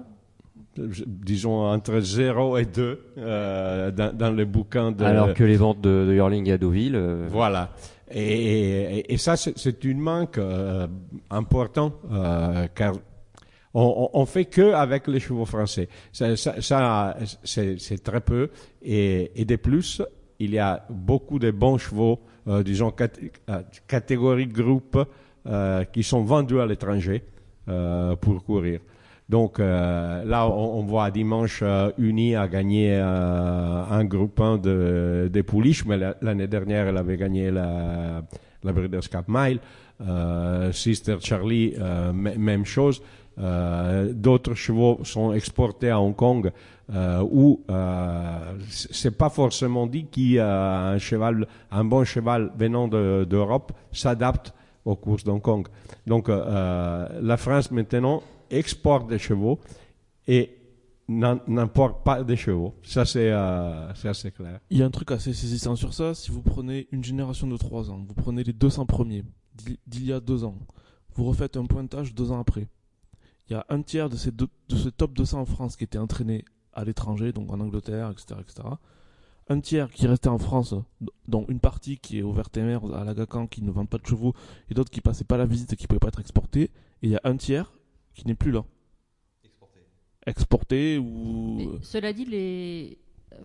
Disons 1.06 1.66
entre 1.68 2.00
0 2.00 2.58
et 2.58 2.66
2 2.66 3.00
euh, 3.20 3.92
dans, 3.92 4.12
dans 4.16 4.32
les 4.32 4.46
bouquins 4.46 4.92
de... 4.92 5.04
Alors 5.04 5.34
que 5.36 5.44
les 5.44 5.56
ventes 5.58 5.82
de, 5.82 6.06
de 6.08 6.14
Hurling 6.14 6.50
à 6.52 6.58
Deauville. 6.58 6.96
euh, 6.96 7.28
Voilà. 7.30 7.70
Et, 8.10 8.98
et- 9.00 9.14
et 9.14 9.18
ça, 9.18 9.36
c'est- 9.38 9.58
c'est 9.58 9.84
une 9.84 10.00
manque 10.00 10.38
euh, 10.40 10.88
important, 11.30 11.94
euh, 12.12 12.68
car 12.74 12.94
on, 13.76 14.10
on 14.14 14.22
on 14.22 14.26
fait 14.26 14.46
que 14.46 14.74
avec 14.74 15.08
les 15.08 15.20
chevaux 15.20 15.46
français. 15.46 15.90
Ça, 16.12 16.36
ça- 16.36 16.60
ça, 16.62 17.18
c'est 17.44 17.80
c'est 17.80 18.02
très 18.04 18.22
peu. 18.22 18.50
Et, 18.84 19.32
et 19.40 19.46
de 19.46 19.56
plus, 19.56 20.02
il 20.40 20.52
y 20.54 20.60
a 20.60 20.86
beaucoup 20.90 21.38
de 21.40 21.52
bons 21.52 21.78
chevaux, 21.78 22.20
euh, 22.20 22.33
disons 22.64 22.92
cat- 22.92 23.20
euh, 23.50 23.62
catégorie 23.88 24.48
groupe, 24.48 24.98
euh, 25.48 25.84
qui 25.86 26.04
sont 26.04 26.24
vendus 26.24 26.60
à 26.60 26.66
l'étranger 26.66 27.24
euh, 27.70 28.16
pour 28.16 28.44
courir. 28.44 28.80
Donc 29.30 29.60
euh, 29.60 30.24
là, 30.26 30.48
on, 30.48 30.80
on 30.80 30.84
voit 30.84 31.10
dimanche 31.10 31.62
euh, 31.64 31.92
Uni 31.98 32.36
a 32.36 32.48
gagné 32.48 32.90
euh, 32.94 33.84
un 33.90 34.04
groupe 34.06 34.40
1 34.40 34.58
de, 34.58 35.30
de 35.32 35.42
pouliches, 35.42 35.86
mais 35.86 35.98
la- 35.98 36.16
l'année 36.22 36.48
dernière, 36.48 36.88
elle 36.88 36.98
avait 36.98 37.18
gagné 37.18 37.50
la, 37.50 38.22
la 38.64 38.72
Breeders' 38.74 39.10
Cup 39.10 39.26
Mile. 39.28 39.60
Euh, 40.02 40.72
Sister 40.74 41.18
Charlie, 41.22 41.74
euh, 41.80 42.12
même 42.12 42.66
chose. 42.66 43.02
Euh, 43.40 44.14
D'autres 44.14 44.54
chevaux 44.54 45.00
sont 45.04 45.34
exportés 45.34 45.90
à 45.90 46.00
Hong 46.00 46.16
Kong 46.16 46.52
euh, 46.94 47.24
où 47.32 47.64
euh, 47.70 48.54
c'est 48.70 49.18
pas 49.18 49.30
forcément 49.30 49.88
dit 49.88 50.06
qu'un 50.06 50.98
cheval, 51.00 51.48
un 51.72 51.84
bon 51.86 52.04
cheval 52.04 52.52
venant 52.58 52.88
de- 52.88 53.26
d'Europe 53.28 53.72
s'adapte 53.92 54.54
aux 54.86 54.96
courses 54.96 55.24
d'Hong 55.24 55.42
Kong. 55.42 55.68
Donc 56.06 56.28
la 56.28 57.38
France 57.38 57.72
maintenant 57.72 58.22
exporte 58.52 59.08
des 59.08 59.18
chevaux 59.18 59.60
et 60.28 60.58
n'importe 61.08 62.04
pas 62.04 62.24
des 62.24 62.36
chevaux. 62.36 62.74
Ça 62.84 63.06
c'est 63.06 63.32
euh, 63.32 63.90
assez 64.04 64.32
clair. 64.32 64.60
Il 64.70 64.78
y 64.78 64.84
a 64.84 64.86
un 64.86 64.90
truc 64.92 65.12
assez 65.12 65.34
saisissant 65.34 65.76
sur 65.76 65.94
ça. 65.94 66.14
Si 66.14 66.32
vous 66.32 66.42
prenez 66.42 66.88
une 66.92 67.04
génération 67.04 67.48
de 67.48 67.58
3 67.58 67.90
ans, 67.92 68.04
vous 68.08 68.14
prenez 68.14 68.44
les 68.44 68.54
200 68.54 68.86
premiers 68.86 69.24
d'il 69.88 70.06
y 70.06 70.12
a 70.14 70.20
2 70.20 70.44
ans, 70.44 70.56
vous 71.16 71.26
refaites 71.26 71.58
un 71.58 71.66
pointage 71.66 72.14
2 72.14 72.32
ans 72.32 72.40
après. 72.40 72.68
Il 73.50 73.54
y 73.54 73.56
a 73.56 73.66
un 73.70 73.82
tiers 73.82 74.10
de 74.10 74.16
ces 74.16 74.32
deux- 74.32 74.48
de 74.70 74.76
ce 74.76 74.90
top 74.90 75.14
200 75.14 75.42
en 75.42 75.46
France 75.46 75.76
qui 75.76 75.84
était 75.84 75.98
entraîné 75.98 76.46
à 76.74 76.84
l'étranger, 76.86 77.34
donc 77.34 77.52
en 77.52 77.60
Angleterre, 77.60 78.10
etc., 78.12 78.40
etc. 78.40 78.68
Un 79.50 79.60
tiers 79.60 79.92
qui 79.92 80.08
restait 80.08 80.30
en 80.30 80.38
France, 80.38 80.74
dont 81.28 81.46
une 81.50 81.60
partie 81.60 81.98
qui 81.98 82.20
est 82.20 82.22
au 82.22 82.32
Vertemer, 82.32 82.80
à 82.94 83.04
l'Agacan, 83.04 83.46
qui 83.48 83.62
ne 83.62 83.72
vendent 83.72 83.90
pas 83.90 83.98
de 83.98 84.06
chevaux, 84.06 84.34
et 84.70 84.74
d'autres 84.74 84.90
qui 84.90 85.02
passaient 85.02 85.26
pas 85.26 85.38
la 85.38 85.46
visite 85.46 85.74
et 85.74 85.76
qui 85.76 85.84
ne 85.84 85.88
pouvaient 85.88 86.00
pas 86.00 86.08
être 86.08 86.22
exportés. 86.22 86.64
Et 86.64 86.72
il 87.08 87.10
y 87.10 87.16
a 87.18 87.22
un 87.26 87.36
tiers 87.36 87.74
qui 88.14 88.26
n'est 88.26 88.36
plus 88.36 88.52
là. 88.52 88.64
Exporté 90.26 90.98
ou. 90.98 91.56
Mais 91.58 91.68
cela 91.82 92.14
dit, 92.14 92.24
les... 92.26 92.98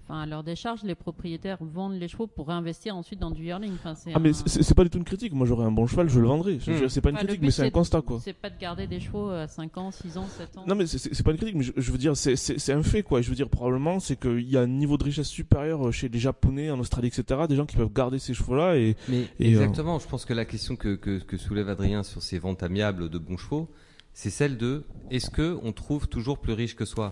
enfin, 0.04 0.20
à 0.22 0.26
leur 0.26 0.42
décharge, 0.42 0.82
les 0.84 0.94
propriétaires 0.94 1.58
vendent 1.60 1.98
les 1.98 2.08
chevaux 2.08 2.26
pour 2.26 2.48
réinvestir 2.48 2.96
ensuite 2.96 3.18
dans 3.18 3.30
du 3.30 3.44
yearling. 3.44 3.72
Enfin, 3.74 3.94
c'est 3.94 4.12
Ah 4.14 4.18
mais 4.18 4.30
un- 4.30 4.32
c'est 4.46 4.74
pas 4.74 4.84
du 4.84 4.90
tout 4.90 4.98
une 4.98 5.04
critique. 5.04 5.32
Moi 5.32 5.46
j'aurais 5.46 5.64
un 5.66 5.70
bon 5.70 5.86
cheval, 5.86 6.08
je 6.08 6.20
le 6.20 6.26
vendrais. 6.26 6.54
Dire, 6.54 6.90
C'est 6.90 7.00
pas 7.00 7.10
une 7.10 7.16
Enfin, 7.16 7.24
critique, 7.26 7.42
mais 7.42 7.50
c'est 7.50 7.62
un 7.64 7.70
constat 7.70 8.02
quoi. 8.02 8.20
C'est 8.22 8.32
pas 8.32 8.50
de 8.50 8.58
garder 8.58 8.86
des 8.86 9.00
chevaux 9.00 9.28
à 9.30 9.46
5 9.48 9.76
ans, 9.78 9.90
6 9.90 10.16
ans, 10.18 10.26
7 10.36 10.56
ans. 10.58 10.64
Non 10.66 10.74
mais 10.74 10.86
c'est- 10.86 11.22
pas 11.22 11.30
une 11.30 11.36
critique, 11.36 11.56
mais 11.56 11.64
je, 11.64 11.72
je 11.76 11.92
veux 11.92 11.98
dire 11.98 12.16
c'est- 12.16 12.72
un 12.72 12.82
fait 12.82 13.02
quoi. 13.02 13.20
Je 13.22 13.28
veux 13.28 13.36
dire 13.36 13.48
probablement 13.48 14.00
c'est 14.00 14.16
qu'il 14.18 14.48
y 14.48 14.56
a 14.56 14.60
un 14.60 14.66
niveau 14.66 14.96
de 14.98 15.04
richesse 15.04 15.28
supérieur 15.28 15.92
chez 15.92 16.08
les 16.08 16.18
Japonais, 16.18 16.70
en 16.70 16.78
Australie, 16.80 17.08
etc. 17.08 17.40
Des 17.48 17.56
gens 17.56 17.66
qui 17.66 17.76
peuvent 17.76 17.92
garder 17.92 18.18
ces 18.18 18.34
chevaux-là 18.34 18.76
et 18.76 18.96
Mais 19.08 19.26
Et, 19.40 19.48
exactement, 19.50 19.98
je 19.98 20.06
pense 20.08 20.24
que 20.24 20.32
la 20.34 20.44
question 20.44 20.76
que, 20.76 20.94
que, 20.96 21.18
que 21.18 21.36
soulève 21.36 21.68
Adrien 21.68 22.02
sur 22.02 22.22
ces 22.22 22.38
ventes 22.38 22.62
amiables 22.62 23.08
de 23.10 23.18
bons 23.18 23.36
chevaux, 23.36 23.68
c'est 24.12 24.30
celle 24.30 24.56
de 24.56 24.84
est-ce 25.10 25.30
que 25.30 25.58
on 25.62 25.72
trouve 25.72 26.08
toujours 26.08 26.38
plus 26.38 26.52
riche 26.52 26.74
que 26.76 26.84
soi? 26.84 27.10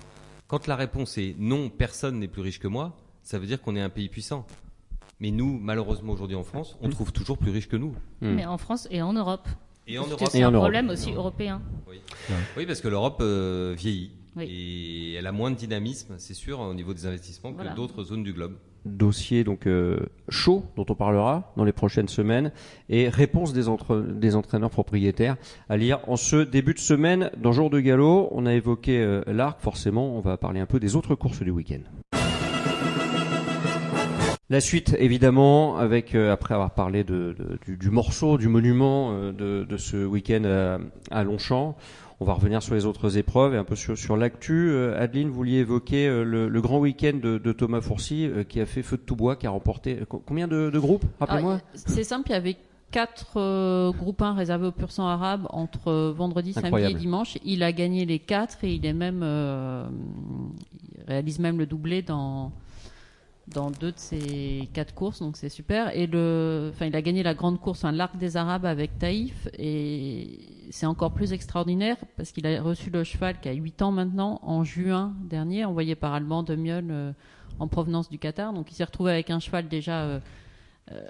Quand 0.49 0.67
la 0.67 0.77
réponse 0.77 1.19
est 1.19 1.35
non, 1.39 1.71
personne 1.71 2.19
n'est 2.21 2.29
plus 2.29 2.43
riche 2.43 2.61
que 2.61 2.69
moi, 2.69 2.97
ça 3.23 3.39
veut 3.39 3.47
dire 3.47 3.61
qu'on 3.61 3.75
est 3.77 3.81
un 3.81 3.91
pays 3.91 4.09
puissant. 4.09 4.47
Mais 5.19 5.31
nous, 5.31 5.59
malheureusement 5.59 6.13
aujourd'hui 6.13 6.37
en 6.37 6.45
France, 6.45 6.77
on 6.81 6.89
trouve 6.91 7.13
toujours 7.13 7.39
plus 7.39 7.51
riche 7.51 7.69
que 7.69 7.77
nous. 7.77 7.95
Hmm. 8.21 8.35
Mais 8.35 8.45
en 8.47 8.59
France 8.59 8.87
et 8.91 9.03
en 9.03 9.13
Europe. 9.13 9.49
Et 9.87 9.99
en 9.99 10.07
Europe. 10.07 10.29
C'est 10.31 10.43
un 10.43 10.51
Europe. 10.51 10.63
problème 10.65 10.91
aussi 10.91 11.13
européen. 11.13 11.63
Oui, 12.57 12.67
parce 12.67 12.81
que 12.81 12.89
l'Europe 12.89 13.19
euh, 13.21 13.75
vieillit. 13.77 14.11
Oui. 14.37 14.45
Et 14.45 15.15
elle 15.15 15.27
a 15.27 15.33
moins 15.33 15.51
de 15.51 15.57
dynamisme, 15.57 16.17
c'est 16.19 16.35
sûr, 16.35 16.61
au 16.61 16.75
niveau 16.75 16.93
des 16.93 17.07
investissements 17.07 17.53
Voilà. 17.53 17.71
que 17.71 17.77
d'autres 17.77 18.05
zones 18.05 18.23
du 18.23 18.33
globe. 18.35 18.57
Dossier 18.87 19.45
donc 19.45 19.67
euh, 19.67 19.99
chaud 20.29 20.65
dont 20.77 20.87
on 20.89 20.95
parlera 20.95 21.53
dans 21.57 21.65
les 21.65 21.73
prochaines 21.73 22.09
semaines 22.09 22.53
et 22.89 23.09
réponse 23.09 23.53
des, 23.53 23.69
entre- 23.69 23.99
des 23.99 24.37
entraîneurs 24.37 24.71
propriétaires 24.71 25.37
à 25.69 25.77
lire 25.77 25.99
en 26.09 26.17
ce 26.17 26.37
début 26.37 26.75
de 26.75 26.79
semaine 26.79 27.31
dans 27.37 27.53
Jour 27.53 27.69
de 27.71 27.81
Galop. 27.81 28.29
On 28.33 28.47
a 28.47 28.55
évoqué 28.55 28.99
euh, 29.01 29.23
l'arc, 29.27 29.61
forcément, 29.61 30.17
on 30.17 30.21
va 30.21 30.37
parler 30.37 30.61
un 30.61 30.67
peu 30.67 30.81
des 30.81 30.97
autres 30.97 31.15
courses 31.15 31.43
du 31.43 31.51
week-end. 31.51 31.81
La 34.49 34.61
suite, 34.61 34.95
évidemment, 35.01 35.77
avec 35.77 36.15
euh, 36.15 36.33
après 36.33 36.55
avoir 36.55 36.71
parlé 36.71 37.03
de, 37.03 37.35
de- 37.67 37.75
du, 37.75 37.91
morceau, 37.91 38.39
du 38.39 38.47
monument 38.47 39.11
euh, 39.11 39.33
de, 39.33 39.65
de 39.69 39.77
ce 39.77 40.07
week-end 40.07 40.45
à, 40.45 40.79
à 41.11 41.25
Longchamp, 41.25 41.77
on 42.21 42.25
va 42.25 42.33
revenir 42.35 42.63
sur 42.63 42.75
les 42.75 42.87
autres 42.87 43.19
épreuves 43.19 43.55
et 43.55 43.59
un 43.59 43.65
peu 43.65 43.77
sur, 43.77 43.97
sur 43.99 44.17
l'actu. 44.17 44.71
Euh, 44.71 44.99
Adeline, 45.01 45.29
vous 45.29 45.35
vouliez 45.35 45.59
évoquer 45.59 46.09
euh, 46.09 46.23
le, 46.25 46.49
le 46.49 46.61
grand 46.63 46.79
week-end 46.79 47.19
de, 47.23 47.39
de 47.39 47.53
Thomas 47.53 47.81
Fourcy 47.81 48.27
euh, 48.27 48.43
qui 48.45 48.61
a 48.61 48.67
fait 48.67 48.83
feu 48.83 48.97
de 48.97 49.03
tout 49.03 49.17
bois, 49.17 49.37
qui 49.37 49.47
a 49.47 49.51
remporté 49.51 49.99
co- 50.09 50.23
combien 50.25 50.49
de, 50.49 50.71
de 50.71 50.79
groupes 50.79 51.05
Rappelez-moi. 51.21 51.61
Ah, 51.63 51.69
c'est 51.75 52.05
simple, 52.05 52.31
il 52.31 52.33
y 52.33 52.37
avait 52.37 52.57
quatre 52.91 53.35
euh, 53.37 53.93
groupes 53.93 54.23
1 54.23 54.33
réservés 54.35 54.69
aux 54.69 54.73
pur 54.73 54.91
sang 54.93 55.07
arabes 55.09 55.47
entre 55.51 55.89
euh, 55.89 56.13
vendredi, 56.17 56.53
samedi 56.55 56.69
et 56.91 56.95
dimanche. 56.95 57.37
Il 57.45 57.63
a 57.63 57.73
gagné 57.73 58.07
les 58.07 58.19
quatre 58.21 58.65
et 58.65 58.73
il 58.75 58.87
est 58.87 58.93
même 58.95 59.21
euh, 59.23 59.87
il 60.99 61.05
réalise 61.07 61.39
même 61.39 61.59
le 61.59 61.67
doublé 61.67 62.01
dans 62.03 62.53
dans 63.49 63.71
deux 63.71 63.93
de 63.93 63.99
ses 63.99 64.69
quatre 64.73 64.95
courses, 64.95 65.21
donc 65.21 65.37
c'est 65.37 65.49
super. 65.49 65.95
Et 65.97 66.07
le, 66.07 66.71
enfin, 66.75 66.87
il 66.87 66.97
a 66.97 67.03
gagné 67.03 67.23
la 67.23 67.35
grande 67.35 67.61
course, 67.61 67.85
l'arc 67.85 68.17
des 68.17 68.37
Arabes 68.37 68.67
avec 68.67 68.99
Taïf, 68.99 69.49
et 69.59 70.41
c'est 70.71 70.87
encore 70.87 71.13
plus 71.13 71.33
extraordinaire 71.33 71.97
parce 72.17 72.33
qu'il 72.33 72.47
a 72.47 72.61
reçu 72.61 72.91
le 72.91 73.05
cheval 73.05 73.39
qui 73.41 73.49
a 73.49 73.53
8 73.53 73.83
ans 73.83 73.93
maintenant 73.93 74.41
en 74.43 74.65
juin 74.65 75.15
dernier, 75.25 75.65
envoyé 75.65 75.95
par 75.95 76.13
Allemand 76.13 76.43
de 76.43 76.57
Mion 76.57 76.89
euh, 76.91 77.13
en 77.59 77.69
provenance 77.69 78.09
du 78.09 78.19
Qatar. 78.19 78.53
Donc 78.53 78.71
il 78.71 78.75
s'est 78.75 78.85
retrouvé 78.85 79.13
avec 79.13 79.31
un 79.31 79.39
cheval 79.39 79.69
déjà 79.69 80.03
euh, 80.03 80.21
euh, 80.91 81.01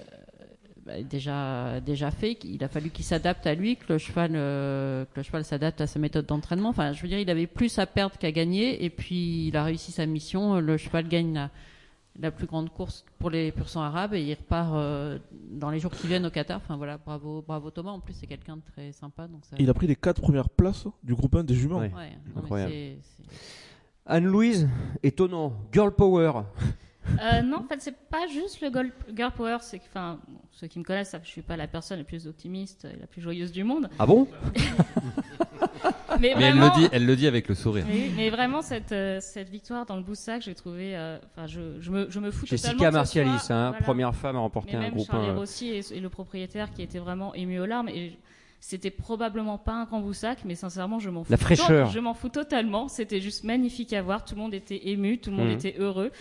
bah, 0.84 1.02
déjà 1.02 1.80
déjà 1.80 2.10
fait. 2.10 2.38
Il 2.44 2.62
a 2.62 2.68
fallu 2.68 2.90
qu'il 2.90 3.04
s'adapte 3.04 3.46
à 3.46 3.54
lui, 3.54 3.76
que 3.76 3.92
le 3.92 3.98
cheval 3.98 4.32
euh, 4.34 5.04
que 5.06 5.10
le 5.16 5.22
cheval 5.22 5.44
s'adapte 5.44 5.80
à 5.80 5.86
sa 5.86 5.98
méthode 5.98 6.26
d'entraînement. 6.26 6.68
Enfin, 6.68 6.92
je 6.92 7.02
veux 7.02 7.08
dire, 7.08 7.18
il 7.18 7.30
avait 7.30 7.48
plus 7.48 7.78
à 7.78 7.86
perdre 7.86 8.16
qu'à 8.18 8.30
gagner, 8.30 8.84
et 8.84 8.90
puis 8.90 9.48
il 9.48 9.56
a 9.56 9.64
réussi 9.64 9.90
sa 9.90 10.06
mission. 10.06 10.60
Le 10.60 10.76
cheval 10.76 11.08
gagne 11.08 11.34
la, 11.34 11.50
la 12.20 12.30
plus 12.30 12.46
grande 12.46 12.70
course 12.70 13.04
pour 13.18 13.30
les 13.30 13.52
pur 13.52 13.68
sang 13.68 13.82
arabes 13.82 14.14
et 14.14 14.22
il 14.22 14.34
repart 14.34 14.72
euh, 14.74 15.18
dans 15.50 15.70
les 15.70 15.78
jours 15.78 15.90
qui 15.90 16.06
viennent 16.06 16.26
au 16.26 16.30
Qatar. 16.30 16.58
Enfin 16.58 16.76
voilà, 16.76 16.98
bravo, 16.98 17.42
bravo 17.46 17.70
Thomas. 17.70 17.90
En 17.90 18.00
plus, 18.00 18.14
c'est 18.14 18.26
quelqu'un 18.26 18.56
de 18.56 18.62
très 18.62 18.92
sympa. 18.92 19.26
Donc 19.28 19.44
ça... 19.44 19.56
il 19.58 19.68
a 19.68 19.74
pris 19.74 19.86
les 19.86 19.96
quatre 19.96 20.20
premières 20.20 20.48
places 20.48 20.86
du 21.02 21.14
groupe 21.14 21.34
1 21.34 21.44
des 21.44 21.54
juments. 21.54 21.78
Ouais. 21.78 21.92
Ouais, 21.94 22.18
Incroyable. 22.36 22.74
Anne-Louise, 24.06 24.68
étonnant, 25.02 25.52
girl 25.72 25.92
power. 25.92 26.42
Euh, 27.22 27.42
non, 27.42 27.58
en 27.58 27.64
fait, 27.64 27.80
c'est 27.80 27.96
pas 27.96 28.26
juste 28.26 28.60
le 28.60 28.70
girl 29.14 29.32
power. 29.32 29.58
C'est 29.60 29.78
que, 29.78 29.84
enfin, 29.88 30.18
bon, 30.28 30.38
ceux 30.52 30.66
qui 30.66 30.78
me 30.78 30.84
connaissent 30.84 31.10
savent 31.10 31.20
que 31.22 31.26
je 31.26 31.32
suis 31.32 31.42
pas 31.42 31.56
la 31.56 31.66
personne 31.66 31.98
la 31.98 32.04
plus 32.04 32.26
optimiste 32.26 32.84
et 32.84 32.98
la 32.98 33.06
plus 33.06 33.20
joyeuse 33.22 33.52
du 33.52 33.64
monde. 33.64 33.88
Ah 33.98 34.06
bon? 34.06 34.26
Mais, 36.20 36.34
Mais 36.36 36.44
elle 36.44 36.58
le 36.58 36.70
dit, 36.74 36.88
elle 36.92 37.04
le 37.06 37.14
dit 37.16 37.26
avec 37.26 37.46
le 37.48 37.54
sourire. 37.54 37.84
Mais, 37.86 38.08
mais 38.16 38.30
vraiment, 38.30 38.62
cette, 38.62 38.92
euh, 38.92 39.18
cette 39.20 39.50
victoire 39.50 39.84
dans 39.84 39.96
le 39.96 40.02
Boussac, 40.02 40.40
j'ai 40.42 40.54
trouvé. 40.54 40.96
euh, 40.96 41.18
Enfin, 41.36 41.46
je, 41.46 41.78
je, 41.80 41.90
me, 41.90 42.10
je 42.10 42.18
me 42.20 42.30
fous 42.30 42.46
Jessica 42.46 42.72
totalement. 42.72 42.90
ce 42.92 42.96
Martialis, 42.96 43.38
soit- 43.40 43.54
hein, 43.54 43.68
voilà. 43.70 43.84
première 43.84 44.14
femme 44.14 44.36
à 44.36 44.38
remporter 44.38 44.78
Mais 44.78 44.86
un 44.86 44.90
groupe 44.90 45.06
Charlie 45.06 45.28
1. 45.28 45.34
Rossi 45.34 45.68
et, 45.68 45.80
et 45.92 46.00
le 46.00 46.08
propriétaire 46.08 46.70
qui 46.72 46.80
était 46.80 46.98
vraiment 47.00 47.34
ému 47.34 47.60
aux 47.60 47.66
larmes. 47.66 47.90
Et 47.90 48.16
c'était 48.60 48.90
probablement 48.90 49.58
pas 49.58 49.74
un 49.74 49.84
grand 49.84 50.00
boussac, 50.00 50.38
mais 50.46 50.54
sincèrement, 50.54 50.98
je 51.00 51.10
m'en 51.10 51.22
fous. 51.22 51.30
La 51.30 51.36
fraîcheur. 51.36 51.90
Je 51.90 51.98
m'en 51.98 52.14
fous 52.14 52.30
totalement. 52.30 52.88
C'était 52.88 53.20
juste 53.20 53.44
magnifique 53.44 53.92
à 53.92 54.00
voir. 54.00 54.24
Tout 54.24 54.36
le 54.36 54.40
monde 54.40 54.54
était 54.54 54.88
ému, 54.88 55.18
tout 55.18 55.30
le 55.30 55.36
monde 55.36 55.48
Mhm. 55.48 55.54
était 55.54 55.74
heureux. 55.78 56.12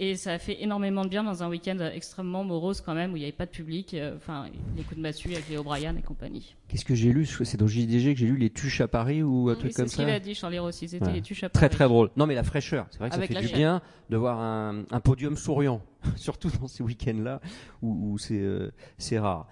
Et 0.00 0.14
ça 0.14 0.32
a 0.34 0.38
fait 0.38 0.62
énormément 0.62 1.04
de 1.04 1.08
bien 1.10 1.24
dans 1.24 1.42
un 1.42 1.48
week-end 1.48 1.76
extrêmement 1.92 2.44
morose 2.44 2.80
quand 2.80 2.94
même, 2.94 3.12
où 3.12 3.16
il 3.16 3.20
n'y 3.20 3.24
avait 3.24 3.32
pas 3.32 3.46
de 3.46 3.50
public. 3.50 3.94
euh, 3.94 4.14
Enfin, 4.16 4.46
les 4.76 4.82
coups 4.84 4.96
de 4.96 5.02
massue 5.02 5.32
avec 5.32 5.48
Léo 5.48 5.64
Bryan 5.64 5.96
et 5.98 6.02
compagnie. 6.02 6.54
Qu'est-ce 6.68 6.84
que 6.84 6.94
j'ai 6.94 7.12
lu? 7.12 7.26
C'est 7.26 7.56
dans 7.56 7.66
JDG 7.66 8.14
que 8.14 8.20
j'ai 8.20 8.26
lu 8.26 8.36
les 8.36 8.50
tuches 8.50 8.80
à 8.80 8.86
Paris 8.86 9.24
ou 9.24 9.48
un 9.48 9.54
Oui, 9.54 9.58
truc 9.58 9.72
c'est 9.72 9.82
comme 9.82 9.88
ce 9.88 9.96
qu'il 9.96 10.04
ça 10.06 10.14
a 10.14 10.20
dit, 10.20 10.34
Charlie 10.36 10.60
Rossi. 10.60 10.86
C'était 10.88 11.04
Ouais. 11.06 11.12
les 11.14 11.22
tuches 11.22 11.42
à 11.42 11.48
Très 11.48 11.66
Paris. 11.66 11.74
très 11.76 11.84
drôle. 11.88 12.10
Non 12.16 12.26
mais 12.26 12.36
la 12.36 12.44
fraîcheur, 12.44 12.86
c'est 12.90 12.98
vrai 13.00 13.10
que 13.10 13.16
Avec 13.16 13.32
ça 13.32 13.34
fait 13.38 13.42
du 13.42 13.48
chaîne. 13.48 13.56
bien 13.58 13.82
de 14.08 14.16
voir 14.16 14.38
un, 14.38 14.84
un 14.88 15.00
podium 15.00 15.36
souriant, 15.36 15.82
surtout 16.16 16.50
dans 16.60 16.68
ces 16.68 16.84
week-ends-là 16.84 17.40
où, 17.82 18.12
où 18.12 18.18
c'est 18.18 18.38
euh, 18.40 18.70
c'est 18.98 19.18
rare. 19.18 19.48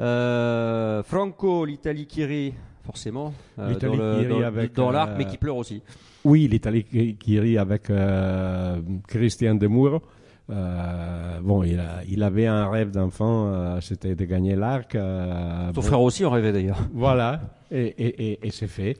Euh, 0.00 1.02
Franco, 1.04 1.64
l'Italie 1.64 2.06
qui 2.06 2.24
rit, 2.24 2.54
forcément, 2.84 3.32
euh, 3.58 3.70
L'Italie 3.70 3.96
dans 4.74 4.88
euh, 4.88 4.92
l'arc, 4.92 5.12
mais 5.16 5.26
qui 5.26 5.38
pleure 5.38 5.56
aussi. 5.56 5.82
Oui, 6.30 6.48
l'Italie 6.48 6.84
qui, 6.84 7.38
rit 7.40 7.56
avec 7.58 7.88
euh, 7.90 8.80
Christian 9.06 9.54
de 9.54 9.66
Muro. 9.68 10.02
Euh, 10.48 11.40
bon, 11.42 11.62
il, 11.64 11.78
a- 11.80 12.02
il 12.08 12.22
avait 12.22 12.46
un 12.46 12.68
rêve 12.70 12.90
d'enfant, 12.90 13.46
euh, 13.48 13.80
c'était 13.80 14.14
de 14.14 14.24
gagner 14.24 14.54
l'arc. 14.56 14.94
euh, 14.94 15.66
Ton 15.68 15.80
bon, 15.80 15.82
frère 15.82 16.00
aussi 16.00 16.24
en 16.24 16.30
rêvait 16.30 16.52
d'ailleurs. 16.52 16.80
Voilà, 16.92 17.40
et, 17.70 17.86
et, 18.04 18.10
et, 18.32 18.46
et 18.46 18.50
c'est 18.50 18.68
fait. 18.78 18.96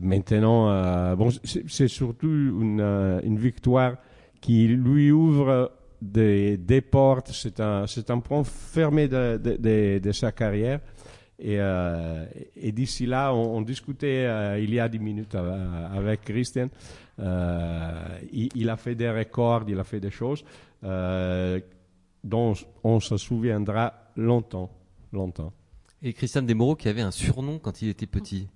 Maintenant, 0.00 1.14
bon, 1.16 1.28
c'est 1.44 1.88
surtout 1.88 2.28
une, 2.28 2.80
une 3.24 3.38
victoire 3.38 3.94
qui 4.40 4.66
lui 4.68 5.10
ouvre 5.12 5.72
des, 6.00 6.56
des 6.56 6.80
portes. 6.80 7.30
C'est 7.32 7.60
un, 7.60 7.84
un 8.08 8.18
point 8.20 8.44
fermé 8.44 9.08
de, 9.08 9.38
de, 9.38 9.56
de, 9.56 9.98
de 9.98 10.12
sa 10.12 10.32
carrière. 10.32 10.80
Et, 11.44 11.56
euh, 11.58 12.24
et 12.54 12.70
d'ici 12.70 13.04
là, 13.04 13.34
on, 13.34 13.56
on 13.56 13.62
discutait 13.62 14.26
euh, 14.26 14.60
il 14.60 14.72
y 14.72 14.78
a 14.78 14.88
10 14.88 14.98
minutes 15.00 15.34
euh, 15.34 15.98
avec 15.98 16.22
Christian. 16.22 16.68
Euh, 17.18 18.18
il, 18.32 18.48
il 18.54 18.70
a 18.70 18.76
fait 18.76 18.94
des 18.94 19.10
records, 19.10 19.64
il 19.66 19.78
a 19.78 19.84
fait 19.84 20.00
des 20.00 20.10
choses 20.10 20.44
dont 22.24 22.54
on 22.84 23.00
se 23.00 23.16
souviendra 23.16 23.92
longtemps, 24.16 24.70
longtemps. 25.12 25.52
Et 26.00 26.12
Christian 26.12 26.42
Demoro 26.42 26.76
qui 26.76 26.88
avait 26.88 27.02
un 27.02 27.10
surnom 27.10 27.58
quand 27.58 27.82
il 27.82 27.88
était 27.88 28.06
petit. 28.06 28.48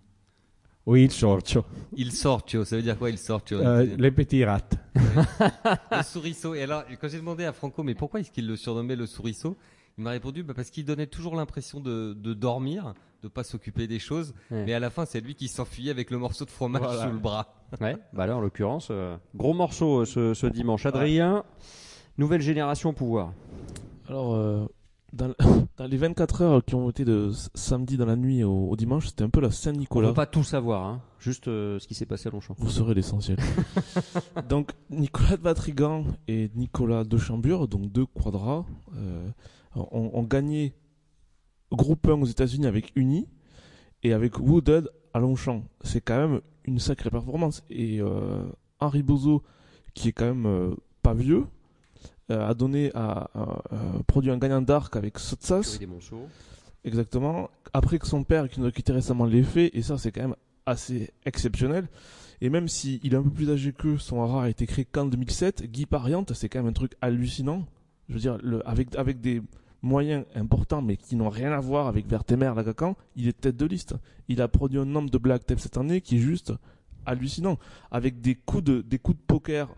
Oui, 0.86 1.02
il 1.02 1.10
sorcio. 1.10 1.64
Il 1.96 2.12
vois, 2.12 2.64
ça 2.64 2.76
veut 2.76 2.82
dire 2.82 2.96
quoi 2.96 3.10
il 3.10 3.18
vois? 3.56 3.66
Euh, 3.66 3.96
les 3.98 4.12
petits 4.12 4.44
rats. 4.44 4.60
Le 4.94 6.02
souriceau. 6.04 6.54
Et 6.54 6.62
alors, 6.62 6.84
quand 7.00 7.08
j'ai 7.08 7.18
demandé 7.18 7.44
à 7.44 7.52
Franco, 7.52 7.82
mais 7.82 7.96
pourquoi 7.96 8.20
est-ce 8.20 8.30
qu'il 8.30 8.46
le 8.46 8.54
surnommait 8.54 8.94
le 8.94 9.06
souriceau? 9.06 9.56
Il 9.98 10.04
m'a 10.04 10.10
répondu, 10.10 10.42
bah, 10.42 10.52
parce 10.54 10.70
qu'il 10.70 10.84
donnait 10.84 11.06
toujours 11.06 11.36
l'impression 11.36 11.80
de, 11.80 12.12
de 12.12 12.34
dormir, 12.34 12.92
de 13.22 13.28
pas 13.28 13.42
s'occuper 13.44 13.86
des 13.86 13.98
choses. 13.98 14.34
Ouais. 14.50 14.64
Mais 14.66 14.74
à 14.74 14.78
la 14.78 14.90
fin, 14.90 15.06
c'est 15.06 15.20
lui 15.20 15.34
qui 15.34 15.48
s'enfuyait 15.48 15.90
avec 15.90 16.10
le 16.10 16.18
morceau 16.18 16.44
de 16.44 16.50
fromage 16.50 16.82
Voilà. 16.82 17.02
sous 17.06 17.12
le 17.12 17.18
bras. 17.18 17.52
Ouais, 17.80 17.96
bah 18.12 18.28
là 18.28 18.36
en 18.36 18.40
l'occurrence, 18.40 18.88
euh, 18.92 19.16
gros 19.34 19.52
morceau 19.52 20.02
euh, 20.02 20.04
ce, 20.04 20.34
ce 20.34 20.46
dimanche. 20.46 20.86
Adrien, 20.86 21.42
nouvelle 22.16 22.40
génération 22.40 22.90
au 22.90 22.92
pouvoir. 22.92 23.32
Alors, 24.08 24.34
euh, 24.36 24.66
dans, 25.16 25.34
dans 25.76 25.86
les 25.86 25.96
24 25.96 26.42
heures 26.42 26.64
qui 26.64 26.74
ont 26.74 26.90
été 26.90 27.04
de 27.04 27.30
samedi 27.54 27.96
dans 27.96 28.06
la 28.06 28.16
nuit 28.16 28.44
au, 28.44 28.68
au 28.70 28.76
dimanche, 28.76 29.08
c'était 29.08 29.24
un 29.24 29.28
peu 29.30 29.40
la 29.40 29.48
On 29.48 29.50
Saint-Nicolas. 29.50 30.08
peut 30.08 30.14
pas 30.14 30.26
tout 30.26 30.44
savoir, 30.44 30.84
hein. 30.86 31.02
juste 31.18 31.48
euh, 31.48 31.78
ce 31.78 31.86
qui 31.86 31.94
s'est 31.94 32.06
passé 32.06 32.28
à 32.28 32.32
Longchamp. 32.32 32.54
Vous 32.58 32.70
saurez 32.70 32.94
l'essentiel. 32.94 33.38
donc 34.48 34.72
Nicolas 34.90 35.36
de 35.36 35.42
Vatrigan 35.42 36.04
et 36.28 36.50
Nicolas 36.54 37.04
de 37.04 37.16
Chambure, 37.18 37.68
donc 37.68 37.90
deux 37.90 38.06
quadras, 38.06 38.64
euh, 38.96 39.28
ont, 39.74 40.10
ont 40.14 40.22
gagné 40.22 40.74
groupe 41.72 42.06
1 42.06 42.12
aux 42.22 42.26
États-Unis 42.26 42.66
avec 42.66 42.92
Uni 42.94 43.28
et 44.02 44.12
avec 44.12 44.38
Wooded 44.38 44.88
à 45.14 45.18
Longchamp. 45.18 45.64
C'est 45.82 46.00
quand 46.00 46.16
même 46.16 46.40
une 46.64 46.78
sacrée 46.78 47.10
performance. 47.10 47.64
Et 47.70 48.00
euh, 48.00 48.44
Henri 48.80 49.02
Bozo, 49.02 49.42
qui 49.94 50.08
est 50.08 50.12
quand 50.12 50.26
même 50.26 50.46
euh, 50.46 50.74
pas 51.02 51.14
vieux, 51.14 51.46
a 52.28 52.54
donné 52.54 52.90
a, 52.94 53.30
a- 53.34 53.62
a 53.70 54.02
produit 54.06 54.30
un 54.30 54.38
gagnant 54.38 54.62
d'arc 54.62 54.96
avec 54.96 55.18
Sotsas. 55.18 55.76
Exactement. 56.84 57.50
Après 57.72 57.98
que 57.98 58.06
son 58.06 58.24
père, 58.24 58.48
qui 58.48 58.60
nous 58.60 58.66
a 58.66 58.72
quitté 58.72 58.92
récemment, 58.92 59.24
l'ait 59.26 59.42
fait, 59.42 59.70
et 59.74 59.82
ça, 59.82 59.98
c'est 59.98 60.12
quand 60.12 60.22
même 60.22 60.36
assez 60.66 61.10
exceptionnel. 61.24 61.88
Et 62.40 62.48
même 62.50 62.68
s'il 62.68 63.12
est 63.12 63.16
un 63.16 63.22
peu 63.22 63.30
plus 63.30 63.50
âgé 63.50 63.72
qu'eux, 63.72 63.98
son 63.98 64.22
hara 64.22 64.44
a 64.44 64.48
été 64.48 64.66
créé 64.66 64.84
qu'en 64.84 65.06
2007, 65.06 65.64
Guy 65.70 65.86
Pariante, 65.86 66.32
c'est 66.34 66.48
quand 66.48 66.58
même 66.60 66.68
un 66.68 66.72
truc 66.72 66.92
hallucinant. 67.00 67.64
Je 68.08 68.14
veux 68.14 68.20
dire, 68.20 68.38
le, 68.42 68.66
avec, 68.68 68.94
avec 68.96 69.20
des 69.20 69.42
moyens 69.82 70.24
importants, 70.34 70.82
mais 70.82 70.96
qui 70.96 71.16
n'ont 71.16 71.28
rien 71.30 71.52
à 71.52 71.60
voir 71.60 71.86
avec 71.86 72.06
Vertemer, 72.06 72.52
Lagacan, 72.54 72.94
il 73.16 73.26
est 73.28 73.40
tête 73.40 73.56
de 73.56 73.66
liste. 73.66 73.94
Il 74.28 74.40
a 74.42 74.48
produit 74.48 74.78
un 74.78 74.84
nombre 74.84 75.10
de 75.10 75.18
black 75.18 75.46
tapes 75.46 75.60
cette 75.60 75.76
année 75.76 76.00
qui 76.00 76.16
est 76.16 76.20
juste 76.20 76.52
hallucinant. 77.06 77.58
Avec 77.90 78.20
des 78.20 78.34
coups 78.34 78.64
de, 78.64 78.80
des 78.82 78.98
coups 78.98 79.16
de 79.18 79.22
poker 79.26 79.68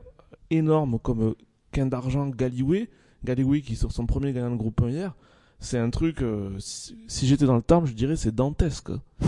énormes 0.50 0.98
comme 0.98 1.34
Quin 1.72 1.86
d'argent 1.86 2.26
Galiway, 2.28 2.88
Galiway 3.24 3.60
qui 3.60 3.76
sur 3.76 3.92
son 3.92 4.06
premier 4.06 4.32
gagnant 4.32 4.50
de 4.50 4.56
groupe 4.56 4.80
1 4.80 4.88
hier, 4.90 5.14
c'est 5.60 5.78
un 5.78 5.90
truc, 5.90 6.22
euh, 6.22 6.50
si, 6.58 6.96
si 7.08 7.26
j'étais 7.26 7.44
dans 7.44 7.56
le 7.56 7.62
terme, 7.62 7.86
je 7.86 7.92
dirais 7.92 8.16
c'est 8.16 8.34
dantesque. 8.34 8.90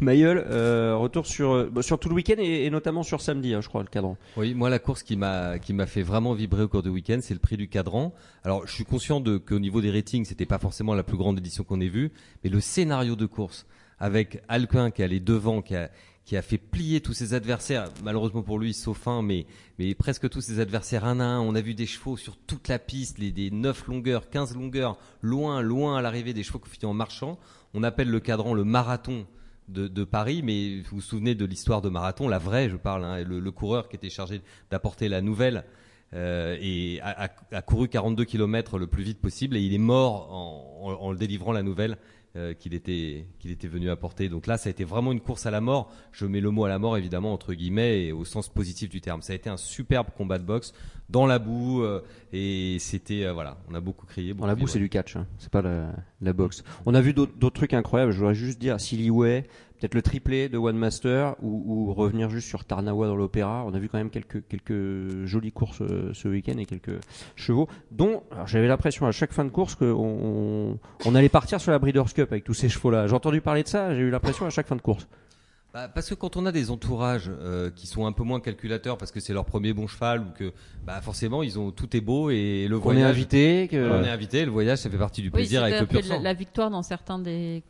Mailleul, 0.00 0.44
euh, 0.48 0.96
retour 0.96 1.26
sur, 1.26 1.52
euh, 1.52 1.70
bah, 1.70 1.82
sur 1.82 1.98
tout 1.98 2.08
le 2.08 2.14
week-end 2.14 2.36
et, 2.38 2.64
et 2.64 2.70
notamment 2.70 3.02
sur 3.02 3.20
samedi, 3.20 3.52
hein, 3.54 3.60
je 3.60 3.68
crois, 3.68 3.82
le 3.82 3.88
cadran. 3.88 4.16
Oui, 4.36 4.54
moi 4.54 4.70
la 4.70 4.78
course 4.78 5.02
qui 5.02 5.16
m'a 5.16 5.58
qui 5.58 5.72
m'a 5.74 5.86
fait 5.86 6.02
vraiment 6.02 6.32
vibrer 6.32 6.62
au 6.62 6.68
cours 6.68 6.82
du 6.82 6.88
week-end, 6.88 7.18
c'est 7.20 7.34
le 7.34 7.40
prix 7.40 7.56
du 7.56 7.68
cadran. 7.68 8.14
Alors, 8.44 8.66
je 8.66 8.72
suis 8.72 8.84
conscient 8.84 9.20
de 9.20 9.36
qu'au 9.36 9.58
niveau 9.58 9.80
des 9.80 9.90
ratings, 9.90 10.24
c'était 10.24 10.46
pas 10.46 10.58
forcément 10.58 10.94
la 10.94 11.02
plus 11.02 11.18
grande 11.18 11.38
édition 11.38 11.64
qu'on 11.64 11.80
ait 11.80 11.88
vue, 11.88 12.10
mais 12.42 12.50
le 12.50 12.60
scénario 12.60 13.14
de 13.14 13.26
course 13.26 13.66
avec 14.02 14.42
Alcuin 14.48 14.90
qui 14.90 15.02
allé 15.04 15.20
devant, 15.20 15.62
qui 15.62 15.76
a 15.76 15.88
qui 16.24 16.36
a 16.36 16.42
fait 16.42 16.58
plier 16.58 17.00
tous 17.00 17.14
ses 17.14 17.34
adversaires, 17.34 17.88
malheureusement 18.04 18.42
pour 18.42 18.58
lui, 18.58 18.74
sauf 18.74 19.08
un, 19.08 19.22
mais, 19.22 19.46
mais 19.78 19.94
presque 19.94 20.28
tous 20.28 20.40
ses 20.40 20.60
adversaires 20.60 21.04
un 21.04 21.18
à 21.18 21.24
un. 21.24 21.40
On 21.40 21.54
a 21.54 21.60
vu 21.60 21.74
des 21.74 21.86
chevaux 21.86 22.16
sur 22.16 22.36
toute 22.36 22.68
la 22.68 22.78
piste, 22.78 23.18
les, 23.18 23.32
des 23.32 23.50
9 23.50 23.88
longueurs, 23.88 24.30
15 24.30 24.54
longueurs, 24.54 24.98
loin, 25.20 25.62
loin 25.62 25.96
à 25.96 26.02
l'arrivée, 26.02 26.32
des 26.32 26.44
chevaux 26.44 26.60
qui 26.60 26.70
font 26.70 26.88
en 26.88 26.94
marchant. 26.94 27.38
On 27.74 27.82
appelle 27.82 28.08
le 28.08 28.20
cadran 28.20 28.54
le 28.54 28.64
marathon 28.64 29.26
de, 29.68 29.88
de, 29.88 30.04
Paris, 30.04 30.42
mais 30.44 30.80
vous 30.82 30.96
vous 30.96 31.00
souvenez 31.00 31.34
de 31.34 31.44
l'histoire 31.44 31.82
de 31.82 31.88
marathon, 31.88 32.28
la 32.28 32.38
vraie, 32.38 32.68
je 32.68 32.76
parle, 32.76 33.04
hein, 33.04 33.24
le, 33.24 33.40
le, 33.40 33.50
coureur 33.50 33.88
qui 33.88 33.96
était 33.96 34.10
chargé 34.10 34.42
d'apporter 34.70 35.08
la 35.08 35.22
nouvelle 35.22 35.64
euh, 36.14 36.58
et 36.60 37.00
a, 37.00 37.24
a, 37.24 37.30
a, 37.52 37.62
couru 37.62 37.88
42 37.88 38.24
km 38.24 38.78
le 38.78 38.86
plus 38.86 39.02
vite 39.02 39.20
possible 39.20 39.56
et 39.56 39.62
il 39.62 39.72
est 39.72 39.78
mort 39.78 40.30
en, 40.30 40.90
en, 40.90 41.06
en 41.06 41.14
délivrant 41.14 41.52
la 41.52 41.62
nouvelle 41.62 41.96
euh, 42.34 42.54
qu'il 42.54 42.72
était 42.72 43.26
qu'il 43.38 43.50
était 43.50 43.68
venu 43.68 43.90
apporter. 43.90 44.30
Donc 44.30 44.46
là, 44.46 44.56
ça 44.56 44.68
a 44.68 44.70
été 44.70 44.84
vraiment 44.84 45.12
une 45.12 45.20
course 45.20 45.44
à 45.44 45.50
la 45.50 45.60
mort. 45.60 45.92
Je 46.12 46.24
mets 46.24 46.40
le 46.40 46.50
mot 46.50 46.64
à 46.64 46.68
la 46.70 46.78
mort 46.78 46.96
évidemment 46.96 47.32
entre 47.34 47.52
guillemets 47.52 48.06
et 48.06 48.12
au 48.12 48.24
sens 48.24 48.48
positif 48.48 48.88
du 48.88 49.02
terme. 49.02 49.20
Ça 49.20 49.34
a 49.34 49.36
été 49.36 49.50
un 49.50 49.58
superbe 49.58 50.06
combat 50.16 50.38
de 50.38 50.44
boxe 50.44 50.72
dans 51.10 51.26
la 51.26 51.38
boue 51.38 51.82
euh, 51.82 52.00
et 52.32 52.78
c'était 52.80 53.24
euh, 53.24 53.34
voilà, 53.34 53.58
on 53.68 53.74
a 53.74 53.80
beaucoup 53.80 54.06
crié. 54.06 54.32
Beaucoup 54.32 54.42
dans 54.42 54.46
la 54.46 54.54
boue, 54.54 54.66
c'est 54.66 54.78
du 54.78 54.88
catch, 54.88 55.16
hein. 55.16 55.26
c'est 55.36 55.50
pas 55.50 55.60
la, 55.60 55.92
la 56.22 56.32
boxe. 56.32 56.64
On 56.86 56.94
a 56.94 57.02
vu 57.02 57.12
d'autres 57.12 57.50
trucs 57.50 57.74
incroyables. 57.74 58.12
Je 58.12 58.18
voudrais 58.18 58.34
juste 58.34 58.58
dire 58.58 58.80
Silly 58.80 59.10
Way, 59.10 59.46
peut-être 59.82 59.94
le 59.94 60.02
triplé 60.02 60.48
de 60.48 60.58
One 60.58 60.76
Master 60.76 61.34
ou, 61.42 61.64
ou 61.66 61.92
revenir 61.92 62.30
juste 62.30 62.46
sur 62.46 62.64
Tarnawa 62.64 63.08
dans 63.08 63.16
l'opéra. 63.16 63.64
On 63.66 63.74
a 63.74 63.80
vu 63.80 63.88
quand 63.88 63.98
même 63.98 64.10
quelques 64.10 64.46
quelques 64.46 65.26
jolies 65.26 65.50
courses 65.50 65.82
euh, 65.82 66.12
ce 66.14 66.28
week-end 66.28 66.56
et 66.58 66.66
quelques 66.66 67.00
chevaux 67.34 67.68
dont 67.90 68.22
j'avais 68.46 68.68
l'impression 68.68 69.06
à 69.06 69.12
chaque 69.12 69.32
fin 69.32 69.44
de 69.44 69.50
course 69.50 69.74
qu'on 69.74 69.86
on, 69.88 70.78
on 71.04 71.14
allait 71.16 71.28
partir 71.28 71.60
sur 71.60 71.72
la 71.72 71.80
Breeders' 71.80 72.14
Cup 72.14 72.30
avec 72.30 72.44
tous 72.44 72.54
ces 72.54 72.68
chevaux-là. 72.68 73.08
J'ai 73.08 73.14
entendu 73.14 73.40
parler 73.40 73.64
de 73.64 73.68
ça, 73.68 73.92
j'ai 73.92 74.02
eu 74.02 74.10
l'impression 74.10 74.46
à 74.46 74.50
chaque 74.50 74.68
fin 74.68 74.76
de 74.76 74.82
course. 74.82 75.08
Bah, 75.74 75.88
parce 75.88 76.10
que 76.10 76.14
quand 76.14 76.36
on 76.36 76.44
a 76.44 76.52
des 76.52 76.70
entourages 76.70 77.30
euh, 77.30 77.70
qui 77.74 77.86
sont 77.86 78.06
un 78.06 78.12
peu 78.12 78.22
moins 78.22 78.40
calculateurs 78.40 78.98
parce 78.98 79.10
que 79.10 79.20
c'est 79.20 79.32
leur 79.32 79.46
premier 79.46 79.72
bon 79.72 79.86
cheval 79.86 80.20
ou 80.20 80.38
que 80.38 80.52
bah, 80.86 81.00
forcément 81.00 81.42
ils 81.42 81.58
ont 81.58 81.70
tout 81.70 81.96
est 81.96 82.02
beau 82.02 82.28
et 82.30 82.68
le 82.68 82.76
on 82.76 82.80
voyage 82.80 83.02
est 83.02 83.10
invité, 83.10 83.68
que... 83.68 83.90
on 83.90 84.04
est 84.04 84.10
invité, 84.10 84.44
le 84.44 84.50
voyage 84.50 84.78
ça 84.78 84.90
fait 84.90 84.98
partie 84.98 85.22
du 85.22 85.30
plaisir 85.30 85.62
oui, 85.62 85.72
avec 85.72 85.80
le 85.80 85.86
pur 85.86 86.04
sang. 86.04 86.16
La, 86.16 86.20
la 86.20 86.34
victoire 86.34 86.70
dans 86.70 86.82
certains 86.82 87.18
des 87.18 87.62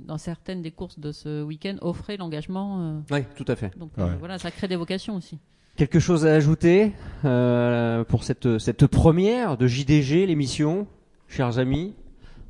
dans 0.00 0.18
certaines 0.18 0.62
des 0.62 0.70
courses 0.70 0.98
de 0.98 1.12
ce 1.12 1.42
week-end 1.42 1.76
offrait 1.82 2.16
l'engagement. 2.16 2.78
Euh... 2.80 3.00
Oui, 3.10 3.20
tout 3.36 3.44
à 3.48 3.56
fait. 3.56 3.76
Donc 3.78 3.90
Ouais. 3.96 4.04
euh, 4.04 4.14
voilà, 4.18 4.38
ça 4.38 4.50
crée 4.50 4.68
des 4.68 4.76
vocations 4.76 5.16
aussi. 5.16 5.38
Quelque 5.76 5.98
chose 5.98 6.24
à 6.24 6.32
ajouter 6.34 6.92
euh, 7.24 8.04
pour 8.04 8.22
cette, 8.24 8.58
cette 8.58 8.86
première 8.86 9.56
de 9.56 9.66
JDG, 9.66 10.26
l'émission, 10.26 10.86
chers 11.28 11.58
amis? 11.58 11.94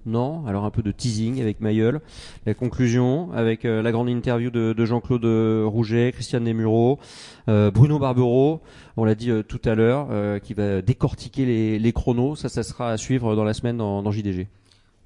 Non? 0.07 0.45
Alors 0.47 0.67
un 0.67 0.71
peu 0.71 0.83
de 0.83 0.93
teasing 0.93 1.41
avec 1.41 1.61
Mayol. 1.61 2.03
La 2.45 2.53
conclusion 2.53 3.33
avec 3.33 3.65
euh, 3.65 3.81
la 3.81 3.91
grande 3.91 4.11
interview 4.11 4.51
de, 4.51 4.75
de 4.75 4.85
Jean-Claude 4.85 5.25
Rouget, 5.67 6.13
Christiane 6.13 6.45
Desmureaux, 6.45 6.99
euh, 7.49 7.71
Bruno 7.71 7.99
Barbero, 7.99 8.61
on 8.99 9.07
l'a 9.07 9.15
dit 9.15 9.31
euh, 9.31 9.43
tout 9.43 9.61
à 9.65 9.75
l'heure, 9.75 10.09
euh, 10.11 10.39
qui 10.39 10.53
va 10.53 10.83
décortiquer 10.83 11.47
les, 11.47 11.79
les 11.79 11.93
chronos. 11.95 12.37
Ça, 12.37 12.51
ça 12.51 12.63
sera 12.63 12.91
à 12.91 12.99
suivre 12.99 13.35
dans 13.35 13.45
la 13.45 13.55
semaine 13.55 13.79
dans, 13.79 14.03
dans 14.03 14.11
JDG. 14.13 14.47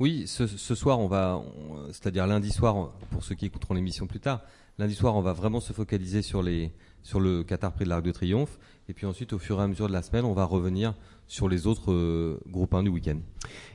Oui, 0.00 0.24
ce, 0.26 0.46
ce 0.46 0.74
soir, 0.76 1.00
on 1.00 1.08
va, 1.08 1.42
c'est-à-dire 1.88 2.26
lundi 2.28 2.50
soir, 2.50 2.92
pour 3.10 3.24
ceux 3.24 3.34
qui 3.34 3.46
écouteront 3.46 3.74
l'émission 3.74 4.06
plus 4.06 4.20
tard, 4.20 4.42
lundi 4.78 4.94
soir, 4.94 5.16
on 5.16 5.22
va 5.22 5.32
vraiment 5.32 5.58
se 5.58 5.72
focaliser 5.72 6.22
sur 6.22 6.40
les, 6.40 6.70
sur 7.02 7.18
le 7.18 7.42
Qatar 7.42 7.72
Prix 7.72 7.84
de 7.84 7.88
l'Arc 7.88 8.04
de 8.04 8.12
Triomphe, 8.12 8.60
et 8.88 8.92
puis 8.94 9.06
ensuite, 9.06 9.32
au 9.32 9.40
fur 9.40 9.58
et 9.58 9.62
à 9.64 9.66
mesure 9.66 9.88
de 9.88 9.92
la 9.92 10.02
semaine, 10.02 10.24
on 10.24 10.34
va 10.34 10.44
revenir 10.44 10.94
sur 11.26 11.48
les 11.48 11.66
autres 11.66 11.92
euh, 11.92 12.38
groupes 12.46 12.74
1 12.74 12.84
du 12.84 12.90
week-end. 12.90 13.18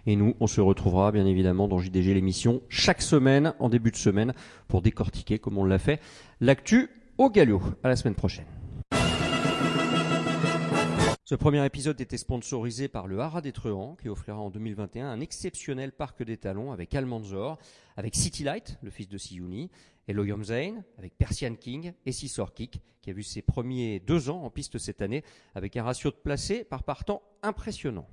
Et 0.06 0.16
nous, 0.16 0.34
on 0.40 0.48
se 0.48 0.62
retrouvera 0.62 1.12
bien 1.12 1.26
évidemment 1.26 1.68
dans 1.68 1.80
JDG 1.80 2.14
l'émission 2.14 2.62
chaque 2.70 3.02
semaine, 3.02 3.54
en 3.60 3.68
début 3.68 3.92
de 3.92 3.98
semaine, 3.98 4.34
pour 4.70 4.82
décortiquer, 4.82 5.40
comme 5.40 5.58
on 5.58 5.66
l'a 5.66 5.78
fait, 5.78 6.00
l'actu 6.40 6.90
au 7.18 7.30
galop. 7.30 7.62
À 7.84 7.90
la 7.90 7.98
semaine 7.98 8.16
prochaine. 8.16 8.46
Ce 11.26 11.36
premier 11.36 11.66
épisode 11.66 12.02
était 12.02 12.18
sponsorisé 12.18 12.90
par 12.90 13.08
le 13.08 13.18
Haras 13.18 13.40
des 13.40 13.54
Truands, 13.54 13.96
qui 13.96 14.10
offrira 14.10 14.40
en 14.40 14.50
2021 14.50 15.10
un 15.10 15.22
exceptionnel 15.22 15.94
parc 15.94 16.22
des 16.22 16.36
talons 16.36 16.74
avec 16.74 16.94
Almanzor, 16.94 17.60
avec 17.96 18.14
City 18.14 18.44
Light, 18.44 18.78
le 18.82 18.90
fils 18.90 19.08
de 19.08 19.18
Siouni, 19.18 19.72
et 20.10 20.14
Loyam 20.14 20.44
Zane, 20.44 20.84
avec 20.98 21.18
Persian 21.18 21.56
King 21.56 21.94
et 22.06 22.12
Sissor 22.12 22.54
Kick, 22.54 22.82
qui 23.02 23.10
a 23.10 23.14
vu 23.14 23.24
ses 23.24 23.42
premiers 23.42 24.02
deux 24.02 24.30
ans 24.30 24.44
en 24.44 24.50
piste 24.50 24.78
cette 24.78 25.02
année, 25.02 25.24
avec 25.56 25.78
un 25.78 25.84
ratio 25.84 26.12
de 26.12 26.18
placés 26.18 26.66
par 26.66 26.84
partant 26.84 27.24
impressionnant. 27.42 28.10